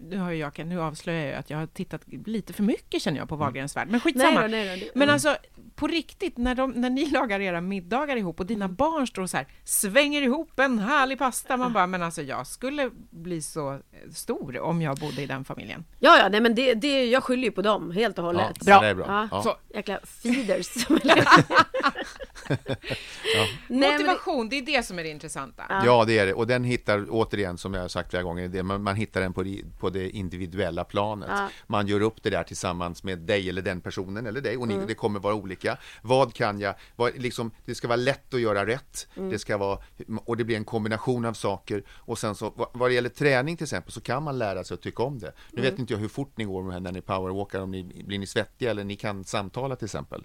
nu, 0.00 0.16
har 0.18 0.32
jag, 0.32 0.66
nu 0.66 0.80
avslöjar 0.80 1.26
jag 1.26 1.38
att 1.38 1.50
jag 1.50 1.58
har 1.58 1.66
tittat 1.66 2.00
lite 2.26 2.52
för 2.52 2.62
mycket 2.62 3.02
känner 3.02 3.18
jag 3.18 3.28
på 3.28 3.36
Wahlgrens 3.36 3.76
värld, 3.76 3.88
men 3.90 4.00
skitsamma. 4.00 4.40
Nej 4.40 4.42
då, 4.42 4.48
nej 4.48 4.80
då, 4.80 4.84
det- 4.86 4.90
Men 4.94 5.10
alltså 5.10 5.36
på 5.74 5.86
riktigt, 5.86 6.38
när, 6.38 6.54
de, 6.54 6.70
när 6.70 6.90
ni 6.90 7.06
lagar 7.10 7.40
era 7.40 7.60
middagar 7.60 8.16
ihop 8.16 8.40
och 8.40 8.46
dina 8.46 8.68
barn 8.68 9.06
står 9.06 9.22
och 9.22 9.30
så 9.30 9.36
här 9.36 9.46
svänger 9.64 10.22
ihop 10.22 10.58
en 10.60 10.78
härlig 10.78 11.18
pasta, 11.18 11.56
man 11.56 11.72
bara, 11.72 11.86
men 11.86 12.02
alltså 12.02 12.22
jag 12.22 12.46
skulle 12.46 12.90
bli 13.10 13.42
så 13.42 13.72
eh, 13.72 13.78
stor 14.14 14.58
om 14.60 14.82
jag 14.82 14.96
bodde 14.98 15.22
i 15.22 15.26
den 15.26 15.44
familjen. 15.44 15.84
Ja 15.98 16.18
ja, 16.18 16.28
nej 16.28 16.40
men 16.40 16.54
det, 16.54 16.74
det, 16.74 17.04
jag 17.06 17.24
skyller 17.24 17.44
ju 17.44 17.50
på 17.50 17.62
dem 17.62 17.90
helt 17.90 18.18
och 18.18 18.24
hållet. 18.24 18.56
Ja, 18.60 18.64
Bra. 18.64 18.80
Det 18.80 18.86
är 18.88 18.94
bra. 18.94 19.04
Ja. 19.08 19.28
Ja. 19.30 19.42
Så, 19.42 19.56
Jäkla 19.74 20.00
feeders. 20.04 20.68
Det- 22.48 23.74
motivation, 23.74 24.48
det 24.48 24.58
är 24.58 24.62
det 24.62 24.82
som 24.86 24.98
är 24.98 25.02
det 25.02 25.08
intressanta. 25.08 25.62
Ja, 25.84 26.04
det 26.04 26.18
är 26.18 26.26
det. 26.26 26.34
Och 26.34 26.46
den 26.46 26.64
hittar, 26.64 27.06
återigen, 27.10 27.58
som 27.58 27.74
jag 27.74 27.80
har 27.80 27.88
sagt 27.88 28.10
flera 28.10 28.22
gånger, 28.22 28.48
det, 28.48 28.62
man, 28.62 28.82
man 28.82 28.96
hittar 28.96 29.20
den 29.20 29.32
på, 29.32 29.42
det- 29.42 29.62
på 29.78 29.90
det 29.90 30.10
individuella 30.10 30.84
planet. 30.84 31.28
Ja. 31.32 31.48
Man 31.66 31.86
gör 31.86 32.00
upp 32.00 32.22
det 32.22 32.30
där 32.30 32.42
tillsammans 32.42 33.02
med 33.02 33.18
dig 33.18 33.48
eller 33.48 33.62
den 33.62 33.80
personen 33.80 34.26
eller 34.26 34.40
dig 34.40 34.56
och 34.56 34.68
ni, 34.68 34.74
Mm. 34.74 34.86
det 34.86 34.94
kommer 34.94 35.20
vara 35.20 35.34
olika. 35.34 35.78
Vad 36.02 36.34
kan 36.34 36.60
jag, 36.60 36.74
vad, 36.96 37.18
liksom, 37.18 37.50
det 37.64 37.74
ska 37.74 37.88
vara 37.88 37.96
lätt 37.96 38.34
att 38.34 38.40
göra 38.40 38.66
rätt, 38.66 39.08
Mm. 39.16 39.30
det 39.30 39.38
ska 39.38 39.56
vara, 39.56 39.78
och 40.24 40.36
det 40.36 40.44
blir 40.44 40.56
en 40.56 40.64
kombination 40.64 41.24
av 41.24 41.32
saker. 41.32 41.82
Och 41.90 42.18
sen 42.18 42.34
så, 42.34 42.52
vad, 42.56 42.68
vad 42.72 42.90
det 42.90 42.94
gäller 42.94 43.08
träning 43.08 43.56
till 43.56 43.64
exempel, 43.64 43.92
så 43.92 44.00
kan 44.00 44.22
man 44.22 44.38
lära 44.38 44.64
sig 44.64 44.74
att 44.74 44.82
tycka 44.82 45.02
om 45.02 45.18
det. 45.18 45.32
Nu 45.52 45.60
Mm. 45.60 45.70
vet 45.70 45.78
inte 45.80 45.92
jag 45.92 46.00
hur 46.00 46.08
fort 46.08 46.32
ni 46.36 46.44
går 46.44 46.62
med 46.62 46.82
när 46.82 46.92
ni 46.92 47.00
powerwalkar, 47.00 47.60
om 47.60 47.70
ni 47.70 48.02
blir 48.06 48.18
ni 48.18 48.26
svettiga 48.26 48.70
eller 48.70 48.84
ni 48.84 48.96
kan 48.96 49.24
samtala 49.24 49.76
till 49.76 49.84
exempel. 49.84 50.24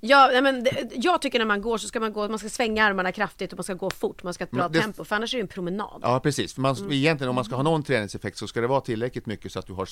Ja, 0.00 0.40
men 0.42 0.64
det, 0.64 0.90
jag 0.94 1.22
tycker 1.22 1.38
när 1.38 1.45
man 1.46 1.62
går 1.62 1.78
så 1.78 1.88
ska 1.88 2.00
man 2.00 2.12
gå, 2.12 2.28
man 2.28 2.38
ska 2.38 2.48
svänga 2.48 2.84
armarna 2.84 3.12
kraftigt 3.12 3.52
och 3.52 3.56
man 3.58 3.64
ska 3.64 3.74
gå 3.74 3.90
fort, 3.90 4.22
man 4.22 4.34
ska 4.34 4.42
ha 4.44 4.46
ett 4.46 4.50
bra 4.52 4.62
Men 4.62 4.72
det- 4.72 4.80
tempo, 4.80 5.04
för 5.04 5.16
annars 5.16 5.34
är 5.34 5.38
det 5.38 5.42
en 5.42 5.48
promenad. 5.48 6.00
Ja, 6.02 6.20
precis. 6.20 6.54
För 6.54 6.60
man, 6.60 6.76
Mm. 6.76 6.92
Egentligen 6.92 7.28
om 7.28 7.34
man 7.34 7.44
ska 7.44 7.56
ha 7.56 7.62
någon 7.62 7.82
träningseffekt 7.82 8.38
så 8.38 8.46
ska 8.48 8.60
det 8.60 8.66
vara 8.66 8.80
tillräckligt 8.80 9.26
mycket 9.26 9.52
så 9.52 9.58
att 9.58 9.66
du 9.66 9.72
har 9.72 9.88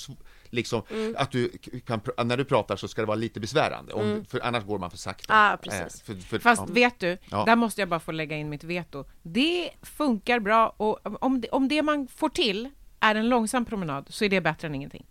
liksom, 0.49 0.81
Mm. 0.91 1.15
att 1.17 1.31
du 1.31 1.49
kan, 1.85 2.01
när 2.25 2.37
du 2.37 2.45
pratar 2.45 2.75
så 2.75 2.87
ska 2.87 3.01
det 3.01 3.05
vara 3.07 3.15
lite 3.15 3.39
besvärande, 3.39 3.93
om, 3.93 4.25
för 4.29 4.39
annars 4.39 4.63
går 4.65 4.79
man 4.79 4.91
för 4.91 4.97
sakta. 4.97 5.33
Mm. 5.33 5.45
Ja, 5.51 5.57
precis. 5.57 6.01
Eh, 6.09 6.15
för, 6.15 6.21
för, 6.27 6.39
Fast 6.39 6.61
ja. 6.67 6.73
vet 6.73 6.99
du, 6.99 7.17
Ja. 7.31 7.43
där 7.45 7.55
måste 7.55 7.81
jag 7.81 7.89
bara 7.89 7.99
få 7.99 8.11
lägga 8.11 8.37
in 8.37 8.49
mitt 8.49 8.63
veto. 8.63 9.05
Det 9.23 9.69
funkar 9.81 10.39
bra 10.39 10.73
och 10.77 10.99
om 11.23 11.41
det, 11.41 11.49
om 11.49 11.67
det 11.67 11.81
man 11.81 12.07
får 12.07 12.29
till 12.29 12.69
är 12.99 13.15
en 13.15 13.29
långsam 13.29 13.65
promenad 13.65 14.05
så 14.09 14.25
är 14.25 14.29
det 14.29 14.41
bättre 14.41 14.67
än 14.67 14.75
ingenting. 14.75 15.05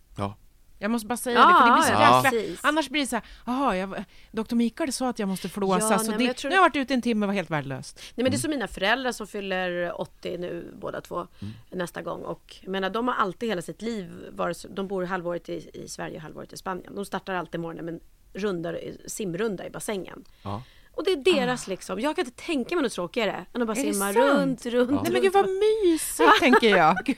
Ja. 0.85 0.87
Jag 0.87 0.91
måste 0.91 1.07
bara 1.07 1.17
säga 1.17 1.39
Ja, 1.39 1.47
det, 1.47 1.55
för 1.55 1.67
det 1.67 1.73
blir 1.73 1.83
så 1.83 1.93
ja, 1.93 2.17
jäkla... 2.17 2.31
precis. 2.31 2.61
Annars 2.63 2.89
blir 2.89 3.01
det 3.01 3.07
så 3.07 3.17
här, 3.17 3.25
jaha, 3.47 3.77
jag, 3.77 4.05
Dr. 4.33 4.55
Mikael 4.55 4.93
sa 4.93 5.09
att 5.09 5.19
jag 5.19 5.29
måste 5.29 5.49
flåsa, 5.49 5.93
Ja, 5.93 5.99
så 5.99 6.11
nej, 6.11 6.19
det, 6.19 6.25
jag 6.25 6.37
tror 6.37 6.51
nu 6.51 6.57
har 6.57 6.63
jag 6.63 6.71
varit 6.71 6.77
ute 6.77 6.95
en 6.95 7.03
timme 7.03 7.27
och 7.27 7.29
var 7.29 7.35
helt 7.35 7.51
värdelöst. 7.51 7.97
Nej 8.15 8.23
men 8.23 8.31
det 8.31 8.37
är 8.37 8.39
som 8.39 8.51
mina 8.51 8.69
föräldrar 8.69 9.13
som 9.13 9.27
fyller 9.27 10.01
80 10.01 10.39
nu 10.39 10.75
båda 10.81 11.01
två 11.01 11.27
nästa 11.71 12.03
gång 12.03 12.23
och 12.23 12.57
jag 12.61 12.71
menar 12.71 12.91
de 12.91 13.09
har 13.09 13.15
alltid 13.15 13.49
hela 13.49 13.63
sitt 13.63 13.83
liv 13.83 14.13
varit, 14.33 14.65
de 14.71 14.89
bor 14.89 15.05
halvåret 15.05 15.49
i, 15.49 15.71
i 15.75 15.89
Sverige 15.89 16.17
och 16.17 16.23
halvåret 16.23 16.53
i 16.53 16.57
Spanien. 16.57 16.95
De 16.95 17.05
startar 17.05 17.35
alltid 17.35 17.61
morgonen 17.61 17.85
med 17.85 17.95
en 17.95 18.01
runda, 18.35 18.75
simrunda 19.07 19.67
i 19.67 19.71
bassängen. 19.71 20.25
Ja. 20.43 20.63
Och 20.97 21.05
det 21.05 21.11
är 21.11 21.17
deras 21.37 21.67
liksom, 21.69 22.01
jag 22.01 22.17
kan 22.17 22.27
inte 22.27 22.43
tänka 22.45 22.75
mig 22.75 22.83
något 22.83 22.93
tråkigare 22.93 23.47
än 23.55 23.61
att 23.63 23.67
bara 23.67 23.75
simma 23.77 23.93
sant? 24.13 24.17
runt, 24.17 24.67
runt, 24.67 24.91
Nej 24.91 25.01
men 25.03 25.13
runt. 25.13 25.23
gud 25.23 25.33
vad 25.33 25.49
mysigt, 25.49 26.31
tänker 26.41 26.77
jag. 26.77 26.97
Gud, 27.05 27.17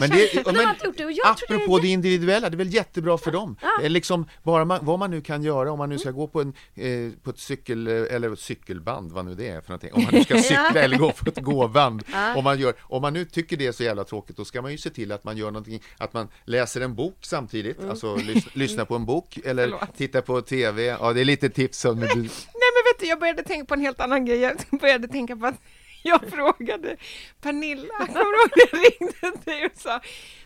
Men 0.00 0.10
det, 0.10 0.34
Men 0.34 0.54
de 0.54 0.60
har 0.60 0.66
alltid 0.70 0.84
gjort 0.86 0.96
det 0.96 1.04
och 1.04 1.12
jag 1.12 1.36
tror 1.36 1.48
det 1.48 1.54
är 1.54 1.56
apropå 1.56 1.78
det 1.78 1.88
individuella, 1.88 2.50
det 2.50 2.54
är 2.54 2.58
väl 2.58 2.74
jättebra 2.74 3.18
för 3.18 3.30
dem. 3.32 3.56
Eh, 3.82 3.90
Liksom, 3.90 4.28
bara 4.42 4.64
man, 4.64 4.78
vad 4.82 4.98
man 4.98 5.10
nu 5.10 5.20
kan 5.20 5.42
göra, 5.42 5.72
om 5.72 5.78
man 5.78 5.88
nu 5.88 5.98
ska 5.98 6.10
gå 6.10 6.26
på, 6.26 6.40
en, 6.40 6.52
eh, 6.74 7.12
på 7.22 7.30
ett 7.30 7.38
cykel, 7.38 7.86
eller 7.86 8.32
ett 8.32 8.38
cykelband, 8.40 9.12
vad 9.12 9.24
nu 9.24 9.34
det 9.34 9.48
är 9.48 9.60
för 9.60 9.70
någonting, 9.70 9.92
om 9.92 10.02
man 10.02 10.14
nu 10.14 10.24
ska 10.24 10.38
cykla 10.42 10.80
eller 10.82 10.98
gå 10.98 11.12
på 11.12 11.28
ett 11.28 11.42
gåband. 11.42 12.02
Om, 12.36 12.44
man 12.44 12.58
gör, 12.58 12.74
om 12.80 13.02
man 13.02 13.12
nu 13.12 13.24
tycker 13.24 13.56
det 13.56 13.66
är 13.66 13.72
så 13.72 13.82
jävla 13.84 14.04
tråkigt, 14.04 14.36
då 14.36 14.44
ska 14.44 14.62
man 14.62 14.72
ju 14.72 14.78
se 14.78 14.90
till 14.90 15.12
att 15.12 15.24
man 15.24 15.36
gör 15.36 15.50
någonting, 15.50 15.82
att 15.98 16.12
man 16.12 16.28
läser 16.44 16.80
en 16.80 16.94
bok 16.94 17.16
samtidigt, 17.20 17.84
alltså 17.90 18.16
lys, 18.16 18.44
lyssna 18.54 18.84
på 18.84 18.94
en 18.94 19.04
bok, 19.06 19.38
eller 19.44 19.74
titta 19.96 20.22
på 20.22 20.40
TV. 20.40 20.82
Ja, 20.84 21.12
det 21.12 21.20
är 21.20 21.24
lite 21.24 21.48
tips 21.48 21.78
som 21.80 22.00
du, 22.00 22.06
vet 22.96 23.00
du, 23.00 23.06
jag 23.06 23.18
började 23.18 23.42
tänka 23.42 23.66
på 23.66 23.74
en 23.74 23.80
helt 23.80 24.00
annan 24.00 24.24
grej. 24.24 24.38
Jag 24.38 24.56
började 24.80 25.08
tänka 25.08 25.36
på 25.36 25.46
att 25.46 25.60
jag 26.02 26.30
frågade 26.36 26.96
Pernilla, 27.40 27.98
kommer 27.98 28.32
du 28.32 28.38
ihåg 28.38 28.50
när 28.56 28.66
jag 28.72 28.84
ringde 28.84 29.44
dig 29.44 29.66
och 29.66 29.80
sa 29.80 30.00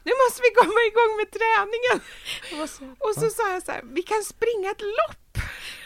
nu 0.04 0.12
måste 0.22 0.42
vi 0.42 0.50
komma 0.60 0.80
igång 0.90 1.12
med 1.20 1.28
träningen. 1.38 1.98
Och 2.98 3.14
så 3.14 3.30
sa 3.30 3.52
jag 3.52 3.62
så 3.62 3.72
här, 3.72 3.82
vi 3.92 4.02
kan 4.02 4.22
springa 4.22 4.70
ett 4.70 4.80
lopp. 4.80 5.29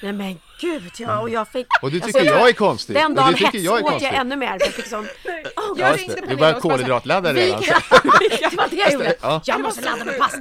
Nej 0.02 0.12
men 0.12 0.40
gud 0.60 0.92
ja, 0.98 1.18
och 1.20 1.30
jag 1.30 1.48
fick... 1.48 1.66
Och 1.82 1.90
du 1.90 1.96
alltså, 2.02 2.18
tycker 2.18 2.32
jag 2.34 2.48
är 2.48 2.52
konstig. 2.52 2.96
Den 2.96 3.14
dagen 3.14 3.34
hetsåt 3.34 4.02
jag 4.02 4.14
ännu 4.14 4.36
mer. 4.36 4.56
Jag 4.60 4.72
fick 4.72 4.86
sån... 4.86 5.04
Oh, 5.56 5.80
Jag 5.80 5.98
ringde. 5.98 6.20
Du 6.28 6.36
bara 6.36 6.52
här, 6.52 6.60
kolhydratladda 6.60 7.32
vi 7.32 7.46
redan. 7.46 7.62
kan- 7.62 7.80
det 8.50 8.56
var 8.56 8.68
det 8.70 8.76
jag 8.76 8.92
gjorde. 8.92 9.14
Ja. 9.20 9.40
Jag 9.44 9.60
måste 9.60 9.84
ladda 9.84 10.04
med 10.04 10.18
pasta. 10.18 10.40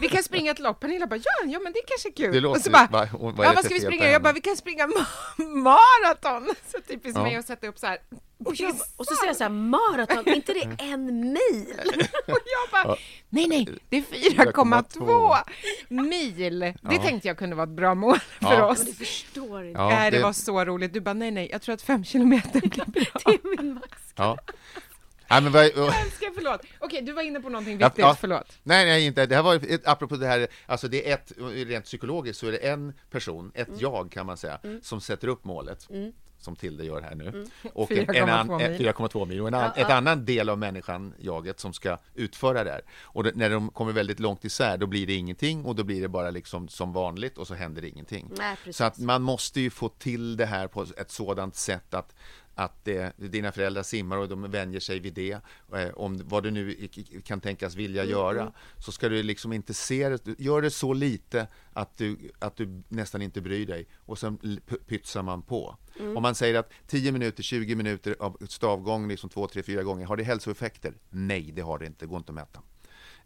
Vi 0.00 0.08
kan 0.08 0.22
springa 0.22 0.50
ett 0.50 0.58
lopp. 0.58 0.80
Pernilla 0.80 1.06
bara, 1.06 1.16
ja, 1.16 1.46
ja 1.46 1.58
men 1.58 1.72
det 1.72 1.80
kanske 1.86 2.08
är 2.08 2.12
kul. 2.12 2.32
Det 2.34 2.40
låter 2.40 2.58
och 2.58 2.64
så 2.64 2.70
bara, 2.70 2.86
va- 2.90 3.08
vad 3.12 3.46
ja, 3.46 3.52
vad 3.54 3.64
ska 3.64 3.74
vi 3.74 3.80
springa? 3.80 4.10
Jag 4.10 4.22
bara, 4.22 4.32
vi 4.32 4.40
kan 4.40 4.56
springa 4.56 4.86
ma- 4.86 5.46
maraton. 5.46 6.54
Så 6.72 6.78
typiskt 6.88 7.16
Ja. 7.18 7.22
mig 7.22 7.36
att 7.36 7.46
sätta 7.46 7.66
upp 7.66 7.78
så 7.78 7.86
här. 7.86 7.98
Och, 8.44 8.54
jag, 8.60 8.70
och 8.96 9.06
så 9.06 9.14
säger 9.14 9.26
jag 9.26 9.36
så 9.36 9.44
här, 9.44 9.50
maraton, 9.50 10.28
inte 10.34 10.52
det 10.52 10.76
en 10.84 11.06
mil? 11.32 11.74
Och 12.26 12.38
jag 12.44 12.70
bara, 12.84 12.96
nej 13.28 13.48
nej, 13.48 13.68
det 13.88 13.96
är 13.96 14.02
4,2 14.02 15.88
mil. 15.88 16.74
Det 16.82 16.98
tänkte 16.98 17.28
jag 17.28 17.38
kunde 17.38 17.56
vara 17.56 17.64
ett 17.64 17.76
bra 17.76 17.94
mål 17.94 18.18
för 18.18 18.52
Ja. 18.54 18.70
oss. 18.70 18.84
Men 18.84 18.94
förstår 18.94 19.64
inte. 19.66 19.80
Ja, 19.80 20.04
det, 20.04 20.10
det- 20.16 20.22
var 20.22 20.32
så 20.32 20.64
roligt. 20.64 20.92
Du 20.92 21.00
bara, 21.00 21.12
nej 21.14 21.30
nej, 21.30 21.48
jag 21.52 21.62
tror 21.62 21.74
att 21.74 21.82
fem 21.82 22.04
kilometer 22.04 22.60
blir 22.68 22.70
bra. 22.70 23.20
Det 23.24 23.30
är 23.30 23.56
min 23.62 23.74
max. 23.74 24.02
Ja. 24.16 24.38
Nej, 25.30 25.42
men 25.42 25.52
vad, 25.52 25.64
Jag 25.64 26.00
älskar, 26.00 26.30
förlåt. 26.34 26.60
Okej, 26.80 27.02
du 27.02 27.12
var 27.12 27.22
inne 27.22 27.40
på 27.40 27.48
någonting 27.48 27.78
Ja, 27.80 27.86
viktigt, 27.88 28.02
ja. 28.02 28.16
förlåt. 28.20 28.58
Nej, 28.62 28.86
nej, 28.86 29.06
inte. 29.06 29.26
Det 29.26 29.34
här 29.36 29.42
var 29.42 29.54
ett, 29.54 29.86
apropå 29.86 30.16
det 30.16 30.26
här, 30.26 30.46
alltså 30.66 30.88
det 30.88 31.10
är 31.10 31.14
ett, 31.14 31.32
rent 31.68 31.84
psykologiskt 31.84 32.40
så 32.40 32.46
är 32.46 32.52
det 32.52 32.58
en 32.58 32.92
person, 33.10 33.52
ett 33.54 33.68
Mm. 33.68 33.80
jag 33.80 34.10
kan 34.12 34.26
man 34.26 34.36
säga, 34.36 34.58
som 34.82 35.00
sätter 35.00 35.28
upp 35.28 35.44
målet. 35.44 35.88
Som 36.44 36.56
Tilde 36.56 36.84
gör 36.84 37.00
här 37.00 37.14
nu. 37.14 37.28
Mm. 37.28 37.46
Och 37.74 37.92
en, 37.92 37.98
en 37.98 38.06
4,2 38.06 38.30
an- 38.30 38.46
mil. 38.56 38.86
eh, 38.86 38.92
4,2 38.92 39.26
mil. 39.26 39.40
Och 39.40 39.48
en, 39.48 39.54
an, 39.54 39.70
ett 39.76 39.90
annan 39.90 40.24
del 40.24 40.48
av 40.48 40.58
människan, 40.58 41.14
jaget, 41.18 41.60
som 41.60 41.72
ska 41.72 41.98
utföra 42.14 42.64
det 42.64 42.70
här. 42.70 42.82
Och 43.02 43.24
det, 43.24 43.32
när 43.34 43.50
de 43.50 43.70
kommer 43.70 43.92
väldigt 43.92 44.20
långt 44.20 44.44
isär, 44.44 44.76
då 44.78 44.86
blir 44.86 45.06
det 45.06 45.14
ingenting 45.14 45.64
och 45.64 45.74
då 45.74 45.84
blir 45.84 46.00
det 46.02 46.08
bara 46.08 46.30
liksom 46.30 46.68
som 46.68 46.92
vanligt 46.92 47.38
och 47.38 47.46
så 47.46 47.54
händer 47.54 47.84
ingenting. 47.84 48.30
Nej, 48.38 48.56
så 48.72 48.84
att 48.84 48.98
man 48.98 49.22
måste 49.22 49.60
ju 49.60 49.70
få 49.70 49.88
till 49.88 50.36
det 50.36 50.46
här 50.46 50.66
på 50.68 50.82
ett 50.96 51.10
sådant 51.10 51.56
sätt 51.56 51.94
att 51.94 52.14
att 52.54 52.88
eh, 52.88 53.06
dina 53.16 53.52
föräldrar 53.52 53.82
simmar 53.82 54.16
och 54.16 54.28
de 54.28 54.50
vänjer 54.50 54.80
sig 54.80 54.98
vid 54.98 55.14
det, 55.14 55.40
eh, 55.74 55.88
om 55.94 56.20
vad 56.24 56.42
du 56.42 56.50
nu 56.50 56.88
kan 57.24 57.40
tänkas 57.40 57.74
vilja 57.74 58.02
Mm, 58.02 58.12
göra, 58.12 58.52
så 58.78 58.92
ska 58.92 59.08
du 59.08 59.22
liksom 59.22 59.52
inte 59.52 59.74
se 59.74 60.08
det, 60.08 60.38
gör 60.38 60.62
det 60.62 60.70
så 60.70 60.92
lite 60.92 61.46
att 61.72 61.96
du, 61.96 62.30
att 62.38 62.56
du 62.56 62.82
nästan 62.88 63.22
inte 63.22 63.40
bryr 63.40 63.66
dig 63.66 63.86
och 63.96 64.18
sen 64.18 64.60
pytsar 64.86 65.22
man 65.22 65.42
på. 65.42 65.76
Mm. 66.00 66.16
Om 66.16 66.22
man 66.22 66.34
säger 66.34 66.58
att 66.58 66.72
10 66.86 67.12
minuter, 67.12 67.42
20 67.42 67.74
minuter 67.74 68.16
av 68.18 68.36
stavgång, 68.48 69.08
liksom 69.08 69.30
2, 69.30 69.46
3, 69.46 69.62
4 69.62 69.82
gånger, 69.82 70.06
har 70.06 70.16
det 70.16 70.24
hälsoeffekter? 70.24 70.94
Nej, 71.10 71.52
det 71.54 71.62
har 71.62 71.78
det 71.78 71.86
inte, 71.86 72.04
det 72.04 72.08
går 72.08 72.18
inte 72.18 72.30
att 72.30 72.34
mäta. 72.34 72.60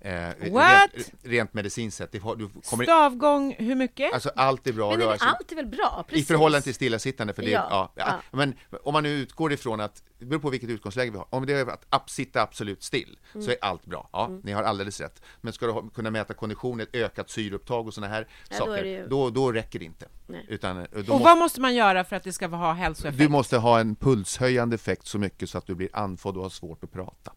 Eh, 0.00 0.28
What? 0.52 0.90
Rent, 0.94 1.12
rent 1.22 1.54
medicinskt 1.54 1.98
sett, 1.98 2.12
det 2.12 2.18
du 2.18 2.48
kommer, 2.70 2.84
Stavgång, 2.84 3.54
hur 3.58 3.74
mycket? 3.74 4.12
alltså 4.14 4.30
allt 4.36 4.66
är 4.66 4.72
bra 4.72 4.90
Men 4.90 4.98
det 4.98 5.04
är 5.04 5.08
väl, 5.08 5.18
rörelse. 5.18 5.24
allt 5.38 5.52
är 5.52 5.56
väl 5.56 5.66
bra? 5.66 6.04
I 6.06 6.10
Precis. 6.10 6.26
förhållande 6.28 6.62
till 6.62 6.74
stillasittande, 6.74 7.32
för 7.32 7.42
det, 7.42 7.50
Ja, 7.50 7.66
ja, 7.70 7.92
ja, 7.94 8.04
ja. 8.06 8.36
Men 8.38 8.54
om 8.84 8.92
man 8.92 9.02
nu 9.02 9.08
utgår 9.10 9.52
ifrån 9.52 9.80
att, 9.80 10.02
det 10.18 10.24
beror 10.24 10.40
på 10.40 10.50
vilket 10.50 10.70
utgångsläge 10.70 11.10
vi 11.10 11.16
har, 11.18 11.26
om 11.30 11.46
det 11.46 11.52
är 11.52 11.66
att 11.66 11.86
ab- 11.90 12.10
sitta 12.10 12.42
absolut 12.42 12.82
still, 12.82 13.18
Mm. 13.34 13.44
så 13.46 13.50
är 13.50 13.56
allt 13.60 13.86
bra. 13.86 14.08
Ja, 14.12 14.30
ni 14.42 14.52
har 14.52 14.62
alldeles 14.62 15.00
rätt. 15.00 15.22
Men 15.40 15.52
ska 15.52 15.66
du 15.66 15.72
ha, 15.72 15.88
kunna 15.88 16.10
mäta 16.10 16.34
kondition, 16.34 16.80
ett 16.80 16.94
ökat 16.94 17.30
syreupptag 17.30 17.86
och 17.86 17.94
sådana 17.94 18.12
här 18.14 18.28
Ja, 18.50 18.56
då 18.58 18.64
saker, 18.66 18.82
det 18.82 18.88
ju- 18.90 19.06
då, 19.08 19.30
då 19.30 19.52
räcker 19.52 19.78
det 19.78 19.84
inte. 19.84 20.06
Nej. 20.26 20.46
Utan, 20.48 20.78
eh, 20.78 20.84
då 20.92 20.98
och 21.00 21.06
måste, 21.08 21.24
vad 21.24 21.38
måste 21.38 21.60
man 21.60 21.74
göra 21.74 22.04
för 22.04 22.16
att 22.16 22.24
det 22.24 22.32
ska 22.32 22.46
ha 22.46 22.72
hälsoeffekt? 22.72 23.18
du 23.18 23.28
måste 23.28 23.58
ha 23.58 23.80
en 23.80 23.96
pulshöjande 23.96 24.74
effekt 24.74 25.06
så 25.06 25.18
mycket 25.18 25.50
så 25.50 25.58
att 25.58 25.66
du 25.66 25.74
blir 25.74 25.88
andfådd 25.92 26.36
och 26.36 26.42
har 26.42 26.50
svårt 26.50 26.84
att 26.84 26.92
prata. 26.92 27.32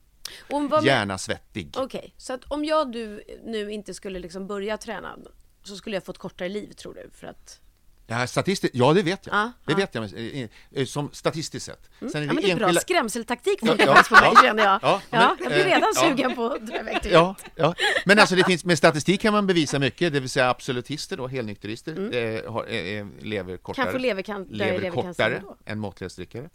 Med- 0.50 0.84
Gärna 0.84 1.17
svettig. 1.17 1.74
Okej, 1.78 2.13
så 2.17 2.34
att 2.34 2.44
om 2.48 2.65
jag 2.65 2.91
du 2.91 3.24
nu 3.46 3.72
inte 3.72 3.94
skulle 3.94 4.20
liksom 4.20 4.48
börja 4.48 4.78
träna 4.78 5.15
så 5.63 5.76
skulle 5.76 5.96
jag 5.96 6.04
få 6.06 6.12
ett 6.12 6.17
kortare 6.17 6.50
liv 6.50 6.72
tror 6.74 6.94
du? 6.94 7.10
För 7.13 7.28
att... 7.28 7.60
Det 8.08 8.15
här 8.15 8.26
statistiskt, 8.28 8.76
ja 8.76 8.94
det 8.94 9.02
vet 9.04 9.26
jag. 9.28 9.36
Ja, 9.36 9.52
det 9.65 9.72
ja. 9.72 9.78
vet 9.78 9.96
jag, 9.96 10.04
eh, 10.04 10.48
eh, 10.72 10.86
som 10.86 11.10
statistiskt 11.13 11.65
sett. 11.65 11.89
Sen 12.00 12.10
Ja, 12.13 12.34
men 12.34 12.36
det 12.36 12.52
är 12.52 12.56
bra 12.56 12.67
enskilda- 12.67 12.82
skrämseltaktik 12.82 13.60
Ja, 13.62 13.67
funkar 13.67 13.86
ja, 13.88 13.94
bäst 13.94 14.10
på 14.10 14.15
mig 14.15 14.24
ja, 14.36 14.41
känner 14.44 14.63
jag. 14.63 14.80
ja, 14.82 15.02
Ja, 15.10 15.20
men, 15.20 15.22
jag 15.39 15.48
blir 15.52 15.60
eh, 15.60 15.65
redan 15.65 15.89
ja. 15.96 16.02
sugen 16.02 16.36
på 16.36 16.46
att 16.46 16.67
dra 16.67 16.80
iväg 16.80 17.00
Ja, 17.12 17.36
ja, 17.56 17.76
men 18.06 18.20
alltså 18.20 18.36
det 18.36 18.44
finns, 18.44 18.65
med 18.65 18.78
statistik 18.78 19.22
kan 19.22 19.34
man 19.34 19.48
bevisa 19.48 19.80
mycket, 19.80 20.13
det 20.13 20.20
vill 20.20 20.30
säga 20.30 20.50
absolutister 20.50 21.17
då, 21.17 21.28
helnykterister, 21.28 22.15
eh, 22.15 22.52
har, 22.52 22.65
eh, 22.74 23.06
lever 23.22 23.58
kortare. 23.58 23.84
Mm. 23.89 23.91
få 23.94 24.00
i 24.00 24.02
lever 24.02 24.44
levercancer 24.52 25.39
kortare 25.39 25.44
än 25.65 25.80
måttlighetsdrickare. 25.80 26.50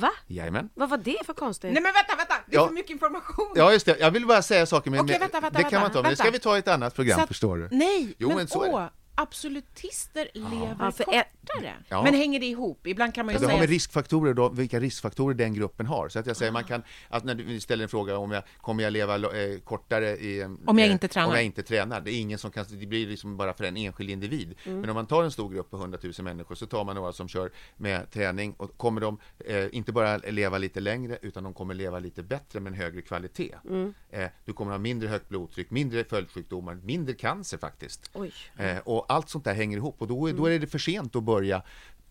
Va? 0.00 0.10
Jajamän. 0.26 0.68
Vad 0.74 0.90
var 0.90 0.98
det 0.98 1.16
för 1.26 1.32
konstigt? 1.34 1.72
Nej 1.72 1.82
men 1.82 1.92
vänta, 1.92 2.16
vänta! 2.16 2.27
Det 2.50 2.56
är 2.56 2.60
Ja. 2.60 2.66
för 2.66 2.74
mycket 2.74 2.90
information! 2.90 3.52
Ja, 3.54 3.72
just 3.72 3.86
det. 3.86 3.96
Jag 4.00 4.10
vill 4.10 4.26
bara 4.26 4.42
säga 4.42 4.66
saker, 4.66 4.90
men 4.90 5.06
men 5.06 5.18
vänta, 5.20 5.40
vänta, 5.40 5.58
det 5.58 5.62
kan 5.64 5.72
man 5.72 5.82
vänta, 5.82 5.94
ta, 5.98 6.02
men 6.02 6.10
det 6.10 6.16
ska 6.16 6.24
vänta. 6.24 6.32
vi 6.38 6.38
ta 6.42 6.56
i 6.56 6.58
ett 6.58 6.68
annat 6.68 6.94
program, 6.94 7.20
att- 7.20 7.28
förstår 7.28 7.56
du. 7.56 7.68
Nej, 7.70 8.14
Jo, 8.18 8.28
men, 8.28 8.36
men 8.36 8.48
så 8.48 8.66
åh, 8.66 8.86
absolutister 9.18 10.28
lever 10.34 10.92
Ja, 11.12 11.24
kortare. 11.48 11.74
Ja. 11.88 12.02
Men 12.02 12.14
hänger 12.14 12.40
det 12.40 12.46
ihop? 12.46 12.86
Ibland 12.86 13.14
kan 13.14 13.26
man 13.26 13.34
ju 13.34 13.36
Ja, 13.36 13.40
det 13.40 13.46
har 13.46 13.50
säga... 13.50 13.60
med 13.60 13.68
riskfaktorer 13.68 14.34
då, 14.34 14.48
vilka 14.48 14.80
riskfaktorer 14.80 15.34
den 15.34 15.54
gruppen 15.54 15.86
har. 15.86 16.08
Så 16.08 16.18
att 16.18 16.26
jag 16.26 16.36
säger, 16.36 16.52
man 16.52 16.64
kan, 16.64 16.82
att 17.08 17.24
när 17.24 17.34
du 17.34 17.60
ställer 17.60 17.82
en 17.82 17.88
fråga 17.88 18.18
om 18.18 18.30
jag 18.30 18.42
kommer 18.60 18.82
jag 18.82 18.92
leva 18.92 19.14
eh, 19.14 19.58
kortare 19.64 20.16
i, 20.16 20.40
eh, 20.40 20.50
Om 20.66 20.78
jag 20.78 20.86
eh, 20.86 20.92
inte 20.92 21.08
tränar. 21.08 21.28
Om 21.28 21.34
jag 21.34 21.44
inte 21.44 21.62
tränar. 21.62 22.00
Det 22.00 22.12
är 22.12 22.20
ingen 22.20 22.38
som 22.38 22.50
kan, 22.50 22.64
det 22.70 22.86
blir 22.86 23.06
liksom 23.06 23.36
bara 23.36 23.52
för 23.52 23.64
en 23.64 23.76
enskild 23.76 24.10
individ. 24.10 24.54
Mm. 24.64 24.80
Men 24.80 24.90
om 24.90 24.94
man 24.94 25.06
tar 25.06 25.24
en 25.24 25.30
stor 25.30 25.50
grupp 25.50 25.70
på 25.70 25.76
100 25.76 25.98
000 26.02 26.12
människor 26.20 26.54
så 26.54 26.66
tar 26.66 26.84
man 26.84 26.96
några 26.96 27.12
som 27.12 27.28
kör 27.28 27.50
med 27.76 28.10
träning 28.10 28.52
och 28.52 28.76
kommer 28.76 29.00
de 29.00 29.18
eh, 29.46 29.66
inte 29.72 29.92
bara 29.92 30.16
leva 30.16 30.58
lite 30.58 30.80
längre 30.80 31.18
utan 31.22 31.44
de 31.44 31.54
kommer 31.54 31.74
leva 31.74 31.98
lite 31.98 32.22
bättre 32.22 32.60
med 32.60 32.72
en 32.72 32.78
högre 32.78 33.02
kvalitet. 33.02 33.54
Mm. 33.64 33.94
Eh, 34.10 34.28
du 34.44 34.52
kommer 34.52 34.72
ha 34.72 34.78
mindre 34.78 35.08
högt 35.08 35.28
blodtryck, 35.28 35.70
mindre 35.70 36.04
följdsjukdomar, 36.04 36.74
mindre 36.74 37.14
cancer 37.14 37.58
faktiskt. 37.58 38.10
Oj. 38.14 38.32
Eh, 38.56 38.78
och 38.78 39.07
allt 39.08 39.28
sånt 39.28 39.44
där 39.44 39.54
hänger 39.54 39.76
ihop 39.76 39.96
och 39.98 40.08
då, 40.08 40.28
är- 40.28 40.32
då 40.32 40.46
är 40.46 40.58
det 40.58 40.66
för 40.66 40.78
sent 40.78 41.16
att 41.16 41.22
börja 41.24 41.62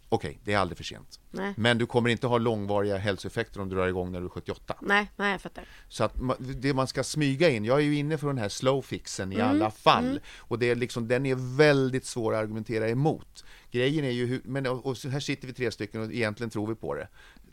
Okej, 0.10 0.40
det 0.44 0.54
är 0.54 0.58
aldrig 0.58 0.78
för 0.78 0.84
sent. 0.84 1.20
Nej. 1.32 1.54
Men 1.58 1.78
du 1.78 1.86
kommer 1.86 2.10
inte 2.10 2.28
ha 2.28 2.38
långvariga 2.38 2.98
hälsoeffekter 2.98 3.62
om 3.62 3.70
du 3.70 3.76
drar 3.76 3.88
igång 3.88 4.12
när 4.12 4.20
du 4.20 4.26
är 4.26 4.30
78. 4.30 4.76
Nej, 4.82 5.12
nej 5.16 5.32
jag 5.32 5.42
fattar. 5.42 5.64
Så 5.90 6.04
att 6.04 6.14
det 6.40 6.74
man 6.74 6.88
ska 6.88 7.04
smyga 7.04 7.50
in, 7.50 7.66
jag 7.66 7.78
är 7.78 7.84
ju 7.84 7.96
inne 7.96 8.18
för 8.18 8.28
den 8.28 8.38
här 8.38 8.50
slow 8.50 8.82
fixen 8.82 9.32
i 9.32 9.36
Mm, 9.36 9.48
alla 9.48 9.72
fall. 9.72 10.20
Och 10.38 10.60
det 10.60 10.70
är 10.70 10.76
liksom, 10.76 11.08
den 11.08 11.26
är 11.26 11.58
väldigt 11.58 12.06
svår 12.06 12.34
att 12.36 12.40
argumentera 12.44 12.90
emot. 12.90 13.46
Grejen 13.72 14.06
är 14.06 14.12
ju 14.12 14.26
hur, 14.26 14.42
men 14.44 14.68
och 14.68 14.86
och 14.86 14.98
här 15.12 15.20
sitter 15.20 15.48
vi 15.48 15.54
tre 15.54 15.72
stycken 15.72 16.02
och 16.02 16.12
egentligen 16.14 16.50
tror 16.50 16.68
vi 16.68 16.76
på 16.76 16.94
det. 16.96 17.08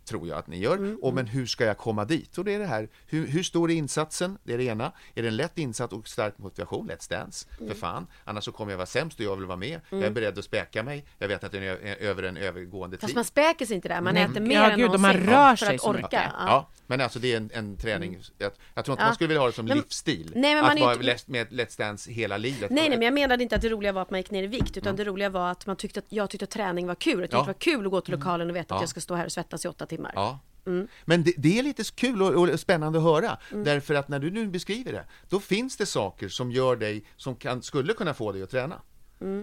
Tror 0.05 0.29
jag 0.29 0.39
att 0.39 0.47
ni 0.47 0.59
gör. 0.59 0.77
Mm, 0.77 0.99
Och 1.03 1.15
men 1.15 1.27
hur 1.27 1.47
ska 1.47 1.65
jag 1.65 1.79
komma 1.79 2.05
dit? 2.05 2.39
Och 2.39 2.45
det 2.45 2.55
är 2.55 2.59
det 2.59 2.67
här, 2.67 2.89
hur, 3.07 3.27
hur 3.27 3.43
stor 3.43 3.71
är 3.71 3.75
insatsen? 3.75 4.39
Det 4.45 4.55
är 4.55 4.59
det 4.59 4.65
ena. 4.65 4.93
Är 5.15 5.23
det 5.23 5.29
en 5.29 5.37
lätt 5.37 5.59
insats 5.59 5.93
och 5.93 6.09
stark 6.09 6.39
motivation? 6.39 6.91
Let's 6.91 7.11
dance, 7.11 7.47
Mm. 7.59 7.69
för 7.73 7.81
fan. 7.81 8.07
Annars 8.25 8.45
så 8.45 8.53
kommer 8.53 8.73
jag 8.73 8.77
vara 8.77 8.87
sämst 8.87 9.19
och 9.19 9.25
jag 9.25 9.37
vill 9.37 9.47
vara 9.47 9.57
med. 9.57 9.81
Jag 9.91 10.03
är 10.03 10.11
beredd 10.11 10.39
att 10.39 10.45
späka 10.45 10.83
mig. 10.83 11.05
Jag 11.19 11.29
vet 11.29 11.45
att 11.45 11.53
det 11.53 11.59
är 11.59 11.97
över 12.01 12.23
en 12.23 12.37
övergående 12.37 12.97
Fast 12.97 13.07
tid. 13.09 13.15
man 13.17 13.25
späker 13.25 13.67
sig 13.67 13.77
inte 13.77 13.89
där, 13.89 14.01
man 14.01 14.17
äter 14.17 14.41
mer 14.41 14.55
Ja, 14.55 14.71
än 14.71 14.79
gud, 14.79 14.87
någonsin 14.87 15.03
man 15.03 15.35
rör 15.35 15.57
för 15.57 15.67
sig 15.67 15.75
att 15.75 15.81
så 15.81 15.89
orka. 15.91 16.33
Ja. 16.39 16.45
Ja, 16.47 16.69
men 16.87 17.01
alltså 17.01 17.19
det 17.19 17.33
är 17.33 17.37
en, 17.37 17.51
en 17.55 17.77
träning. 17.77 18.19
Jag, 18.39 18.53
jag 18.75 18.85
tror 18.85 18.93
inte 18.95 19.03
Ja. 19.03 19.07
man 19.07 19.15
skulle 19.15 19.29
vilja 19.29 19.41
ha 19.41 19.47
det 19.47 19.53
som 19.53 19.67
Men- 19.67 19.77
livsstil. 19.77 20.33
Nej, 20.35 20.55
men 20.55 20.63
man 20.63 20.73
att 20.73 20.81
vara 20.81 20.93
inte- 20.93 21.05
lätt- 21.05 21.29
med 21.29 21.49
Let's 21.49 21.79
Dance 21.79 22.11
hela 22.11 22.37
livet. 22.37 22.71
Nej, 22.71 22.89
nej, 22.89 22.99
men 22.99 23.03
jag 23.03 23.15
menade 23.15 23.43
inte 23.43 23.57
att 23.57 23.63
det 23.63 23.69
roliga 23.69 23.93
var 23.93 24.03
att 24.03 24.11
man 24.11 24.21
gick 24.21 24.31
ner 24.31 24.43
i 24.43 24.47
vikt, 24.47 24.77
utan 24.77 24.97
det 24.97 25.05
roliga 25.05 25.29
var 25.31 25.51
att 25.51 25.67
man 25.67 25.77
tyckte 25.77 26.01
att 26.01 26.07
jag 26.09 26.31
tyckte 26.31 26.45
att 26.45 26.51
träning 26.51 26.87
var 26.87 26.95
kul. 26.95 27.25
Att 27.25 27.31
det 27.31 27.37
Ja. 27.37 27.43
var 27.45 27.53
kul 27.55 27.85
att 27.87 27.91
gå 27.91 28.01
till 28.01 28.15
lokalen 28.15 28.51
och 28.51 28.57
veta 28.57 28.75
att 28.75 28.79
Ja. 28.79 28.83
jag 28.83 28.89
ska 28.89 29.01
stå 29.01 29.15
här 29.15 29.25
och 29.25 29.33
svettas 29.33 29.65
i 29.65 29.69
åtta 29.69 29.87
timmar. 29.87 29.94
Ja. 30.15 30.41
Mm. 30.67 30.89
Men 31.05 31.23
det, 31.25 31.35
det 31.37 31.59
är 31.59 31.63
lite 31.63 31.85
kul 31.95 32.23
och, 32.23 32.49
och 32.53 32.61
spännande 32.61 32.99
att 32.99 33.05
höra, 33.05 33.39
därför 33.51 33.95
att 33.95 34.09
när 34.09 34.19
du 34.19 34.31
nu 34.31 34.47
beskriver 34.49 34.93
det, 34.93 35.05
då 35.29 35.41
finns 35.41 35.77
det 35.77 35.87
saker 35.87 36.29
som 36.29 36.51
gör 36.53 36.77
dig, 36.77 37.05
som 37.17 37.37
kan, 37.37 37.63
skulle 37.63 37.93
kunna 37.93 38.15
få 38.15 38.33
dig 38.33 38.43
att 38.43 38.51
träna. 38.51 38.81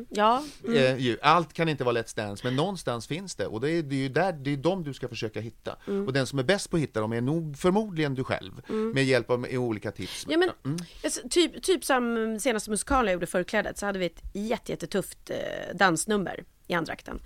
Ja, 0.09 0.43
Eh, 0.75 0.97
ju, 0.97 1.17
allt 1.21 1.53
kan 1.53 1.69
inte 1.69 1.83
vara 1.83 1.95
Let's 1.95 2.15
Dance, 2.15 2.47
men 2.47 2.55
någonstans 2.55 3.07
finns 3.07 3.35
det 3.35 3.47
och 3.47 3.61
det 3.61 3.71
är, 3.71 3.83
det 3.83 3.95
är 3.95 3.99
ju 3.99 4.09
där, 4.09 4.33
det 4.33 4.53
är 4.53 4.57
de 4.57 4.83
du 4.83 4.93
ska 4.93 5.07
försöka 5.07 5.39
hitta. 5.39 5.75
Mm. 5.87 6.07
Och 6.07 6.13
den 6.13 6.27
som 6.27 6.39
är 6.39 6.43
bäst 6.43 6.69
på 6.69 6.77
att 6.77 6.83
hitta 6.83 7.01
dem 7.01 7.13
är 7.13 7.21
nog 7.21 7.57
förmodligen 7.57 8.15
du 8.15 8.23
själv, 8.23 8.51
med 8.67 9.03
hjälp 9.05 9.29
av 9.29 9.39
med 9.39 9.57
olika 9.57 9.91
tips. 9.91 10.25
Ja, 10.29 10.37
men, 10.37 10.49
Mm. 10.65 10.77
alltså, 11.03 11.21
typ, 11.29 11.63
typ 11.63 11.85
som 11.85 12.37
senaste 12.39 12.69
musikalen 12.69 13.05
jag 13.05 13.13
gjorde, 13.13 13.25
Förklädet, 13.27 13.77
så 13.77 13.85
hade 13.85 13.99
vi 13.99 14.05
ett 14.05 14.21
jätte, 14.33 14.71
jättetufft 14.71 15.29
eh, 15.29 15.75
dansnummer 15.75 16.43
i 16.67 16.73
andrakten. 16.73 17.19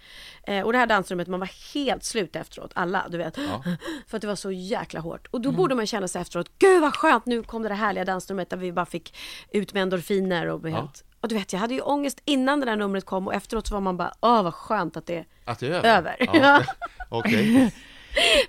Eh, 0.48 0.64
och 0.66 0.72
det 0.74 0.78
här 0.80 0.88
dansrummet, 0.88 1.28
man 1.28 1.40
var 1.40 1.74
helt 1.74 2.04
slut 2.04 2.36
efteråt, 2.36 2.72
alla, 2.74 3.06
du 3.10 3.18
vet. 3.18 3.36
För 4.08 4.18
att 4.18 4.22
det 4.22 4.28
var 4.28 4.36
så 4.36 4.52
jäkla 4.52 5.00
hårt. 5.00 5.28
Och 5.32 5.42
då 5.42 5.50
Mm. 5.50 5.58
borde 5.58 5.76
man 5.76 5.88
känna 5.88 6.08
sig 6.08 6.22
efteråt, 6.22 6.50
gud 6.60 6.82
vad 6.82 6.96
skönt, 6.96 7.26
nu 7.26 7.44
kom 7.44 7.62
det 7.64 7.70
där 7.70 7.76
härliga 7.76 8.06
dansrummet 8.06 8.50
där 8.50 8.58
vi 8.58 8.72
bara 8.72 8.86
fick 8.86 9.18
ut 9.52 9.74
med 9.74 9.84
endorfiner 9.84 10.48
och 10.48 10.60
blev 10.60 10.74
Ja. 10.74 10.80
helt... 10.80 11.04
Och 11.22 11.30
du 11.30 11.36
vet, 11.36 11.54
jag 11.54 11.60
hade 11.60 11.74
ju 11.74 11.82
ångest 11.82 12.22
innan 12.26 12.60
det 12.60 12.66
där 12.66 12.76
numret 12.76 13.06
kom 13.06 13.28
och 13.28 13.34
efteråt 13.34 13.68
så 13.68 13.74
var 13.74 13.82
man 13.82 13.98
bara, 13.98 14.14
åh 14.22 14.44
vad 14.44 14.54
skönt 14.54 14.98
att 14.98 15.06
det 15.06 15.26
Att 15.46 15.60
det 15.60 15.68
är 15.68 15.72
över? 15.72 15.98
över. 15.98 16.16
Ja. 16.34 16.62
Okej. 17.10 17.74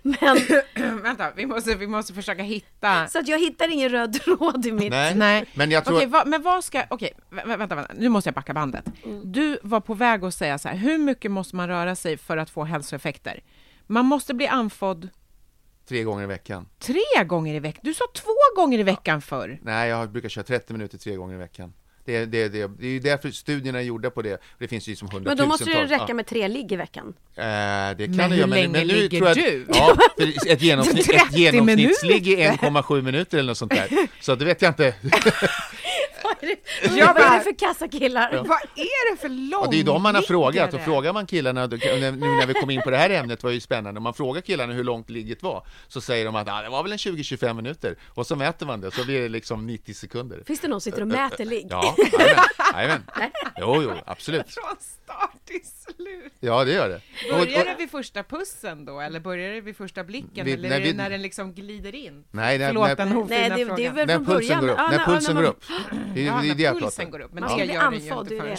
Men, 0.02 0.38
vänta, 1.02 1.32
vi 1.36 1.46
måste, 1.46 1.74
vi 1.74 1.86
måste 1.86 2.14
försöka 2.14 2.42
hitta... 2.42 3.08
så 3.08 3.18
att 3.18 3.28
jag 3.28 3.38
hittar 3.38 3.68
ingen 3.72 3.88
röd 3.88 4.12
tråd 4.12 4.66
i 4.66 4.72
mitt... 4.72 4.90
Nej. 4.90 5.14
Nej, 5.14 5.44
Men 5.54 5.70
jag 5.70 5.84
tror 5.84 5.96
Okej, 5.96 6.06
vad- 6.08 6.26
men 6.28 6.42
vad 6.42 6.64
ska, 6.64 6.84
okej, 6.90 7.10
vä- 7.30 7.58
vänta, 7.58 7.74
vänta, 7.74 7.94
nu 7.98 8.08
måste 8.08 8.28
jag 8.28 8.34
backa 8.34 8.54
bandet. 8.54 8.84
Mm. 9.04 9.32
Du 9.32 9.58
var 9.62 9.80
på 9.80 9.94
väg 9.94 10.24
att 10.24 10.34
säga 10.34 10.58
så 10.58 10.68
här, 10.68 10.76
hur 10.76 10.98
mycket 10.98 11.30
måste 11.30 11.56
man 11.56 11.68
röra 11.68 11.96
sig 11.96 12.16
för 12.16 12.36
att 12.36 12.50
få 12.50 12.64
hälsoeffekter? 12.64 13.40
Man 13.86 14.04
måste 14.06 14.34
bli 14.34 14.46
andfådd 14.46 15.08
Tre 15.88 16.02
gånger 16.02 16.22
i 16.24 16.26
veckan. 16.26 16.68
tre 16.78 17.24
gånger 17.26 17.54
i 17.54 17.60
veckan. 17.60 17.80
Du 17.84 17.94
sa 17.94 18.04
två 18.14 18.32
gånger 18.56 18.78
i 18.78 18.82
veckan 18.82 19.22
förr. 19.22 19.58
Nej, 19.62 19.88
jag 19.88 20.10
brukar 20.10 20.28
köra 20.28 20.44
30 20.44 20.72
minuter 20.72 20.98
tre 20.98 21.16
gånger 21.16 21.34
i 21.34 21.38
veckan. 21.38 21.72
Det 22.06 22.16
är, 22.16 22.26
det, 22.26 22.48
det, 22.48 22.60
är- 22.60 22.68
det 22.68 22.86
är 22.86 22.90
ju 22.90 22.98
därför 23.00 23.30
studierna 23.30 23.78
är 23.78 23.82
gjorda 23.82 24.10
på 24.10 24.22
det. 24.22 24.40
Det 24.58 24.68
finns 24.68 24.88
ju 24.88 24.96
som 24.96 25.06
Men 25.06 25.14
hundratusentals. 25.16 25.60
då 25.60 25.66
måste 25.66 25.86
det 25.86 25.94
räcka 25.94 26.04
ja. 26.08 26.14
med 26.14 26.26
tre 26.26 26.48
ligg 26.48 26.72
i 26.72 26.76
veckan. 26.76 27.14
Eh, 27.34 27.42
det 27.42 27.96
kan 27.96 27.96
Men 27.96 28.16
det 28.16 28.24
hur 28.24 28.36
göra, 28.36 28.46
länge 28.46 28.68
men 28.68 28.86
nu 28.86 28.94
ligger 28.94 29.18
tror 29.18 29.28
jag, 29.28 29.36
du? 29.36 29.66
Ja, 29.68 29.96
för 30.18 30.50
ett, 30.52 30.62
genomsnitt, 30.62 31.06
30 31.06 31.20
ett 31.26 31.32
genomsnittsligg 31.38 32.28
är 32.28 32.36
minuter. 32.36 32.66
1,7 32.70 33.02
minuter 33.02 33.38
eller 33.38 33.50
något 33.50 33.58
sånt 33.58 33.72
där. 33.72 33.88
Så 34.20 34.34
det 34.34 34.44
vet 34.44 34.62
jag 34.62 34.70
inte. 34.70 34.94
Jag 36.96 37.14
vad 37.14 37.22
är 37.22 37.38
det 37.38 37.44
för 37.44 37.58
kassakillar? 37.58 38.30
Vad 38.32 38.58
är 38.76 39.10
det 39.10 39.20
för 39.20 39.28
långliggare? 39.28 39.60
Och 39.66 39.70
det 39.72 39.80
är 39.80 39.84
de 39.84 40.02
man 40.02 40.14
har 40.14 40.22
frågat. 40.22 40.74
Och 40.74 40.80
frågar 40.80 41.12
man 41.12 41.26
killarna, 41.26 41.66
nu 41.66 41.76
när 41.76 42.46
vi 42.46 42.54
kom 42.54 42.70
in 42.70 42.82
på 42.82 42.90
det 42.90 42.96
här 42.96 43.10
ämnet 43.10 43.42
var 43.42 43.50
ju 43.50 43.60
spännande. 43.60 43.98
Om 43.98 44.02
man 44.04 44.14
frågar 44.14 44.40
killarna 44.40 44.72
hur 44.72 44.84
långt 44.84 45.10
ligget 45.10 45.42
var, 45.42 45.66
så 45.88 46.00
säger 46.00 46.24
de 46.24 46.36
att 46.36 46.48
ah, 46.48 46.62
det 46.62 46.68
var 46.68 46.82
väl 46.82 46.92
en 46.92 46.98
20-25 46.98 47.52
minuter. 47.54 47.96
Och 48.08 48.26
så 48.26 48.36
mäter 48.36 48.66
man 48.66 48.80
det, 48.80 48.90
så 48.90 49.04
blir 49.04 49.20
det 49.22 49.28
liksom 49.28 49.66
90 49.66 49.94
sekunder. 49.94 50.42
Finns 50.46 50.60
det 50.60 50.68
någon 50.68 50.80
som 50.80 50.92
sitter 50.92 51.02
och 51.02 51.08
mäter 51.08 51.44
ligg? 51.44 51.66
Ja, 51.70 51.95
jajamän. 52.74 53.02
Jo, 53.58 53.82
jo, 53.82 53.92
absolut. 54.06 54.46
Från 54.54 54.76
start 54.80 55.36
till 55.44 55.60
slut. 55.64 56.32
Ja, 56.40 56.64
det 56.64 56.72
gör 56.72 56.88
det. 56.88 57.00
Börjar 57.30 57.64
det 57.64 57.74
vid 57.78 57.90
första 57.90 58.22
pussen 58.22 58.84
då, 58.84 59.00
eller 59.00 59.20
börjar 59.20 59.52
det 59.52 59.60
vid 59.60 59.76
första 59.76 60.04
blicken, 60.04 60.44
Vi- 60.44 60.52
eller 60.52 60.68
när 60.68 60.80
vi- 60.80 60.92
när 60.94 61.10
den 61.10 61.22
liksom 61.22 61.54
glider 61.54 61.94
in? 61.94 62.24
Nej, 62.30 62.58
när, 62.58 62.66
Förlåt 62.68 62.88
när, 62.88 62.96
den 62.96 63.16
ofina 63.16 63.38
Nej, 63.40 63.48
det, 63.50 63.54
det 63.56 63.62
är 63.62 63.66
frågan. 63.66 63.94
väl 63.94 64.06
när 64.06 64.14
från 64.14 64.26
pulsen 64.26 64.60
början. 64.60 64.76
går 64.76 64.84
upp. 64.84 64.90
När 64.90 65.04
pulsen 65.04 65.34
man- 65.34 65.42
går 65.44 65.50
upp. 65.50 65.64
Det 66.14 66.20
är, 66.20 66.26
Ja, 66.26 66.38
det 66.42 66.48
är 66.48 66.54
det 66.54 66.54
när 66.56 66.64
jag 66.64 66.74
pulsen 66.80 67.06
pratar 67.06 67.18
går 67.18 67.20
upp, 67.24 67.32
men 67.32 67.42
det 67.42 67.50
gör 67.50 67.56
den 67.56 67.92
ju 67.92 67.98
inte 67.98 68.36
förrän... 68.36 68.56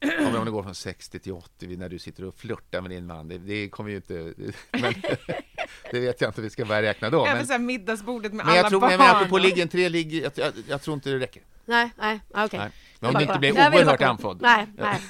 Ja, 0.00 0.10
men 0.20 0.36
om 0.36 0.44
det 0.44 0.50
går 0.50 0.62
från 0.62 0.74
60 0.74 1.18
till 1.18 1.32
80 1.32 1.66
när 1.76 1.88
du 1.88 1.98
sitter 1.98 2.24
och 2.24 2.34
flörtar 2.34 2.80
med 2.80 2.90
din 2.90 3.06
man, 3.06 3.28
det, 3.28 3.38
det 3.38 3.68
kommer 3.68 3.90
ju 3.90 3.96
inte... 3.96 4.14
Men, 4.72 4.94
det 5.90 6.00
vet 6.00 6.20
jag 6.20 6.30
inte, 6.30 6.40
vi 6.40 6.50
ska 6.50 6.64
börja 6.64 6.82
räkna 6.82 7.10
då. 7.10 7.24
Även 7.26 7.36
Men, 7.36 7.46
så 7.46 7.52
här 7.52 7.60
middagsbordet 7.60 8.32
med 8.32 8.46
men 8.46 8.54
jag 8.54 8.60
alla 8.60 8.70
tror, 8.70 8.80
barn. 8.80 8.88
nej, 8.88 8.98
men 8.98 9.16
apropå 9.16 9.38
liggen, 9.38 9.68
tre 9.68 9.88
ligg, 9.88 10.14
jag, 10.14 10.32
jag, 10.34 10.52
jag 10.68 10.82
tror 10.82 10.94
inte 10.94 11.10
det 11.10 11.18
räcker. 11.18 11.42
Nej, 11.64 11.90
nej, 11.98 12.20
okej. 12.34 12.58
Nej. 12.58 12.70
Men 13.00 13.08
om 13.08 13.14
du 13.14 13.22
inte 13.22 13.38
blir 13.38 13.56
Jag 13.56 13.74
oerhört 13.74 14.02
andfådd. 14.02 14.38
Nej, 14.42 14.66
nej. 14.76 15.00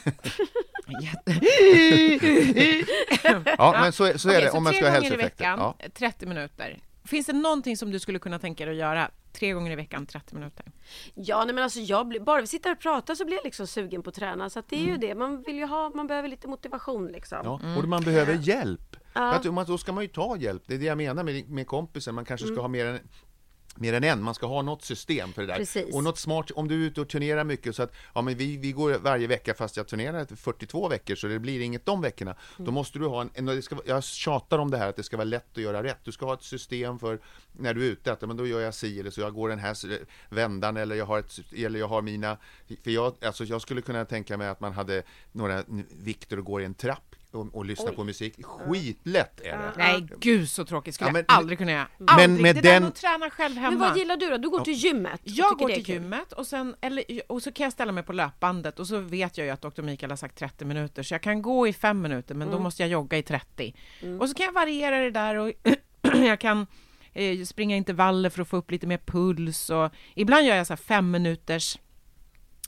Ja, 3.58 3.76
men 3.80 3.92
så, 3.92 4.18
så 4.18 4.28
är 4.28 4.32
Okej, 4.32 4.44
det 4.44 4.50
om 4.50 4.64
man 4.64 4.72
ska 4.72 4.84
ha 4.84 4.90
gånger 4.90 5.00
i 5.00 5.04
hälsoeffekter. 5.04 5.44
veckan, 5.44 5.58
Ja. 5.80 5.88
30 5.94 6.26
minuter. 6.26 6.78
Finns 7.04 7.26
det 7.26 7.32
någonting 7.32 7.76
som 7.76 7.90
du 7.90 7.98
skulle 7.98 8.18
kunna 8.18 8.38
tänka 8.38 8.64
dig 8.64 8.74
att 8.74 8.78
göra 8.80 9.10
tre 9.32 9.52
gånger 9.52 9.70
i 9.72 9.74
veckan, 9.74 10.06
30 10.06 10.34
minuter? 10.34 10.66
Ja, 11.14 11.44
nej, 11.44 11.54
men 11.54 11.64
alltså 11.64 11.80
jag 11.80 12.06
blir, 12.08 12.20
bara 12.20 12.40
vi 12.40 12.46
sitter 12.46 12.72
och 12.72 12.78
pratar 12.78 13.14
så 13.14 13.24
blir 13.24 13.36
jag 13.36 13.44
liksom 13.44 13.66
sugen 13.66 14.02
på 14.02 14.10
att 14.10 14.16
träna. 14.16 14.50
Så 14.50 14.58
att 14.58 14.68
det 14.70 14.76
är 14.76 14.80
Mm. 14.80 14.90
ju 14.92 14.96
det, 14.96 15.14
man 15.14 15.42
vill 15.42 15.56
ju 15.56 15.64
ha, 15.66 15.90
man 15.94 16.06
behöver 16.06 16.28
lite 16.28 16.48
motivation 16.48 17.06
liksom. 17.06 17.38
Ja, 17.44 17.60
och 17.78 17.84
man 17.88 18.02
behöver 18.04 18.34
hjälp. 18.34 18.95
Ja. 19.16 19.32
Att, 19.32 19.54
man, 19.54 19.66
då 19.66 19.78
ska 19.78 19.92
man 19.92 20.04
ju 20.04 20.08
ta 20.08 20.36
hjälp. 20.36 20.62
Det 20.66 20.74
är 20.74 20.78
det 20.78 20.84
jag 20.84 20.98
menar 20.98 21.24
med, 21.24 21.50
med 21.50 21.66
kompisen. 21.66 22.14
Man 22.14 22.24
kanske 22.24 22.46
ska 22.46 22.60
ha 22.60 22.68
mer 22.68 22.86
än 22.86 22.98
mer 23.78 23.92
än 23.92 24.04
en, 24.04 24.22
man 24.22 24.34
ska 24.34 24.46
ha 24.46 24.62
något 24.62 24.84
system 24.84 25.32
för 25.32 25.42
det 25.42 25.48
där. 25.48 25.56
Precis. 25.56 25.94
Och 25.94 26.04
något 26.04 26.18
smart, 26.18 26.50
om 26.50 26.68
du 26.68 26.82
är 26.82 26.86
ute 26.86 27.00
och 27.00 27.08
turnerar 27.08 27.44
mycket 27.44 27.76
så 27.76 27.82
att 27.82 27.92
ja, 28.14 28.22
men 28.22 28.34
vi, 28.34 28.56
vi 28.56 28.72
går 28.72 28.98
varje 28.98 29.26
vecka 29.26 29.54
fast 29.54 29.76
jag 29.76 29.88
turnerar 29.88 30.36
42 30.36 30.88
veckor 30.88 31.14
så 31.14 31.26
det 31.26 31.38
blir 31.38 31.60
inget 31.60 31.86
de 31.86 32.00
veckorna. 32.00 32.34
Då 32.56 32.70
måste 32.70 32.98
du 32.98 33.06
ha 33.06 33.20
en, 33.20 33.30
en 33.34 33.46
det 33.46 33.62
ska, 33.62 33.76
jag 33.86 34.04
tjatar 34.04 34.58
om 34.58 34.70
det 34.70 34.78
här 34.78 34.88
att 34.88 34.96
det 34.96 35.02
ska 35.02 35.16
vara 35.16 35.24
lätt 35.24 35.50
att 35.52 35.62
göra 35.62 35.82
rätt. 35.82 35.98
Du 36.04 36.12
ska 36.12 36.26
ha 36.26 36.34
ett 36.34 36.42
system 36.42 36.98
för 36.98 37.20
när 37.52 37.74
du 37.74 37.86
är 37.86 37.90
ute, 37.90 38.12
att 38.12 38.20
men 38.20 38.36
då 38.36 38.46
gör 38.46 38.60
jag 38.60 38.74
si 38.74 39.00
eller 39.00 39.10
så, 39.10 39.20
jag 39.20 39.34
går 39.34 39.48
den 39.48 39.58
här 39.58 39.76
vändan 40.28 40.76
eller 40.76 40.96
jag 40.96 41.06
har, 41.06 41.18
ett, 41.18 41.38
eller 41.56 41.78
jag 41.78 41.88
har 41.88 42.02
mina, 42.02 42.36
för 42.84 42.90
jag, 42.90 43.14
alltså 43.24 43.44
jag 43.44 43.62
skulle 43.62 43.82
kunna 43.82 44.04
tänka 44.04 44.36
mig 44.36 44.48
att 44.48 44.60
man 44.60 44.72
hade 44.72 45.02
några 45.32 45.64
vikter 46.04 46.38
och 46.38 46.44
går 46.44 46.62
i 46.62 46.64
en 46.64 46.74
trapp 46.74 47.15
och, 47.34 47.54
och 47.54 47.64
lyssnar 47.64 47.92
på 47.92 48.04
musik. 48.04 48.34
Skitlätt 48.44 49.40
är 49.40 49.58
det. 49.58 49.72
Nej, 49.76 50.06
gud 50.20 50.48
så 50.48 50.64
tråkigt. 50.64 50.94
skulle 50.94 51.08
Ja, 51.08 51.12
men- 51.12 51.24
jag 51.28 51.36
aldrig 51.36 51.58
kunna 51.58 51.72
göra. 51.72 51.88
Men 51.98 52.08
Aldrig. 52.08 52.42
med 52.42 52.54
det 52.56 52.60
där 52.60 52.72
den- 52.72 52.82
med 52.82 52.88
att 52.88 52.94
träna 52.94 53.30
själv 53.30 53.56
hemma. 53.56 53.70
Men 53.70 53.88
vad 53.88 53.98
gillar 53.98 54.16
du 54.16 54.30
då? 54.30 54.36
Du 54.36 54.50
går 54.50 54.60
till 54.60 54.72
gymmet? 54.74 55.20
och 55.20 55.28
Jag 55.28 55.58
går 55.58 55.68
till 55.68 55.88
gymmet 55.88 56.32
och, 56.32 56.46
sen, 56.46 56.76
eller, 56.80 57.04
och 57.28 57.42
så 57.42 57.52
kan 57.52 57.64
jag 57.64 57.72
ställa 57.72 57.92
mig 57.92 58.02
på 58.02 58.12
löpbandet 58.12 58.78
och 58.80 58.86
så 58.86 58.98
vet 59.00 59.38
jag 59.38 59.44
ju 59.44 59.50
att 59.50 59.62
Dr. 59.62 59.82
Mikael 59.82 60.10
har 60.12 60.16
sagt 60.16 60.38
30 60.38 60.64
minuter 60.64 61.02
så 61.02 61.14
jag 61.14 61.22
kan 61.22 61.42
gå 61.42 61.68
i 61.68 61.72
fem 61.72 62.02
minuter 62.02 62.34
men 62.34 62.48
Mm. 62.48 62.56
då 62.58 62.62
måste 62.62 62.82
jag 62.82 62.90
jogga 62.90 63.18
i 63.18 63.22
30. 63.22 63.74
Och 64.20 64.28
så 64.28 64.34
kan 64.34 64.46
jag 64.46 64.52
variera 64.52 64.98
det 64.98 65.10
där 65.10 65.36
och 65.36 65.52
jag 66.26 66.40
kan 66.40 66.66
eh, 67.12 67.44
springa 67.44 67.76
intervaller 67.76 68.30
för 68.30 68.42
att 68.42 68.48
få 68.48 68.56
upp 68.56 68.70
lite 68.70 68.86
mer 68.86 68.98
puls 69.06 69.70
och 69.70 69.90
ibland 70.14 70.46
gör 70.46 70.56
jag 70.56 70.66
så 70.66 70.72
här 70.72 70.76
fem 70.78 71.10
minuters 71.10 71.78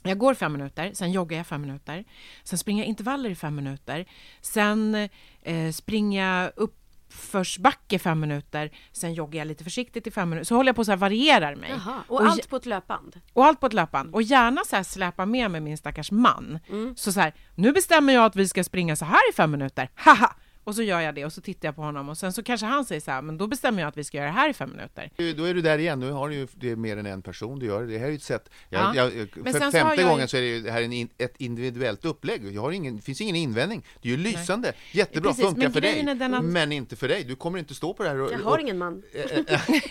jag 0.03 0.17
går 0.17 0.33
fem 0.33 0.53
minuter, 0.53 0.91
sen 0.93 1.11
joggar 1.11 1.37
jag 1.37 1.47
fem 1.47 1.61
minuter, 1.61 2.05
sen 2.43 2.59
springer 2.59 2.83
jag 2.83 2.87
intervaller 2.89 3.29
i 3.29 3.35
fem 3.35 3.55
minuter, 3.55 4.05
sen 4.41 5.09
eh, 5.41 5.71
springer 5.71 6.25
jag 6.25 6.51
uppförsbacke 6.55 7.99
fem 7.99 8.19
minuter, 8.19 8.71
sen 8.91 9.13
joggar 9.13 9.39
jag 9.39 9.47
lite 9.47 9.63
försiktigt 9.63 10.07
i 10.07 10.11
fem 10.11 10.29
minuter, 10.29 10.45
så 10.45 10.55
håller 10.55 10.69
jag 10.69 10.75
på 10.75 10.85
så 10.85 10.91
här 10.91 10.97
varierar 10.97 11.55
mig. 11.55 11.69
Jaha. 11.69 12.03
Och, 12.07 12.21
Och 12.21 12.27
allt 12.27 12.49
på 12.49 12.55
ett 12.55 12.65
löpband? 12.65 13.21
Och 13.33 13.45
allt 13.45 13.59
på 13.59 13.65
ett 13.65 13.73
löpband. 13.73 14.13
Och 14.13 14.21
gärna 14.21 14.61
så 14.65 14.75
här 14.75 14.83
släpa 14.83 15.25
med 15.25 15.51
mig 15.51 15.61
min 15.61 15.77
stackars 15.77 16.11
man. 16.11 16.59
Mm. 16.69 16.95
Så 16.95 17.11
så 17.11 17.19
här, 17.19 17.33
nu 17.55 17.71
bestämmer 17.71 18.13
jag 18.13 18.25
att 18.25 18.35
vi 18.35 18.47
ska 18.47 18.63
springa 18.63 18.95
så 18.95 19.05
här 19.05 19.29
i 19.31 19.33
fem 19.33 19.51
minuter, 19.51 19.89
haha! 19.95 20.35
Och 20.69 20.75
så 20.75 20.81
gör 20.83 20.99
jag 21.01 21.15
det 21.15 21.25
och 21.25 21.33
så 21.33 21.41
tittar 21.41 21.67
jag 21.67 21.75
på 21.75 21.81
honom 21.81 22.09
och 22.09 22.17
sen 22.17 22.33
så 22.33 22.43
kanske 22.43 22.65
han 22.65 22.85
säger 22.85 23.01
så 23.01 23.11
här, 23.11 23.21
men 23.21 23.37
då 23.37 23.47
bestämmer 23.47 23.81
jag 23.81 23.89
att 23.89 23.97
vi 23.97 24.03
ska 24.03 24.17
göra 24.17 24.27
det 24.27 24.33
här 24.33 24.49
i 24.49 24.53
fem 24.53 24.69
minuter. 24.69 25.11
Då 25.37 25.43
är 25.43 25.53
du 25.53 25.61
där 25.61 25.77
igen, 25.77 25.99
nu 25.99 26.11
har 26.11 26.29
du 26.29 26.35
ju 26.35 26.47
det 26.53 26.69
är 26.71 26.75
mer 26.75 26.97
än 26.97 27.05
en 27.05 27.21
person 27.21 27.59
du 27.59 27.65
gör. 27.65 27.83
Det 27.83 27.97
här 27.97 28.05
är 28.05 28.09
ju 28.09 28.15
ett 28.15 28.23
sätt, 28.23 28.49
jag, 28.69 28.81
Ja. 28.95 28.95
jag, 28.95 29.11
för 29.43 29.51
sen 29.51 29.53
så 29.53 29.63
har 29.63 29.71
femte 29.71 30.01
jag 30.01 30.09
gången 30.09 30.27
så 30.27 30.37
är 30.37 30.41
det 30.41 30.47
ju 30.47 30.61
det 30.61 30.71
här 30.71 30.81
en 30.81 31.09
ett 31.17 31.33
individuellt 31.37 32.05
upplägg. 32.05 32.51
Jag 32.53 32.61
har 32.61 32.71
ingen, 32.71 32.95
det 32.95 33.01
finns 33.01 33.21
ingen 33.21 33.35
invändning. 33.35 33.85
Det 34.01 34.07
är 34.07 34.11
ju 34.11 34.17
lysande, 34.17 34.73
jättebra, 34.91 35.29
Precis, 35.31 35.45
funkar 35.45 35.61
men 35.61 35.71
för 35.73 35.81
dig. 35.81 35.99
är 35.99 36.33
att- 36.33 36.43
Men 36.45 36.71
inte 36.71 36.95
för 36.95 37.07
dig. 37.07 37.23
Du 37.23 37.35
kommer 37.35 37.59
inte 37.59 37.75
stå 37.75 37.93
på 37.93 38.03
det 38.03 38.09
här 38.09 38.21
och... 38.21 38.31
Jag 38.33 38.39
har 38.39 38.57
ingen 38.59 38.77
man. 38.77 39.03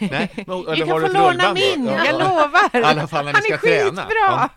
Nej, 0.01 0.31
men, 0.47 0.57
eller 0.66 0.76
kan 0.76 0.89
har 0.89 1.01
få 1.01 1.12
låna 1.12 1.55
min, 1.55 1.87
Ja. 1.87 2.05
jag 2.05 2.12
lovar! 2.18 2.81
I 2.81 2.83
alla 2.85 3.09
fall 3.09 3.24
när 3.24 3.33
han 3.33 3.43
ni 3.51 3.57
ska 3.57 3.68
är 3.68 3.85
träna. 3.85 4.03
skitbra! 4.03 4.49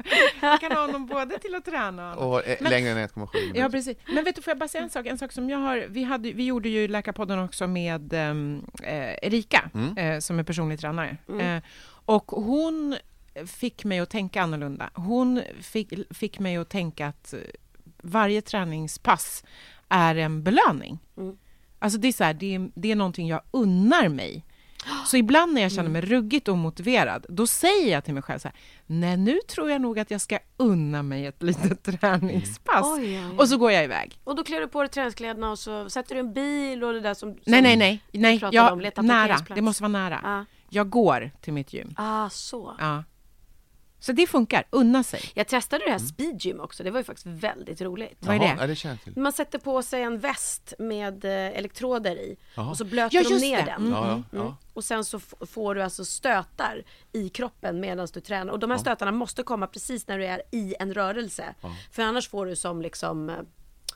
Jag 0.41 0.59
kan 0.59 0.71
ha 0.71 0.81
honom 0.81 1.05
både 1.07 1.39
till 1.39 1.55
att 1.55 1.65
träna 1.65 2.15
och 2.15 2.31
Och 2.33 2.47
eh, 2.47 2.57
Men- 2.61 2.71
längre 2.71 2.89
än 2.91 2.97
1,7 3.09 3.27
Ja, 3.53 3.69
precis. 3.69 3.97
Men 4.13 4.23
vet 4.23 4.35
du, 4.35 4.41
får 4.41 4.51
jag 4.51 4.57
bara 4.57 4.67
säga 4.67 4.83
en 4.83 4.89
sak? 4.89 5.05
En 5.05 5.17
sak 5.17 5.31
som 5.31 5.49
jag 5.49 5.57
har, 5.57 5.85
vi, 5.89 6.03
hade, 6.11 6.31
vi 6.31 6.45
gjorde 6.45 6.69
ju 6.69 6.87
Läkarpodden 6.87 7.39
också 7.39 7.67
med 7.67 8.13
ehm, 8.13 8.65
eh, 8.83 9.13
Erika, 9.21 9.69
Mm. 9.73 9.97
eh, 9.97 10.19
som 10.19 10.39
är 10.39 10.43
personlig 10.43 10.79
tränare. 10.79 11.17
Eh, 11.39 11.63
och 12.05 12.31
hon 12.31 12.95
fick 13.45 13.83
mig 13.83 13.99
att 13.99 14.09
tänka 14.09 14.41
annorlunda. 14.41 14.89
Hon 14.93 15.41
fick, 15.61 15.93
fick 16.15 16.39
mig 16.39 16.57
att 16.57 16.69
tänka 16.69 17.07
att 17.07 17.33
eh, 17.33 17.39
varje 18.03 18.41
träningspass 18.41 19.43
är 19.89 20.15
en 20.15 20.43
belöning. 20.43 20.99
Alltså 21.79 21.99
det 21.99 22.07
är 22.07 22.11
så 22.11 22.23
här, 22.23 22.33
det 22.33 22.55
är, 22.55 22.71
det 22.75 22.91
är 22.91 22.95
någonting 22.95 23.27
jag 23.27 23.41
unnar 23.51 24.09
mig. 24.09 24.45
Så 25.05 25.17
ibland 25.17 25.53
när 25.53 25.61
jag 25.61 25.71
känner 25.71 25.89
mig 25.89 26.01
ruggigt 26.01 26.47
omotiverad, 26.47 27.25
då 27.29 27.47
säger 27.47 27.91
jag 27.91 28.05
till 28.05 28.13
mig 28.13 28.23
själv 28.23 28.39
så 28.39 28.47
här, 28.47 28.57
nej 28.85 29.17
nu 29.17 29.39
tror 29.47 29.71
jag 29.71 29.81
nog 29.81 29.99
att 29.99 30.11
jag 30.11 30.21
ska 30.21 30.39
unna 30.57 31.03
mig 31.03 31.25
ett 31.25 31.43
litet 31.43 31.83
träningspass. 31.83 32.85
Oj, 32.85 33.01
oj, 33.01 33.25
oj. 33.31 33.37
Och 33.37 33.49
så 33.49 33.57
går 33.57 33.71
jag 33.71 33.83
iväg. 33.83 34.19
Och 34.23 34.35
då 34.35 34.43
klär 34.43 34.59
du 34.59 34.67
på 34.67 34.81
dig 34.81 34.89
träningskläderna 34.89 35.51
och 35.51 35.59
så 35.59 35.89
sätter 35.89 36.15
du 36.15 36.19
en 36.19 36.33
bil 36.33 36.83
och 36.83 36.93
det 36.93 36.99
där 37.01 37.13
som... 37.13 37.33
som 37.33 37.41
Nej, 37.45 37.61
nej, 37.61 37.77
nej, 37.77 38.03
nej, 38.11 38.43
jag, 38.51 38.73
om, 38.73 38.91
nära. 39.07 39.37
Det 39.55 39.61
måste 39.61 39.83
vara 39.83 39.91
nära. 39.91 40.19
Ja. 40.23 40.45
Jag 40.69 40.89
går 40.89 41.31
till 41.41 41.53
mitt 41.53 41.73
gym. 41.73 41.93
Ah, 41.97 42.29
så. 42.29 42.75
Ja. 42.79 43.03
Så 44.03 44.11
det 44.11 44.27
funkar, 44.27 44.63
unna 44.69 45.03
sig. 45.03 45.21
Jag 45.33 45.47
testade 45.47 45.85
det 45.85 45.91
här 45.91 45.99
speedgym 45.99 46.59
också, 46.59 46.83
det 46.83 46.91
var 46.91 46.99
ju 46.99 47.03
faktiskt 47.03 47.25
väldigt 47.27 47.81
roligt. 47.81 48.17
Vad 48.19 48.35
är 48.35 48.39
Jaha, 48.39 48.55
det? 48.55 48.61
Ja, 48.61 48.67
det 48.67 48.75
känner 48.75 48.95
jag 49.05 49.13
till. 49.13 49.21
Man 49.21 49.31
sätter 49.31 49.59
på 49.59 49.83
sig 49.83 50.01
en 50.03 50.19
väst 50.19 50.73
med 50.79 51.25
eh, 51.25 51.31
elektroder 51.31 52.15
i 52.15 52.37
och 52.55 52.77
så 52.77 52.85
blöter 52.85 53.15
Ja, 53.17 53.23
de 53.23 53.29
just 53.29 53.41
ner 53.45 53.57
det. 53.57 53.63
den. 53.65 53.81
Mm, 53.81 53.91
Ja, 53.91 54.07
ja, 54.07 54.11
Mm. 54.13 54.45
ja. 54.47 54.55
Och 54.73 54.83
sen 54.83 55.05
så 55.05 55.17
f- 55.17 55.33
får 55.49 55.75
du 55.75 55.83
alltså 55.83 56.05
stötar 56.05 56.83
i 57.11 57.29
kroppen 57.29 57.79
medan 57.79 58.07
du 58.13 58.19
tränar. 58.21 58.53
Och 58.53 58.59
de 58.59 58.71
här 58.71 58.77
stötarna 58.77 59.11
måste 59.11 59.43
komma 59.43 59.67
precis 59.67 60.07
när 60.07 60.17
du 60.17 60.25
är 60.25 60.41
i 60.51 60.75
en 60.79 60.93
rörelse. 60.93 61.45
För 61.91 62.03
annars 62.03 62.29
får 62.29 62.45
du 62.45 62.55
som 62.55 62.81
liksom 62.81 63.29
eh, 63.29 63.35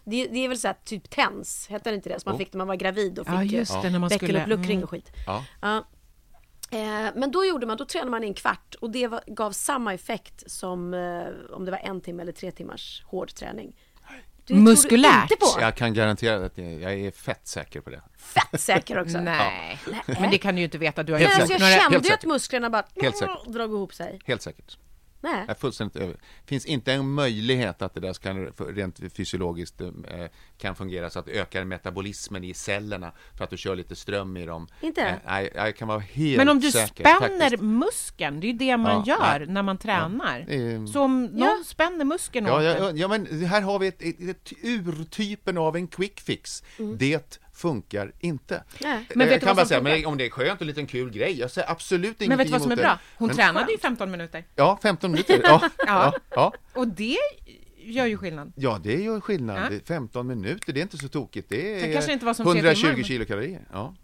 det, 0.08 0.28
det 0.28 0.40
är 0.40 0.48
väl 0.50 0.58
så 0.58 0.68
här 0.68 0.76
typ 0.86 1.10
TENS, 1.10 1.68
hette 1.70 1.90
det 1.90 1.96
inte 1.96 2.10
det? 2.10 2.20
Som 2.20 2.30
man 2.32 2.40
Jo. 2.40 2.46
fick 2.46 2.54
när 2.54 2.58
man 2.58 2.68
var 2.68 2.76
gravid 2.76 3.20
och 3.20 3.26
fick 3.26 3.36
Ja, 3.36 3.42
eh, 3.44 3.54
just 3.54 3.82
det, 3.82 3.90
när 3.90 4.00
man 4.00 4.10
skulle... 4.10 4.34
bäckenuppluckring 4.34 4.72
mm. 4.76 4.84
och 4.84 4.90
skit. 4.90 5.12
Ja. 5.28 5.46
Ja. 5.62 5.84
Eh, 6.76 7.12
men 7.16 7.32
då 7.32 7.46
gjorde 7.46 7.66
man, 7.66 7.78
då 7.78 7.86
tränade 7.86 8.12
man 8.12 8.24
i 8.24 8.28
en 8.28 8.34
kvart 8.34 8.76
och 8.80 8.90
det 8.90 9.08
var, 9.08 9.24
gav 9.28 9.52
samma 9.52 9.94
effekt 9.94 10.52
som 10.52 10.94
eh, 10.94 11.56
om 11.56 11.66
det 11.66 11.72
var 11.72 11.78
en 11.78 12.02
timme 12.02 12.22
eller 12.24 12.32
tre 12.32 12.52
timmars 12.52 13.04
hård 13.06 13.34
träning. 13.34 13.76
Det 14.48 14.54
Muskulärt. 14.54 15.32
inte 15.32 15.36
på. 15.36 15.62
Jag 15.62 15.76
kan 15.76 15.94
garantera 15.94 16.46
att 16.46 16.58
jag, 16.58 16.94
är 16.94 17.12
fett 17.12 17.48
säker 17.48 17.82
på 17.82 17.90
det. 17.90 18.02
Fett 18.18 18.62
säker 18.62 19.02
också. 19.02 19.18
Nej. 19.18 19.80
men 20.06 20.32
det 20.32 20.38
kan 20.38 20.56
du 20.56 20.62
ju 20.62 20.66
inte 20.66 20.78
veta. 20.78 21.04
Du 21.04 21.14
har 21.14 21.20
ju 21.20 21.26
Nej, 21.26 21.36
alltså 21.36 21.54
jag 21.54 21.82
kände 21.82 22.08
ju 22.08 22.14
att 22.14 22.26
musklerna 22.26 22.70
bara 22.70 22.84
drog 23.48 23.72
ihop 23.72 23.94
sig. 23.94 24.20
Helt 24.26 24.42
säkert. 24.42 24.78
Nej. 25.26 25.40
Jag 25.48 25.50
är 25.50 25.60
fullständigt 25.60 25.96
över. 25.96 26.16
finns 26.46 26.66
inte 26.66 26.94
en 26.94 27.10
möjlighet 27.12 27.82
att 27.82 27.94
det 27.94 28.00
där 28.00 28.14
ska, 28.14 28.34
rent 28.74 29.14
fysiologiskt 29.14 29.82
eh, 29.82 29.90
kan 30.58 30.76
fungera 30.76 31.10
så 31.10 31.20
att 31.20 31.26
det 31.26 31.32
ökar 31.32 31.64
metabolismen 31.66 32.44
i 32.44 32.54
cellerna 32.54 33.12
för 33.38 33.44
att 33.44 33.50
du 33.50 33.58
kör 33.58 33.76
lite 33.76 33.96
ström 33.96 34.38
i 34.38 34.46
dem. 34.46 34.68
Inte? 34.82 35.02
Eh, 35.02 35.14
Nej, 35.26 35.52
jag 35.56 35.76
kan 35.76 35.88
vara 35.88 36.00
helt 36.00 36.38
Men 36.38 36.50
om 36.50 36.60
du 36.60 36.72
säker. 36.72 37.04
spänner 37.04 37.40
faktiskt. 37.40 37.64
muskeln, 37.64 38.40
det 38.40 38.48
är 38.48 38.52
ju 38.52 38.58
det 38.58 38.78
man 38.78 39.04
Ja, 39.06 39.18
gör 39.20 39.40
nej. 39.40 39.48
när 39.48 39.64
man 39.64 39.78
tränar. 39.78 40.46
Eh, 40.48 40.86
Så 40.86 41.02
om 41.02 41.24
någon 41.26 41.40
Ja. 41.40 41.58
spänner 41.66 42.06
muskeln 42.06 42.46
Ja, 42.46 42.64
ja, 42.64 42.78
ja, 42.78 42.92
ja, 42.96 43.08
men 43.08 43.44
här 43.46 43.62
har 43.62 43.80
vi 43.80 43.88
ett, 43.88 44.02
ett, 44.02 44.22
ett 44.22 44.54
urtypen 44.64 45.58
av 45.58 45.76
en 45.76 45.88
quick 45.88 46.20
fix. 46.20 46.64
Det 46.98 47.40
funkar 47.56 48.12
inte. 48.20 48.64
Nej. 48.82 48.92
Mm. 48.92 49.06
Men 49.16 49.20
vet 49.20 49.32
jag 49.32 49.42
du 49.42 49.46
kan 49.46 49.56
bara 49.56 49.66
säga, 49.66 49.82
men 49.82 50.06
om 50.06 50.18
det 50.18 50.26
är 50.26 50.30
skönt 50.30 50.62
och 50.62 50.68
liten 50.68 50.88
kul 50.88 51.12
grej, 51.12 51.40
jag 51.40 51.52
säger 51.52 51.72
absolut 51.72 52.04
ingenting 52.06 52.30
Men 52.30 52.38
vet 52.38 52.48
du 52.48 52.52
vad 52.52 52.62
som 52.62 52.72
är 52.72 52.76
bra? 52.76 53.00
Hon 53.18 53.28
Men- 53.28 53.36
tränade 53.36 53.74
i 53.74 53.78
15 53.78 54.12
minuter. 54.12 54.44
Ja, 54.56 54.80
15 54.82 55.12
minuter. 55.12 55.40
Ja, 55.44 55.70
ja. 55.86 56.14
ja. 56.30 56.54
Och 56.74 56.88
det 56.88 57.18
gör 57.78 58.06
ju 58.06 58.18
skillnad. 58.18 58.54
Ja, 58.56 58.80
det 58.84 59.02
gör 59.02 59.20
skillnad. 59.20 59.58
Ja. 59.58 59.70
Det 59.70 59.76
är 59.76 59.80
15 59.86 60.28
minuter, 60.28 60.74
det 60.74 60.80
är 60.80 60.82
inte 60.82 60.98
så 60.98 61.08
tokigt. 61.08 61.50
Det 61.50 61.80
är 61.90 61.94
kanske 61.94 62.12
det 62.12 62.14
inte 62.14 62.26
var 62.26 62.34
som 62.34 62.46
tre 62.46 62.52
120 62.60 62.82
timmar, 62.82 62.96
men- 62.96 63.04
kilokalorier. 63.04 63.62
Ja. 63.72 63.96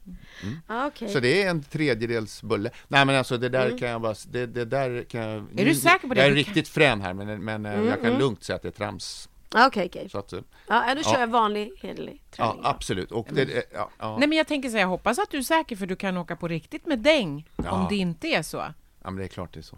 Ah, 0.68 0.88
okej. 0.88 1.10
Så 1.10 1.20
det 1.20 1.44
är 1.44 1.50
en 1.50 1.64
tredjedels 1.64 2.44
bulle. 2.44 2.70
Nej 2.88 3.06
men 3.06 3.16
alltså 3.16 3.38
det 3.38 3.50
där 3.50 3.78
kan 3.78 3.90
jag 3.90 4.02
bara, 4.02 4.16
det, 4.32 4.46
det 4.46 4.66
där 4.66 5.04
kan 5.04 5.22
jag... 5.22 5.60
Är 5.60 5.66
du 5.66 5.76
säker 5.76 6.08
på 6.08 6.14
det? 6.14 6.22
Jag 6.22 6.30
är 6.30 6.36
riktigt 6.36 6.68
frän 6.68 7.02
här 7.02 7.14
men, 7.14 7.44
men 7.46 7.66
eh, 7.66 7.84
jag 7.84 8.02
kan 8.02 8.18
lugnt 8.18 8.44
säga 8.44 8.56
att 8.56 8.62
det 8.62 8.68
är 8.68 8.72
trams. 8.72 9.30
Okej, 9.56 9.86
okej. 9.86 10.10
Så 10.10 10.18
att, 10.20 10.34
eh, 10.34 10.40
Ja, 10.68 10.96
då 10.96 11.04
kör 11.04 11.14
Ja. 11.14 11.20
jag 11.20 11.28
vanlig 11.28 11.72
hederlig 11.82 12.22
ja, 12.30 12.36
träning. 12.36 12.62
då. 12.64 12.68
absolut. 12.70 13.12
Och 13.12 13.28
det, 13.32 13.46
det- 13.46 13.64
ja, 13.74 13.90
ja. 14.00 14.18
Nej 14.18 14.28
men 14.28 14.38
jag 14.38 14.48
tänker 14.48 14.70
så 14.70 14.76
här, 14.76 14.82
jag 14.82 14.88
hoppas 14.88 15.20
att 15.20 15.30
du 15.32 15.38
är 15.38 15.42
säker 15.42 15.76
för 15.76 15.86
du 15.86 15.96
kan 15.96 16.18
åka 16.18 16.36
på 16.36 16.48
riktigt 16.48 16.86
med 16.86 17.00
däng 17.00 17.50
Ja. 17.56 17.72
om 17.72 17.88
det 17.90 17.96
inte 17.96 18.28
är 18.28 18.42
så. 18.42 18.58
ja, 18.58 18.74
men 19.04 19.16
det 19.16 19.24
är 19.24 19.28
klart 19.28 19.54
det 19.54 19.60
är 19.60 19.64
så. 19.64 19.78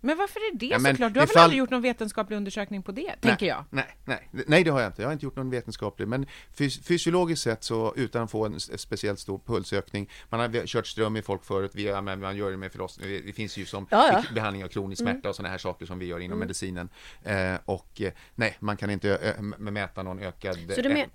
Men 0.00 0.16
varför 0.18 0.40
är 0.40 0.56
det 0.58 0.66
Ja, 0.66 0.78
men 0.78 0.92
såklart? 0.94 1.14
Du 1.14 1.20
har 1.20 1.26
väl 1.26 1.30
ifall- 1.32 1.42
aldrig 1.44 1.58
gjort 1.58 1.70
någon 1.70 1.82
vetenskaplig 1.82 2.36
undersökning 2.36 2.82
på 2.82 2.92
det, 2.92 3.14
tänker 3.20 3.46
jag? 3.46 3.64
Nej, 3.70 3.96
nej, 4.04 4.28
nej, 4.46 4.64
det 4.64 4.70
har 4.70 4.80
jag 4.80 4.88
inte. 4.88 5.02
Jag 5.02 5.08
har 5.08 5.12
inte 5.12 5.24
gjort 5.26 5.36
någon 5.36 5.50
vetenskaplig, 5.50 6.08
men 6.08 6.26
fys 6.54 6.80
fysiologiskt 6.86 7.42
sett 7.44 7.64
så 7.64 7.92
utan 7.96 8.22
att 8.22 8.30
få 8.30 8.46
en 8.46 8.60
speciellt 8.60 9.18
stor 9.20 9.40
pulsökning. 9.46 10.10
Man 10.30 10.40
har 10.40 10.66
kört 10.66 10.86
ström 10.86 11.16
i 11.16 11.22
folk 11.22 11.44
förut, 11.44 11.70
vi, 11.74 11.86
ja, 11.86 12.00
man 12.00 12.36
gör 12.36 12.50
det 12.50 12.56
med 12.56 12.72
förlossning. 12.72 13.08
Det- 13.08 13.20
Det 13.20 13.32
finns 13.32 13.56
ju 13.56 13.64
som 13.66 13.86
Ja, 13.90 14.22
behandling 14.34 14.64
av 14.64 14.68
kronisk 14.68 15.02
Mm. 15.02 15.12
smärta 15.14 15.28
och 15.28 15.36
sådana 15.36 15.50
här 15.50 15.58
saker 15.58 15.86
som 15.86 15.98
vi 15.98 16.06
gör 16.06 16.18
inom 16.20 16.38
Mm. 16.38 16.38
medicinen. 16.38 16.88
Eh, 17.24 17.54
och 17.64 18.00
eh, 18.00 18.12
nej, 18.34 18.56
man 18.60 18.76
kan 18.76 18.90
inte 18.90 19.34
mäta 19.58 20.02
någon 20.02 20.18
ökad, 20.18 20.58
men- 20.66 21.10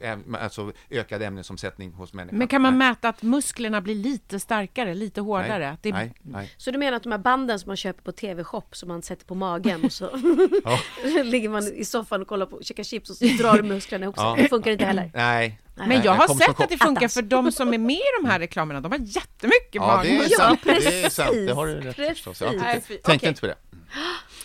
äm- 0.00 0.38
alltså 0.38 0.72
ökad 0.90 1.22
ämnesomsättning 1.22 1.92
hos 1.92 2.12
människan. 2.12 2.38
Men 2.38 2.48
kan 2.48 2.62
man 2.62 2.78
nej. 2.78 2.88
mäta 2.88 3.08
att 3.08 3.22
musklerna 3.22 3.80
blir 3.80 3.94
lite 3.94 4.40
starkare, 4.40 4.94
lite 4.94 5.20
hårdare? 5.20 5.66
Nej, 5.68 5.76
det... 5.82 5.92
nej, 5.92 6.12
nej. 6.22 6.54
Så 6.56 6.70
du 6.70 6.78
menar 6.78 6.96
att 6.96 7.02
de 7.02 7.12
här 7.12 7.18
banden 7.18 7.58
som 7.58 7.68
man 7.70 7.76
köper 7.76 8.02
på 8.02 8.12
TV-shop 8.20 8.62
som 8.72 8.88
man 8.88 9.02
sätter 9.02 9.26
på 9.26 9.34
magen 9.34 9.84
och 9.84 9.92
så 9.92 10.10
Ja. 10.64 10.78
ligger 11.24 11.48
man 11.48 11.66
i 11.74 11.84
soffan 11.84 12.22
och 12.22 12.28
kollar 12.28 12.46
på, 12.46 12.62
käkar 12.62 12.82
chips 12.82 13.10
och 13.10 13.16
så 13.16 13.24
drar 13.24 13.62
musklerna 13.62 14.04
ihop 14.04 14.16
sig. 14.16 14.24
Ja. 14.24 14.36
Det 14.38 14.48
funkar 14.48 14.70
inte 14.70 14.84
heller. 14.84 15.10
Nej. 15.14 15.60
Men 15.74 15.88
Nej, 15.88 16.00
jag 16.04 16.12
har 16.14 16.28
sett 16.34 16.60
att 16.60 16.68
det 16.68 16.78
funkar 16.78 17.08
för 17.08 17.22
de 17.22 17.52
som 17.52 17.74
är 17.74 17.78
med 17.78 17.96
i 17.96 18.02
de 18.22 18.28
här 18.28 18.38
reklamerna, 18.38 18.80
de 18.80 18.92
har 18.92 18.98
jättemycket 18.98 19.74
Ja, 19.74 20.00
det 20.02 20.08
är 20.08 20.12
magmuskler. 20.12 20.36
sant. 20.46 20.60
Det 20.64 21.04
är 21.04 21.08
sant. 21.10 21.30
Det 21.46 21.52
har 21.52 21.66
du 21.66 21.74
rätt 21.80 21.98
i 21.98 22.04
förstås. 22.04 22.40
Jag 22.40 22.50
tänkte, 22.60 22.98
okej. 23.04 23.28
inte 23.28 23.40
på 23.40 23.46
det. 23.46 23.56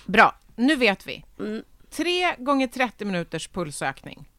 Bra, 0.06 0.36
nu 0.56 0.76
vet 0.76 1.08
vi. 1.08 1.26
Tre 1.92 2.36
gånger 2.38 2.68
30 2.68 3.06
minuters 3.06 3.48
pulsökning. 3.48 4.30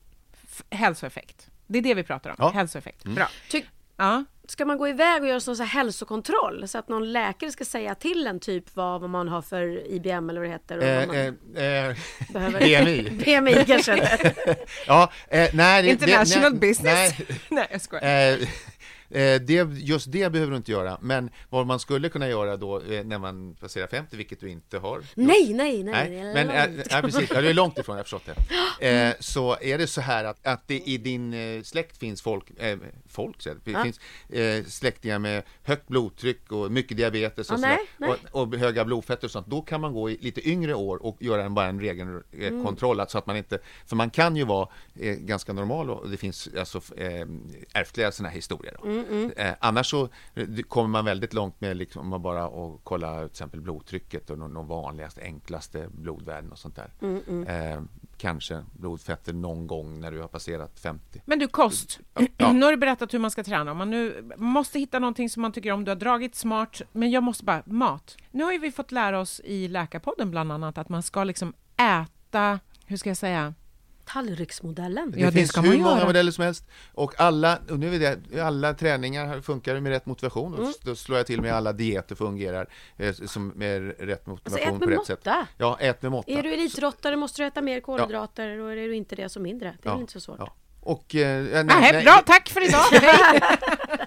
F- 0.51 0.63
hälsoeffekt. 0.71 1.49
Det 1.67 1.79
är 1.79 1.83
det 1.83 1.95
vi 1.95 2.03
pratar 2.03 2.31
om. 2.31 2.37
Ja. 2.39 2.51
Hälsoeffekt. 2.51 3.05
Mm. 3.05 3.15
Bra. 3.15 3.29
Ty- 3.51 3.63
Ja. 3.97 4.25
Ska 4.49 4.65
man 4.65 4.79
gå 4.79 4.89
iväg 4.89 5.23
och 5.23 5.29
göra 5.29 5.41
sån 5.41 5.57
så 5.57 5.63
här 5.63 5.71
hälsokontroll 5.71 6.69
så 6.69 6.79
att 6.79 6.89
någon 6.89 7.13
läkare 7.13 7.51
ska 7.51 7.65
säga 7.65 7.95
till 7.95 8.27
en 8.27 8.41
typ 8.41 8.65
vad, 8.75 9.01
vad 9.01 9.11
man 9.11 9.29
har 9.29 9.43
för 9.43 9.93
IBM 9.93 10.31
eller 10.31 10.41
vad 10.41 10.49
det 10.49 10.53
heter? 10.53 10.79
Och 10.79 10.85
vad 10.85 11.07
man 11.09 11.17
Eh, 11.17 11.63
eh, 11.65 11.89
eh, 11.89 11.97
behöver? 12.33 12.61
BMI. 12.61 13.11
BMI 13.25 13.65
kanske? 13.67 14.19
ja, 14.87 15.11
eh, 15.29 15.51
nej, 15.53 15.89
International 15.89 16.53
det, 16.53 16.59
nej, 16.59 16.69
business. 16.69 17.15
Nej, 17.19 17.41
Nej, 17.49 17.67
jag 17.71 17.81
skojar. 17.81 18.39
Eh, 19.15 19.23
eh, 19.23 19.41
det, 19.41 19.69
just 19.79 20.13
det 20.13 20.33
behöver 20.33 20.51
du 20.51 20.57
inte 20.57 20.73
göra, 20.73 20.99
men 21.03 21.31
vad 21.51 21.67
man 21.67 21.81
skulle 21.81 22.09
kunna 22.09 22.29
göra 22.29 22.57
då 22.57 22.81
eh, 22.81 23.05
när 23.05 23.19
man 23.19 23.55
passerar 23.55 23.87
50, 23.87 24.17
vilket 24.17 24.41
du 24.41 24.49
inte 24.51 24.79
har. 24.79 25.03
Nej, 25.15 25.53
nej, 25.55 25.83
nej. 25.83 26.11
det 26.11 26.19
är 26.19 26.35
men 26.35 26.51
eh, 26.51 26.67
långt. 26.77 26.87
ja, 26.91 27.01
precis, 27.03 27.31
ja, 27.35 27.41
du 27.41 27.49
är 27.49 27.55
långt 27.55 27.79
ifrån, 27.79 27.93
jag 27.97 27.99
har 27.99 28.05
förstått 28.05 28.27
det. 28.27 28.35
Eh, 28.81 29.15
så 29.21 29.57
är 29.61 29.79
det 29.79 29.87
så 29.87 30.01
här 30.01 30.25
att, 30.25 30.47
att 30.47 30.69
det 30.69 30.81
i 30.81 30.99
din 30.99 31.35
eh, 31.35 31.63
släkt 31.63 31.97
finns 31.99 32.23
folk, 32.23 32.61
eh, 32.61 32.79
folk 33.09 33.43
så 33.43 33.51
det 33.65 33.71
Ja. 33.71 33.83
finns 33.83 34.01
eh, 34.29 34.65
släktingar 34.65 35.19
med 35.19 35.43
högt 35.63 35.89
blodtryck 35.89 36.53
och 36.53 36.73
mycket 36.73 36.97
diabetes 36.97 37.51
och, 37.51 37.57
Ja, 37.57 37.61
nej, 37.61 37.79
nej. 37.99 38.11
och, 38.33 38.43
och 38.43 38.55
höga 38.57 38.85
blodfetter 38.85 39.25
och 39.27 39.31
sånt, 39.31 39.47
då 39.47 39.63
kan 39.63 39.81
man 39.81 39.93
gå 39.93 40.11
i 40.11 40.19
lite 40.21 40.49
yngre 40.49 40.75
år 40.75 41.03
och 41.07 41.17
göra 41.21 41.45
en, 41.45 41.55
bara 41.55 41.67
en 41.67 41.81
regelkontroll, 41.81 42.97
eh, 42.99 43.03
Mm. 43.03 43.09
så 43.11 43.19
att 43.19 43.27
man 43.27 43.37
inte, 43.37 43.59
för 43.87 43.97
man 43.97 44.11
kan 44.11 44.37
ju 44.37 44.45
vara 44.45 44.69
eh, 45.01 45.15
ganska 45.15 45.53
normal 45.53 45.91
och 45.91 46.11
det 46.11 46.17
finns 46.17 46.49
alltså 46.59 46.81
eh, 46.97 47.27
ärftliga 47.73 48.13
sådana 48.13 48.29
här 48.29 48.37
historier. 48.37 48.77
Då. 48.83 48.89
Mm, 48.89 49.04
mm. 49.11 49.55
Annars 49.61 49.91
så 49.91 50.09
kommer 50.69 50.89
man 50.89 51.05
väldigt 51.05 51.33
långt 51.35 51.61
med 51.61 51.77
liksom, 51.77 52.03
om 52.03 52.09
man 52.09 52.23
bara 52.23 52.49
och 52.49 52.81
kolla 52.85 53.19
till 53.19 53.27
exempel 53.27 53.61
blodtrycket 53.61 54.31
och 54.31 54.39
de, 54.39 54.67
vanligaste, 54.69 55.21
enklaste 55.21 55.89
blodvärden 55.93 56.53
och 56.53 56.59
sånt 56.59 56.77
där. 56.77 56.93
Mm. 57.03 57.47
Eh, 57.47 57.83
kanske 58.19 58.65
blodfetter 58.73 59.33
någon 59.33 59.67
gång 59.67 60.01
när 60.01 60.11
du 60.11 60.21
har 60.21 60.29
passerat 60.29 60.81
50. 60.81 61.23
Men 61.25 61.39
du, 61.39 61.49
kost. 61.49 62.01
Ja. 62.37 62.53
Nu 62.53 62.65
har 62.65 62.71
du 62.71 62.77
berättat 62.77 63.15
hur 63.15 63.19
man 63.19 63.31
ska 63.31 63.45
träna. 63.45 63.71
Om 63.71 63.79
man 63.79 63.91
nu 63.91 64.33
måste 64.37 64.79
hitta 64.79 64.99
någonting 64.99 65.31
som 65.31 65.43
man 65.43 65.53
tycker 65.53 65.73
om. 65.73 65.85
Du 65.85 65.91
har 65.91 65.97
dragit 65.97 66.35
smart, 66.35 66.83
men 66.93 67.11
jag 67.11 67.23
måste 67.23 67.45
bara... 67.45 67.63
Mat. 67.67 68.17
Nu 68.31 68.45
har 68.45 68.53
ju 68.53 68.59
vi 68.59 68.73
fått 68.73 68.93
lära 68.93 69.21
oss 69.21 69.41
i 69.45 69.69
Läkarpodden 69.69 70.31
bland 70.31 70.53
annat 70.53 70.79
att 70.79 70.89
man 70.89 71.03
ska 71.03 71.25
liksom 71.25 71.55
äta... 71.77 72.61
Hur 72.87 72.97
ska 72.97 73.11
jag 73.11 73.17
säga? 73.17 73.55
Tallriksmodellen. 74.05 75.11
Det 75.11 75.21
Ja, 75.21 75.27
det 75.27 75.33
finns 75.33 75.49
ska 75.51 75.61
hur 75.61 75.79
många 75.79 75.97
göra. 75.97 76.07
modeller 76.07 76.33
som 76.33 76.45
helst 76.45 76.65
och 76.93 77.21
alla, 77.21 77.59
och 77.71 77.79
nu 77.79 77.95
är 77.95 77.99
det, 78.31 78.41
alla 78.43 78.75
träningar 78.75 79.41
funkar 79.41 79.81
med 79.81 79.93
rätt 79.93 80.07
motivation 80.07 80.53
och 80.55 80.59
Mm. 80.61 80.73
då 80.83 80.95
slår 80.95 81.19
jag 81.19 81.27
till 81.27 81.41
med 81.41 81.53
alla 81.55 81.73
dieter 81.73 82.15
fungerar 82.15 82.69
eh, 82.97 83.13
som 83.15 83.49
med 83.49 83.83
rätt 83.99 84.27
motivation 84.27 84.35
Alltså, 84.45 84.59
ät 84.59 84.81
på 84.81 84.87
med 84.89 84.99
rätt 84.99 85.07
sätt. 85.07 85.19
måtta. 85.27 85.47
Ja, 85.59 85.77
ät 85.81 86.03
med 86.03 86.11
måtta. 86.13 86.33
Är 86.33 86.43
du 86.43 86.53
elitidrottare 86.55 87.17
måste 87.17 87.43
du 87.43 87.47
äta 87.47 87.63
mer 87.63 87.81
kolhydrater 87.81 88.59
och 88.61 88.73
är 88.73 88.77
du 88.77 88.95
inte 88.97 89.17
det 89.17 89.29
så 89.29 89.41
mindre. 89.41 89.77
Det 89.83 89.89
är 89.89 89.93
Ja, 89.93 90.01
inte 90.01 90.13
så 90.13 90.21
svårt. 90.21 90.37
ja. 90.39 90.55
Och, 90.85 91.15
eh, 91.15 91.43
nej, 91.45 91.65
Nej, 91.65 91.93
nej, 91.93 92.05
bra, 92.05 92.23
tack 92.27 92.49
för 92.49 92.69
idag! 92.69 92.85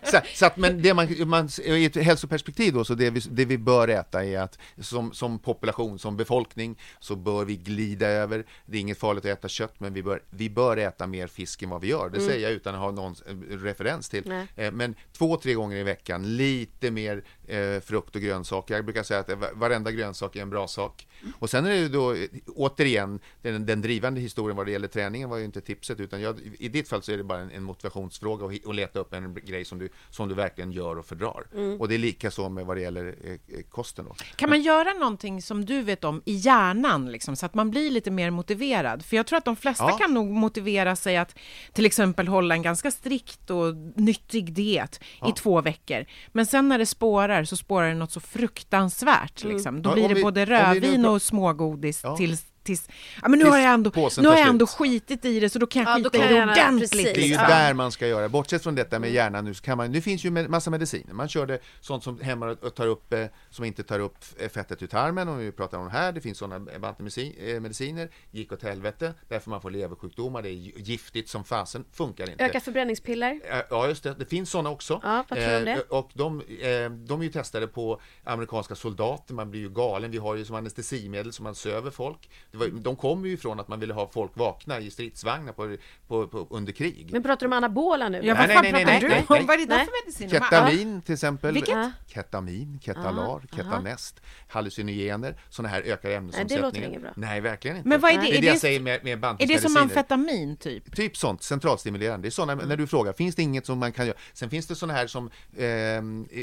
Så, 0.03 0.19
så 0.33 0.45
att, 0.45 0.57
men 0.57 0.81
det 0.81 0.93
man, 0.93 1.07
man, 1.27 1.49
i 1.65 1.85
ett 1.85 1.95
hälsoperspektiv 1.95 2.73
då, 2.73 2.85
så 2.85 2.93
det 2.93 3.09
vi, 3.09 3.19
det 3.19 3.45
vi 3.45 3.57
bör 3.57 3.87
äta 3.87 4.25
är 4.25 4.39
att 4.39 4.57
som, 4.81 5.13
som 5.13 5.39
population, 5.39 5.99
som 5.99 6.17
befolkning, 6.17 6.79
så 6.99 7.15
bör 7.15 7.45
vi 7.45 7.55
glida 7.55 8.07
över. 8.07 8.45
Det 8.65 8.77
är 8.77 8.81
inget 8.81 8.99
farligt 8.99 9.25
att 9.25 9.31
äta 9.31 9.47
kött, 9.47 9.79
men 9.79 9.93
vi 9.93 10.03
bör, 10.03 10.21
vi 10.29 10.49
bör 10.49 10.77
äta 10.77 11.07
mer 11.07 11.27
fisk 11.27 11.61
än 11.61 11.69
vad 11.69 11.81
vi 11.81 11.87
gör. 11.87 12.09
Det 12.09 12.17
Mm. 12.17 12.29
säger 12.29 12.43
jag 12.43 12.51
utan 12.51 12.75
att 12.75 12.81
ha 12.81 12.91
någon 12.91 13.15
eh, 13.27 13.57
referens 13.57 14.09
till. 14.09 14.23
Nej. 14.25 14.47
Eh, 14.55 14.71
Men 14.71 14.95
två, 15.17 15.37
tre 15.37 15.53
gånger 15.53 15.77
i 15.77 15.83
veckan, 15.83 16.37
lite 16.37 16.91
mer 16.91 17.23
eh, 17.47 17.79
frukt 17.81 18.15
och 18.15 18.21
grönsaker. 18.21 18.75
Jag 18.75 18.85
brukar 18.85 19.03
säga 19.03 19.19
att 19.19 19.29
va- 19.29 19.47
varenda 19.53 19.91
grönsak 19.91 20.35
är 20.35 20.41
en 20.41 20.49
bra 20.49 20.67
sak. 20.67 21.07
Och 21.39 21.49
sen 21.49 21.65
är 21.65 21.69
det 21.69 21.77
ju 21.77 21.89
då, 21.89 22.13
eh, 22.13 22.27
återigen, 22.55 23.19
den, 23.41 23.65
den 23.65 23.81
drivande 23.81 24.21
historien 24.21 24.57
vad 24.57 24.65
det 24.65 24.71
gäller 24.71 24.87
träningen 24.87 25.29
var 25.29 25.37
ju 25.37 25.45
inte 25.45 25.61
tipset, 25.61 25.99
utan 25.99 26.21
jag, 26.21 26.39
i 26.59 26.67
ditt 26.69 26.89
fall 26.89 27.01
så 27.01 27.11
är 27.11 27.17
det 27.17 27.23
bara 27.23 27.39
en, 27.39 27.51
en 27.51 27.63
motivationsfråga 27.63 28.45
hi- 28.47 28.69
att 28.69 28.75
leta 28.75 28.99
upp 28.99 29.13
en 29.13 29.33
grej 29.33 29.65
som 29.65 29.79
du, 29.79 29.89
som 30.09 30.29
du 30.29 30.35
verkligen 30.35 30.71
gör 30.71 30.97
och 30.99 31.05
fördrar. 31.05 31.43
Mm. 31.53 31.81
Och 31.81 31.87
det 31.87 31.95
är 31.95 31.99
lika 31.99 32.31
så 32.31 32.49
med 32.49 32.65
vad 32.65 32.77
det 32.77 32.81
gäller 32.81 33.15
eh, 33.23 33.31
eh, 33.31 33.37
kosten 33.69 34.05
då. 34.05 34.15
Kan 34.35 34.49
man 34.49 34.61
göra 34.61 34.93
någonting 34.93 35.41
som 35.41 35.65
du 35.65 35.81
vet 35.81 36.03
om 36.03 36.21
i 36.25 36.33
hjärnan, 36.33 37.11
liksom, 37.11 37.35
så 37.35 37.45
att 37.45 37.53
man 37.53 37.71
blir 37.71 37.89
lite 37.91 38.11
mer 38.11 38.31
motiverad? 38.31 39.05
För 39.05 39.15
jag 39.17 39.27
tror 39.27 39.37
att 39.37 39.45
de 39.45 39.55
flesta 39.55 39.83
Ja. 39.83 39.97
kan 39.97 40.13
nog 40.13 40.27
motivera 40.31 40.95
sig 40.95 41.17
att 41.17 41.35
till 41.73 41.85
exempel 41.85 42.27
hålla 42.27 42.55
en 42.55 42.61
ganska 42.61 42.91
strikt 42.91 43.49
och 43.49 43.75
nyttig 43.95 44.53
diet 44.53 44.99
Ja. 45.21 45.29
i 45.29 45.31
två 45.31 45.61
veckor. 45.61 46.05
Men 46.31 46.45
sen 46.45 46.69
när 46.69 46.77
det 46.77 46.85
spårar 46.85 47.36
så 47.43 47.57
spårar 47.57 47.87
det 47.87 47.93
något 47.95 48.11
så 48.11 48.19
fruktansvärt. 48.19 49.43
Mm. 49.43 49.55
Liksom. 49.55 49.81
Då 49.81 49.89
Ja, 49.89 49.93
blir 49.93 50.07
det 50.09 50.13
vi- 50.15 50.23
både 50.23 50.45
rödvin 50.45 51.05
och 51.05 51.21
smågodis 51.21 52.01
Ja. 52.03 52.17
tills 52.17 52.45
Tills, 52.67 52.89
ja, 53.21 53.27
men 53.27 53.31
nu 53.31 53.45
Tills 53.45 53.49
har 53.55 53.59
jag 53.61 53.73
ändå, 53.73 53.91
nu 54.17 54.27
har 54.27 54.37
jag 54.37 54.47
ändå 54.47 54.67
skitit 54.67 55.25
i 55.25 55.39
det 55.39 55.49
så 55.49 55.59
då 55.59 55.65
kan 55.67 55.83
jag 55.83 55.91
Ja, 55.91 55.95
skita 55.95 56.09
kan 56.09 56.21
i 56.21 56.33
det 56.33 56.43
ordentligt. 56.43 56.91
precis. 56.91 57.05
Det 57.05 57.11
är 57.11 57.23
ju 57.23 57.29
liksom. 57.29 57.47
där 57.47 57.73
man 57.73 57.91
ska 57.91 58.07
göra. 58.07 58.29
Bortsett 58.29 58.63
från 58.63 58.75
detta 58.75 58.99
med 58.99 59.11
hjärnan 59.11 59.45
nu 59.45 59.53
så 59.53 59.63
kan 59.63 59.77
man, 59.77 59.91
nu 59.91 60.01
finns 60.01 60.23
ju 60.25 60.31
massa 60.31 60.69
mediciner. 60.71 61.13
Man 61.13 61.27
körde 61.29 61.59
sånt 61.81 62.03
som 62.03 62.19
hämmar 62.19 62.65
och 62.65 62.75
tar 62.75 62.87
upp, 62.87 63.13
eh, 63.13 63.25
som 63.49 63.65
inte 63.65 63.83
tar 63.83 63.99
upp 63.99 64.17
eh, 64.37 64.49
fettet 64.49 64.83
ur 64.83 64.87
tarmen, 64.87 65.27
om 65.27 65.37
vi 65.37 65.51
pratar 65.51 65.77
om 65.77 65.89
här. 65.89 66.11
Det 66.11 66.21
finns 66.21 66.37
sådana 66.37 66.59
bantemediciner, 66.79 68.09
gick 68.31 68.51
åt 68.51 68.63
helvete, 68.63 69.13
därför 69.29 69.49
man 69.49 69.61
får 69.61 69.71
leversjukdomar, 69.71 70.41
det 70.41 70.49
är 70.49 70.53
gi- 70.53 70.73
giftigt 70.77 71.29
som 71.29 71.43
fasen, 71.43 71.85
funkar 71.93 72.29
inte. 72.29 72.43
Öka 72.45 72.59
förbränningspiller. 72.59 73.39
Eh, 73.51 73.57
Ja, 73.69 73.87
just 73.87 74.03
det. 74.03 74.13
Det 74.13 74.25
finns 74.25 74.49
sådana 74.49 74.69
också. 74.69 74.99
Ja, 75.03 75.25
vad 75.29 75.39
tror 75.39 75.49
du 75.51 75.57
om 75.57 75.65
det? 75.65 75.71
Eh, 75.71 75.79
Och 75.89 76.09
de, 76.13 76.41
eh, 76.41 76.89
de 76.91 77.19
är 77.19 77.23
ju 77.23 77.31
testade 77.31 77.67
på 77.67 78.01
amerikanska 78.23 78.75
soldater. 78.75 79.33
Man 79.33 79.51
blir 79.51 79.61
ju 79.61 79.69
galen. 79.69 80.11
Vi 80.11 80.17
har 80.17 80.35
ju 80.35 80.45
som 80.45 80.55
anestesimedel 80.55 81.33
som 81.33 81.43
man 81.43 81.55
söver 81.55 81.91
folk. 81.91 82.29
Var, 82.57 82.67
de 82.67 82.95
kommer 82.95 83.27
ju 83.27 83.33
ifrån 83.33 83.59
att 83.59 83.67
man 83.67 83.79
ville 83.79 83.93
ha 83.93 84.09
folk 84.13 84.31
vakna 84.33 84.79
i 84.79 84.91
stridsvagnar 84.91 85.53
på, 85.53 85.75
på, 86.07 86.27
på, 86.27 86.47
under 86.49 86.71
krig. 86.73 87.09
Men 87.11 87.23
pratar 87.23 87.39
du 87.39 87.45
om 87.45 87.53
anabola 87.53 88.09
nu? 88.09 88.19
Ja, 88.23 88.33
Nej, 88.33 88.47
nej, 88.47 88.47
nej, 88.47 88.55
pratar 88.71 88.85
nej, 88.85 88.99
du 89.01 89.07
nej, 89.07 89.25
nej. 89.29 89.45
Vad 89.47 89.55
är 89.55 89.65
det 89.67 89.75
Nej. 89.75 89.85
för 89.85 90.05
mediciner? 90.05 90.29
Ketamin 90.39 91.01
till 91.01 91.13
exempel. 91.13 91.53
Vilket? 91.53 91.77
Ketamin, 92.07 92.79
ketalar, 92.83 93.23
Aha, 93.23 93.41
ketanest, 93.55 94.21
hallucinogener. 94.47 95.35
Sådana 95.49 95.69
här 95.69 95.81
ökar 95.81 96.09
Nej, 96.09 96.17
ämnesomsättningen. 96.17 96.61
det 96.61 96.67
låter 96.79 96.87
inget 96.89 97.01
bra. 97.01 97.11
Nej, 97.15 97.41
verkligen 97.41 97.77
inte. 97.77 97.89
Men 97.89 97.99
vad 98.01 98.11
är 98.11 98.15
det? 98.15 98.21
Det 98.21 98.29
är 98.31 98.37
Är 98.37 98.41
det 98.41 98.47
jag 98.47 98.57
säger 98.57 98.79
med, 98.79 99.03
med 99.03 99.23
Är 99.23 99.47
det 99.47 99.61
som 99.61 99.77
amfetamin, 99.77 100.57
typ? 100.57 100.95
Typ 100.95 101.17
sånt, 101.17 101.43
centralstimulerande. 101.43 102.25
Det 102.25 102.29
är 102.29 102.31
såna, 102.31 102.55
när 102.55 102.77
du 102.77 102.87
frågar, 102.87 103.13
finns 103.13 103.35
det 103.35 103.41
inget 103.41 103.65
som 103.65 103.79
man 103.79 103.91
kan 103.91 104.05
göra? 104.07 104.17
Sen 104.33 104.49
finns 104.49 104.67
det 104.67 104.75
såna 104.75 104.93
här 104.93 105.07
som... 105.07 105.27
Ah, 105.27 105.29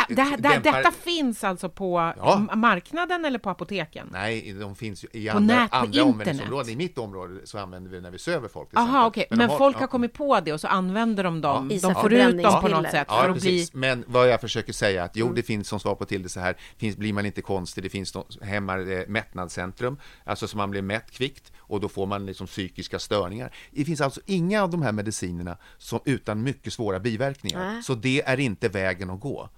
Det, 0.08 0.22
här- 0.22 0.36
det, 0.36 0.48
dämpar- 0.48 0.60
Detta 0.62 0.90
finns 0.90 1.44
alltså 1.44 1.68
på 1.68 2.14
Ja. 2.16 2.46
marknaden 2.54 3.24
eller 3.24 3.38
på 3.38 3.50
apoteken? 3.50 4.08
Nej, 4.12 4.52
de 4.60 4.76
finns 4.76 5.04
ju 5.04 5.08
i 5.12 5.28
På 5.28 5.36
andra, 5.36 5.62
nät, 5.62 5.72
andra? 5.72 6.00
Användningsområden. 6.12 6.72
I 6.72 6.76
mitt 6.76 6.98
område 6.98 7.40
så 7.44 7.58
använder 7.58 7.90
vi 7.90 7.96
det 7.96 8.02
när 8.02 8.10
vi 8.10 8.18
söver 8.18 8.48
folk. 8.48 8.68
exempel. 8.72 8.94
okej. 9.06 9.26
de 9.30 9.36
Men, 9.36 9.50
har- 9.50 9.58
folk 9.58 9.76
ja. 9.76 9.80
har 9.80 9.86
kommit 9.86 10.12
på 10.12 10.40
det 10.40 10.52
och 10.52 10.60
så 10.60 10.68
använder 10.68 11.24
de 11.24 11.40
dem. 11.40 11.70
I 11.70 11.78
de 11.78 11.94
får 11.94 12.12
ut 12.12 12.42
dem 12.42 12.60
på 12.62 12.68
något 12.68 12.90
sätt 12.90 13.06
Ja, 13.10 13.22
för 13.22 13.30
att 13.30 13.40
bli... 13.40 13.68
Men 13.72 14.04
vad 14.06 14.28
jag 14.28 14.40
försöker 14.40 14.72
säga 14.72 15.02
är 15.02 15.04
att 15.06 15.16
Mm. 15.16 15.28
jo, 15.28 15.34
det 15.34 15.42
finns 15.42 15.68
som 15.68 15.80
svar 15.80 15.94
på 15.94 16.04
till 16.04 16.22
det 16.22 16.28
så 16.28 16.40
här, 16.40 16.56
finns, 16.76 16.96
blir 16.96 17.12
man 17.12 17.26
inte 17.26 17.42
konstig, 17.42 17.84
det 17.84 17.90
finns 17.90 18.16
hämmar 18.42 18.90
eh, 18.90 19.02
mättnadscentrum, 19.08 19.96
alltså 20.24 20.48
så 20.48 20.56
man 20.56 20.70
blir 20.70 20.82
mätt 20.82 21.10
kvickt 21.10 21.52
och 21.58 21.80
då 21.80 21.88
får 21.88 22.06
man 22.06 22.26
liksom 22.26 22.46
psykiska 22.46 22.98
störningar. 22.98 23.54
Det 23.70 23.84
finns 23.84 24.00
alltså 24.00 24.20
inga 24.26 24.62
av 24.62 24.70
de 24.70 24.82
här 24.82 24.92
medicinerna 24.92 25.56
som 25.78 26.00
utan 26.04 26.42
mycket 26.42 26.72
svåra 26.72 27.00
biverkningar, 27.00 27.72
Nej. 27.72 27.82
så 27.82 27.94
det 27.94 28.22
är 28.26 28.40
inte 28.40 28.68
vägen 28.68 29.10
att 29.10 29.20
gå. 29.20 29.48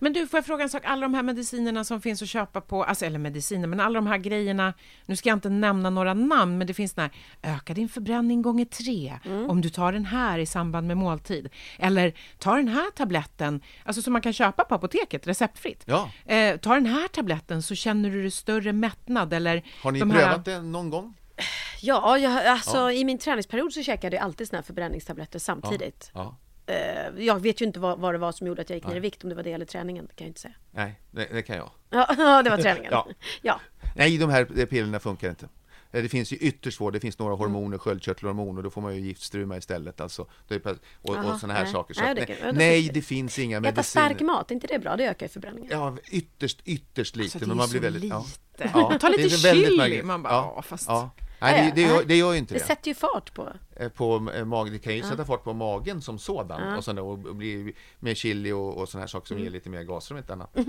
Men 0.00 0.12
du, 0.12 0.26
får 0.26 0.36
jag 0.38 0.46
fråga 0.46 0.62
en 0.64 0.70
sak? 0.70 0.82
Alla 0.84 1.02
de 1.02 1.14
här 1.14 1.22
medicinerna 1.22 1.84
som 1.84 2.00
finns 2.00 2.22
att 2.22 2.28
köpa 2.28 2.60
på, 2.60 2.84
alltså, 2.84 3.04
eller 3.04 3.18
mediciner, 3.18 3.66
men 3.68 3.80
alla 3.80 3.94
de 3.94 4.06
här 4.06 4.18
grejerna, 4.18 4.74
nu 5.06 5.16
ska 5.16 5.28
jag 5.28 5.36
inte 5.36 5.48
nämna 5.48 5.90
några 5.90 6.14
namn, 6.14 6.58
men 6.58 6.66
det 6.66 6.74
finns 6.74 6.92
den 6.94 7.02
här, 7.42 7.54
öka 7.56 7.74
din 7.74 7.88
förbränning 7.88 8.42
gånger 8.42 8.64
tre, 8.64 9.18
Mm. 9.24 9.50
om 9.50 9.60
du 9.60 9.68
tar 9.70 9.92
den 9.92 10.04
här 10.04 10.38
i 10.38 10.46
samband 10.46 10.86
med 10.86 10.96
måltid. 10.96 11.48
Eller, 11.78 12.12
ta 12.38 12.56
den 12.56 12.68
här 12.68 12.90
tabletten, 12.90 13.60
alltså 13.84 14.02
som 14.02 14.12
man 14.12 14.22
kan 14.22 14.32
köpa 14.32 14.64
på 14.64 14.74
apoteket, 14.74 15.26
receptfritt. 15.26 15.82
Ja. 15.86 16.10
Eh, 16.26 16.56
ta 16.56 16.74
den 16.74 16.86
här 16.86 17.08
tabletten 17.08 17.62
så 17.62 17.74
känner 17.74 18.10
du 18.10 18.30
större 18.30 18.72
mättnad, 18.72 19.32
eller 19.32 19.62
Har 19.82 19.92
ni 19.92 20.00
de 20.00 20.10
prövat 20.10 20.46
här... 20.46 20.54
det 20.54 20.62
någon 20.62 20.90
gång? 20.90 21.14
Ja, 21.80 22.18
jag, 22.18 22.46
alltså 22.46 22.76
Ja. 22.76 22.92
i 22.92 23.04
min 23.04 23.18
träningsperiod 23.18 23.72
så 23.72 23.82
käkade 23.82 24.16
jag 24.16 24.24
alltid 24.24 24.48
såna 24.48 24.58
här 24.58 24.62
förbränningstabletter 24.64 25.38
samtidigt. 25.38 26.10
Ja. 26.14 26.36
Eh, 26.66 27.24
jag 27.24 27.40
vet 27.42 27.60
ju 27.62 27.66
inte 27.66 27.80
vad, 27.80 27.98
vad 27.98 28.14
det 28.14 28.18
var 28.18 28.32
som 28.32 28.46
gjorde 28.46 28.62
att 28.62 28.70
jag 28.70 28.76
gick 28.76 28.86
ner 28.86 28.96
i 28.96 29.00
vikt, 29.00 29.22
om 29.24 29.28
det 29.30 29.36
var 29.36 29.42
det 29.42 29.52
eller 29.52 29.66
träningen, 29.66 30.06
det 30.06 30.14
kan 30.14 30.24
jag 30.24 30.30
inte 30.30 30.40
säga. 30.40 30.54
Nej, 30.70 31.00
det, 31.10 31.28
det 31.32 31.42
kan 31.42 31.56
jag. 31.56 31.70
Ja, 31.90 32.06
det 32.44 32.50
var 32.50 32.56
träningen. 32.58 32.88
Ja. 32.92 33.08
ja. 33.42 33.60
Nej, 33.96 34.18
de 34.18 34.30
här 34.30 34.66
pillerna 34.66 35.00
funkar 35.00 35.30
inte. 35.30 35.48
Eh, 35.92 36.02
Det 36.02 36.08
finns 36.08 36.32
ju 36.32 36.36
ytterst 36.36 36.76
svårt, 36.76 36.92
det 36.92 37.00
finns 37.00 37.20
Mm. 37.20 37.24
några 37.30 37.36
hormoner, 37.44 37.78
sköldkörtelhormoner, 37.78 38.62
då 38.62 38.70
får 38.70 38.80
man 38.80 38.94
ju 38.96 39.00
giftstruma 39.00 39.56
istället 39.56 40.00
alltså. 40.00 40.22
Och, 40.22 40.28
Jaha, 41.16 41.32
och 41.34 41.40
sådana 41.40 41.54
här 41.54 41.62
nej. 41.64 41.72
saker. 41.72 41.94
Så 41.94 42.00
Nej, 42.00 42.14
det 42.14 42.20
nej, 42.28 42.38
ja, 42.42 42.52
nej, 42.52 42.82
finns 42.82 42.94
det. 42.94 43.02
finns 43.02 43.38
inga 43.38 43.56
Äta 43.56 43.60
mediciner. 43.62 43.82
stark 44.08 44.20
mat, 44.20 44.50
är 44.50 44.54
inte 44.54 44.66
det 44.66 44.78
bra? 44.78 44.96
Det 44.96 45.04
ökar 45.08 45.26
ju 45.26 45.30
förbränningen. 45.30 45.70
Ja, 45.72 45.96
ytterst, 46.10 46.60
ytterst 46.64 47.16
lite. 47.16 47.24
Alltså, 47.26 47.38
det 47.38 47.44
är 47.44 47.48
men 47.48 47.56
man 47.56 47.66
så 47.66 47.70
blir 47.72 47.80
väldigt, 47.80 48.10
ja. 48.10 48.26
lite. 48.58 48.70
Ja, 48.74 48.98
Ta 49.00 49.08
lite 49.08 49.36
väldigt 49.48 49.68
chili. 49.82 50.02
Man 50.02 50.22
bara, 50.22 50.32
ja, 50.32 50.52
ja, 50.56 50.62
fast- 50.62 50.88
ja. 50.88 51.10
Nej, 51.40 51.72
det, 51.76 51.82
det, 51.82 51.88
gör, 51.88 52.04
det 52.04 52.16
gör 52.16 52.32
ju 52.32 52.38
inte 52.38 52.54
Det 52.54 52.58
det. 52.60 52.64
sätter 52.66 52.88
ju 52.88 52.94
fart 52.94 53.34
på. 53.34 53.52
Eh, 53.76 53.88
På 53.88 54.30
eh, 54.34 54.44
magen, 54.44 54.72
det 54.72 54.78
kan 54.78 54.92
ju 54.94 54.98
Ja. 55.00 55.08
sätta 55.08 55.24
fart 55.24 55.44
på 55.44 55.52
magen 55.52 56.02
som 56.02 56.18
sådan 56.18 56.60
Ja. 56.70 56.76
och, 56.76 56.84
sådär, 56.84 57.02
och 57.02 57.18
bli 57.18 57.74
med 58.00 58.16
chili 58.16 58.52
och, 58.52 58.76
och 58.78 58.88
sådana 58.88 59.02
här 59.02 59.08
saker 59.08 59.26
som 59.26 59.36
Mm. 59.36 59.44
ger 59.44 59.52
lite 59.52 59.68
mer 59.70 59.82
gaser 59.82 60.14
om 60.14 60.18
inte 60.18 60.32
annat. 60.32 60.56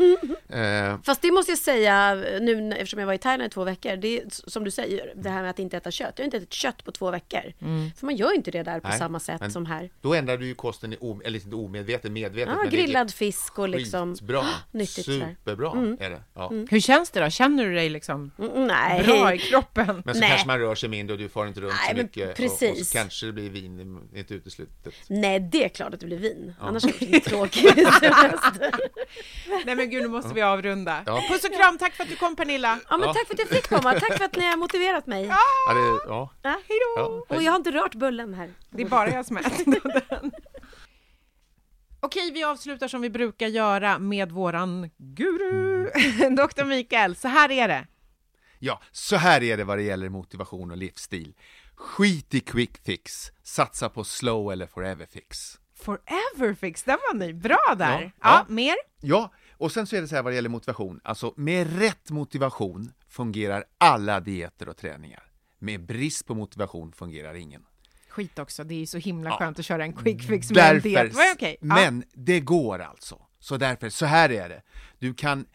Eh, 0.50 0.98
Fast 1.04 1.22
det 1.22 1.32
måste 1.32 1.52
jag 1.52 1.60
säga 1.60 2.16
nu 2.42 2.72
eftersom 2.74 3.00
jag 3.00 3.08
var 3.08 3.14
i 3.14 3.18
Thailand 3.18 3.48
i 3.48 3.50
två 3.54 3.64
veckor. 3.64 3.96
Det 3.96 4.18
är 4.22 4.24
som 4.30 4.64
du 4.64 4.72
säger, 4.72 5.14
det 5.16 5.30
här 5.30 5.42
med 5.42 5.50
att 5.50 5.60
inte 5.60 5.78
äta 5.78 5.92
kött. 5.92 6.14
Jag 6.16 6.24
har 6.24 6.26
inte 6.26 6.38
ätit 6.38 6.54
kött 6.54 6.84
på 6.86 6.92
två 6.92 7.12
veckor. 7.12 7.54
För 7.98 8.06
man 8.06 8.16
gör 8.16 8.36
inte 8.36 8.52
det 8.52 8.64
där 8.64 8.80
på 8.80 8.88
nej, 8.88 8.98
samma 9.00 9.20
sätt 9.20 9.42
men 9.42 9.52
som 9.52 9.66
här. 9.66 9.90
Då 10.02 10.14
ändrar 10.14 10.38
du 10.38 10.46
ju 10.46 10.56
kosten, 10.56 10.94
i 10.94 10.98
o, 11.00 11.22
eller 11.26 11.40
inte 11.44 11.56
omedvetet, 11.56 12.12
medvetet. 12.12 12.50
Ja, 12.50 12.56
men 12.62 12.70
det 12.70 12.78
är 12.78 12.82
grillad 12.84 13.14
fisk 13.14 13.60
och 13.60 13.70
liksom... 13.70 14.16
Skitbra, 14.16 14.44
Nyttigt 14.72 15.06
superbra 15.06 15.72
Mm. 15.72 15.98
är 16.00 16.10
det. 16.10 16.22
Ja. 16.34 16.50
Hur 16.70 16.80
känns 16.80 17.10
det 17.12 17.20
då? 17.24 17.30
Känner 17.30 17.66
du 17.66 17.74
dig 17.76 17.90
liksom 17.90 18.32
Mm, 18.40 18.68
nej. 18.68 19.04
bra 19.04 19.34
i 19.34 19.38
kroppen? 19.38 20.02
Men 20.06 20.14
så 20.16 20.20
Nej. 20.20 20.30
kanske 20.30 20.48
man 20.48 20.60
rör 20.60 20.76
sig 20.76 20.90
mindre 20.90 21.14
och 21.14 21.20
du 21.20 21.30
får 21.30 21.48
inte 21.48 21.62
runt 21.62 21.74
Nej, 21.88 21.96
så 21.98 22.04
mycket. 22.04 22.24
Och, 22.24 22.30
och 22.32 22.36
precis. 22.38 22.90
så 22.90 22.93
kanske 22.94 23.26
det 23.26 23.32
blir 23.32 23.50
vin, 23.50 24.08
det 24.12 24.18
är 24.18 24.20
inte 24.20 24.34
uteslutet. 24.34 24.94
Nej, 25.08 25.40
det 25.40 25.64
är 25.66 25.70
klart 25.70 25.94
att 25.94 26.00
det 26.00 26.06
blir 26.06 26.18
vin. 26.18 26.54
Ja. 26.60 26.66
Annars 26.68 26.84
är 26.84 26.88
det 27.00 27.06
lite 27.06 27.30
tråkigt. 27.30 27.76
Nej 29.66 29.76
men 29.76 29.90
gud, 29.90 30.02
nu 30.02 30.08
måste 30.08 30.34
vi 30.34 30.42
avrunda. 30.42 31.04
Ja. 31.06 31.24
Puss 31.30 31.44
och 31.44 31.54
kram, 31.56 31.78
tack 31.78 31.94
för 31.94 32.04
att 32.04 32.10
du 32.10 32.16
kom 32.16 32.36
Pernilla. 32.36 32.80
Ja, 32.90 32.98
men 32.98 33.08
Ja. 33.08 33.14
tack 33.14 33.28
för 33.28 33.34
att 33.34 33.40
jag 33.40 33.50
fick 33.50 33.70
komma. 33.70 34.00
Tack 34.00 34.18
för 34.18 34.26
att 34.26 34.36
ni 34.36 34.46
har 34.46 34.58
motiverat 34.58 35.08
mig. 35.08 35.24
Ja, 35.26 35.74
det, 35.74 35.80
ja. 36.08 36.34
Ja. 36.42 36.50
Hej 36.68 36.80
då! 36.98 37.26
Och 37.30 37.44
jag 37.44 37.52
har 37.52 37.58
inte 37.58 37.72
rört 37.72 37.96
bullen 37.96 38.34
här. 38.34 38.54
Det 38.70 38.82
är 38.84 38.88
bara 38.90 39.10
jag 39.10 39.26
som 39.26 39.38
ätit 39.38 39.66
den. 40.10 40.32
Okej, 42.00 42.32
vi 42.32 42.44
avslutar 42.44 42.88
som 42.88 43.02
vi 43.02 43.10
brukar 43.10 43.48
göra 43.48 44.00
med 44.00 44.32
våran 44.32 44.90
guru, 44.98 45.84
Dr. 46.36 46.64
Mikael. 46.64 47.16
Så 47.16 47.28
här 47.28 47.52
är 47.52 47.68
det. 47.68 47.88
ja, 48.60 48.82
så 48.92 49.16
här 49.16 49.44
är 49.44 49.58
det 49.58 49.64
vad 49.64 49.78
det 49.78 49.84
gäller 49.84 50.10
motivation 50.10 50.72
och 50.72 50.78
livsstil. 50.78 51.34
Skit 51.84 52.34
i 52.34 52.40
quick 52.40 52.78
fix, 52.86 53.32
satsa 53.44 53.90
på 53.90 54.04
slow 54.04 54.52
eller 54.52 54.68
forever 54.68 55.06
fix. 55.06 55.60
Forever 55.76 56.54
fix, 56.54 56.84
den 56.84 56.98
var 57.12 57.18
ny. 57.20 57.34
Bra 57.34 57.76
där. 57.78 58.02
Ja, 58.02 58.02
Ja, 58.02 58.12
ja. 58.22 58.46
mer? 58.54 58.76
Ja, 59.02 59.34
och 59.58 59.72
sen 59.72 59.88
så 59.88 59.96
är 59.96 60.02
det 60.02 60.08
så 60.08 60.16
här 60.16 60.24
vad 60.24 60.32
det 60.32 60.36
gäller 60.36 60.50
motivation. 60.50 61.00
Alltså 61.04 61.34
med 61.38 61.80
rätt 61.80 62.10
motivation 62.12 62.92
fungerar 63.10 63.64
alla 63.78 64.20
dieter 64.20 64.70
och 64.70 64.78
träningar. 64.78 65.24
Med 65.60 65.86
brist 65.86 66.26
på 66.28 66.36
motivation 66.36 66.92
fungerar 66.94 67.34
ingen. 67.34 67.66
Skit 68.10 68.40
också, 68.40 68.64
det 68.64 68.74
är 68.74 68.80
ju 68.80 68.86
så 68.86 68.98
himla 68.98 69.30
Ja. 69.30 69.38
skönt 69.38 69.60
att 69.60 69.66
köra 69.66 69.84
en 69.84 69.94
quick 69.94 70.24
fix 70.24 70.50
med 70.52 70.58
en 70.58 70.74
Därför, 70.76 70.90
diet. 70.90 71.14
Var 71.14 71.34
okej? 71.36 71.58
Ja. 71.62 71.68
men 71.76 72.04
det 72.14 72.40
går 72.40 72.80
alltså. 72.80 73.22
Så 73.40 73.58
därför, 73.58 73.90
så 73.90 74.06
här 74.06 74.32
är 74.32 74.50
det. 74.50 74.62
Du 75.00 75.14
kan 75.14 75.46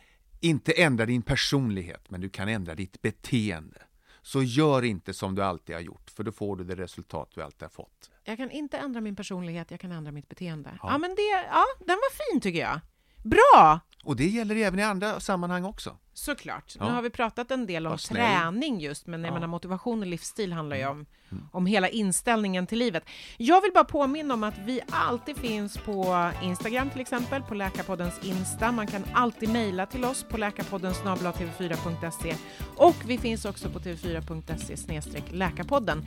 inte 0.41 0.73
ändra 0.73 1.07
din 1.07 1.23
personlighet, 1.23 2.11
men 2.11 2.21
du 2.21 2.29
kan 2.29 2.49
ändra 2.49 2.75
ditt 2.75 3.03
beteende. 3.03 3.83
Så 4.29 4.43
gör 4.43 4.85
inte 4.85 5.15
som 5.15 5.35
du 5.35 5.43
alltid 5.43 5.75
har 5.75 5.81
gjort, 5.83 6.11
för 6.11 6.25
då 6.25 6.33
får 6.33 6.57
du 6.57 6.65
det 6.65 6.75
resultat 6.75 7.31
du 7.35 7.43
alltid 7.43 7.63
har 7.63 7.69
fått. 7.69 8.11
Jag 8.25 8.37
kan 8.37 8.51
inte 8.51 8.79
ändra 8.79 9.01
min 9.01 9.17
personlighet, 9.17 9.71
jag 9.71 9.81
kan 9.81 9.93
ändra 9.93 10.13
mitt 10.13 10.29
beteende. 10.29 10.71
Ja, 10.83 10.89
Ja. 10.93 10.99
men 10.99 11.15
det, 11.15 11.23
ja, 11.51 11.65
den 11.79 11.97
var 11.97 12.33
fin 12.33 12.41
tycker 12.41 12.61
jag. 12.61 12.81
Bra! 13.25 13.81
Och 14.09 14.17
det 14.17 14.27
gäller 14.27 14.57
även 14.57 14.79
i 14.79 14.83
andra 14.83 15.21
sammanhang 15.21 15.65
också. 15.65 15.97
Såklart. 16.15 16.77
Ja. 16.79 16.85
Nu 16.89 16.93
har 16.95 17.03
vi 17.03 17.11
pratat 17.11 17.51
en 17.51 17.67
del 17.67 17.87
om 17.87 17.99
träning 17.99 18.81
just, 18.81 19.07
men 19.07 19.21
jag 19.21 19.31
Ja. 19.31 19.35
menar 19.35 19.47
motivation 19.47 20.01
och 20.01 20.07
livsstil 20.07 20.53
handlar 20.53 20.77
ju 20.77 20.87
om, 20.87 21.07
om 21.53 21.67
hela 21.67 21.89
inställningen 21.89 22.67
till 22.67 22.79
livet. 22.79 23.05
Jag 23.37 23.61
vill 23.61 23.71
bara 23.75 23.85
påminna 23.85 24.35
om 24.35 24.45
att 24.45 24.59
vi 24.65 24.81
alltid 24.91 25.37
finns 25.37 25.77
på 25.77 26.31
Instagram 26.43 26.91
till 26.91 27.01
exempel, 27.01 27.43
på 27.43 27.55
Läkarpoddens 27.55 28.15
Insta. 28.25 28.73
Man 28.73 28.87
kan 28.87 29.05
alltid 29.13 29.49
mejla 29.49 29.87
till 29.87 30.05
oss 30.05 30.25
på 30.31 30.37
läkarpodden 30.37 30.93
tv4.se 30.93 32.35
och 32.77 32.97
vi 33.07 33.19
finns 33.19 33.45
också 33.45 33.71
på 33.71 33.79
tv4.se 33.79 34.77
snedstreck 34.77 35.25
läkarpodden. 35.33 36.07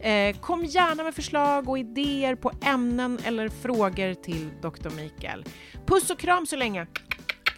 Eh, 0.00 0.36
kom 0.36 0.64
gärna 0.64 1.02
med 1.04 1.14
förslag 1.14 1.68
och 1.68 1.78
idéer 1.78 2.34
på 2.34 2.52
ämnen 2.62 3.18
eller 3.24 3.48
frågor 3.48 4.14
till 4.14 4.50
Dr. 4.62 4.90
Mikael. 4.96 5.44
Puss 5.86 6.10
och 6.10 6.18
kram 6.18 6.46
så 6.46 6.56
länge! 6.56 6.86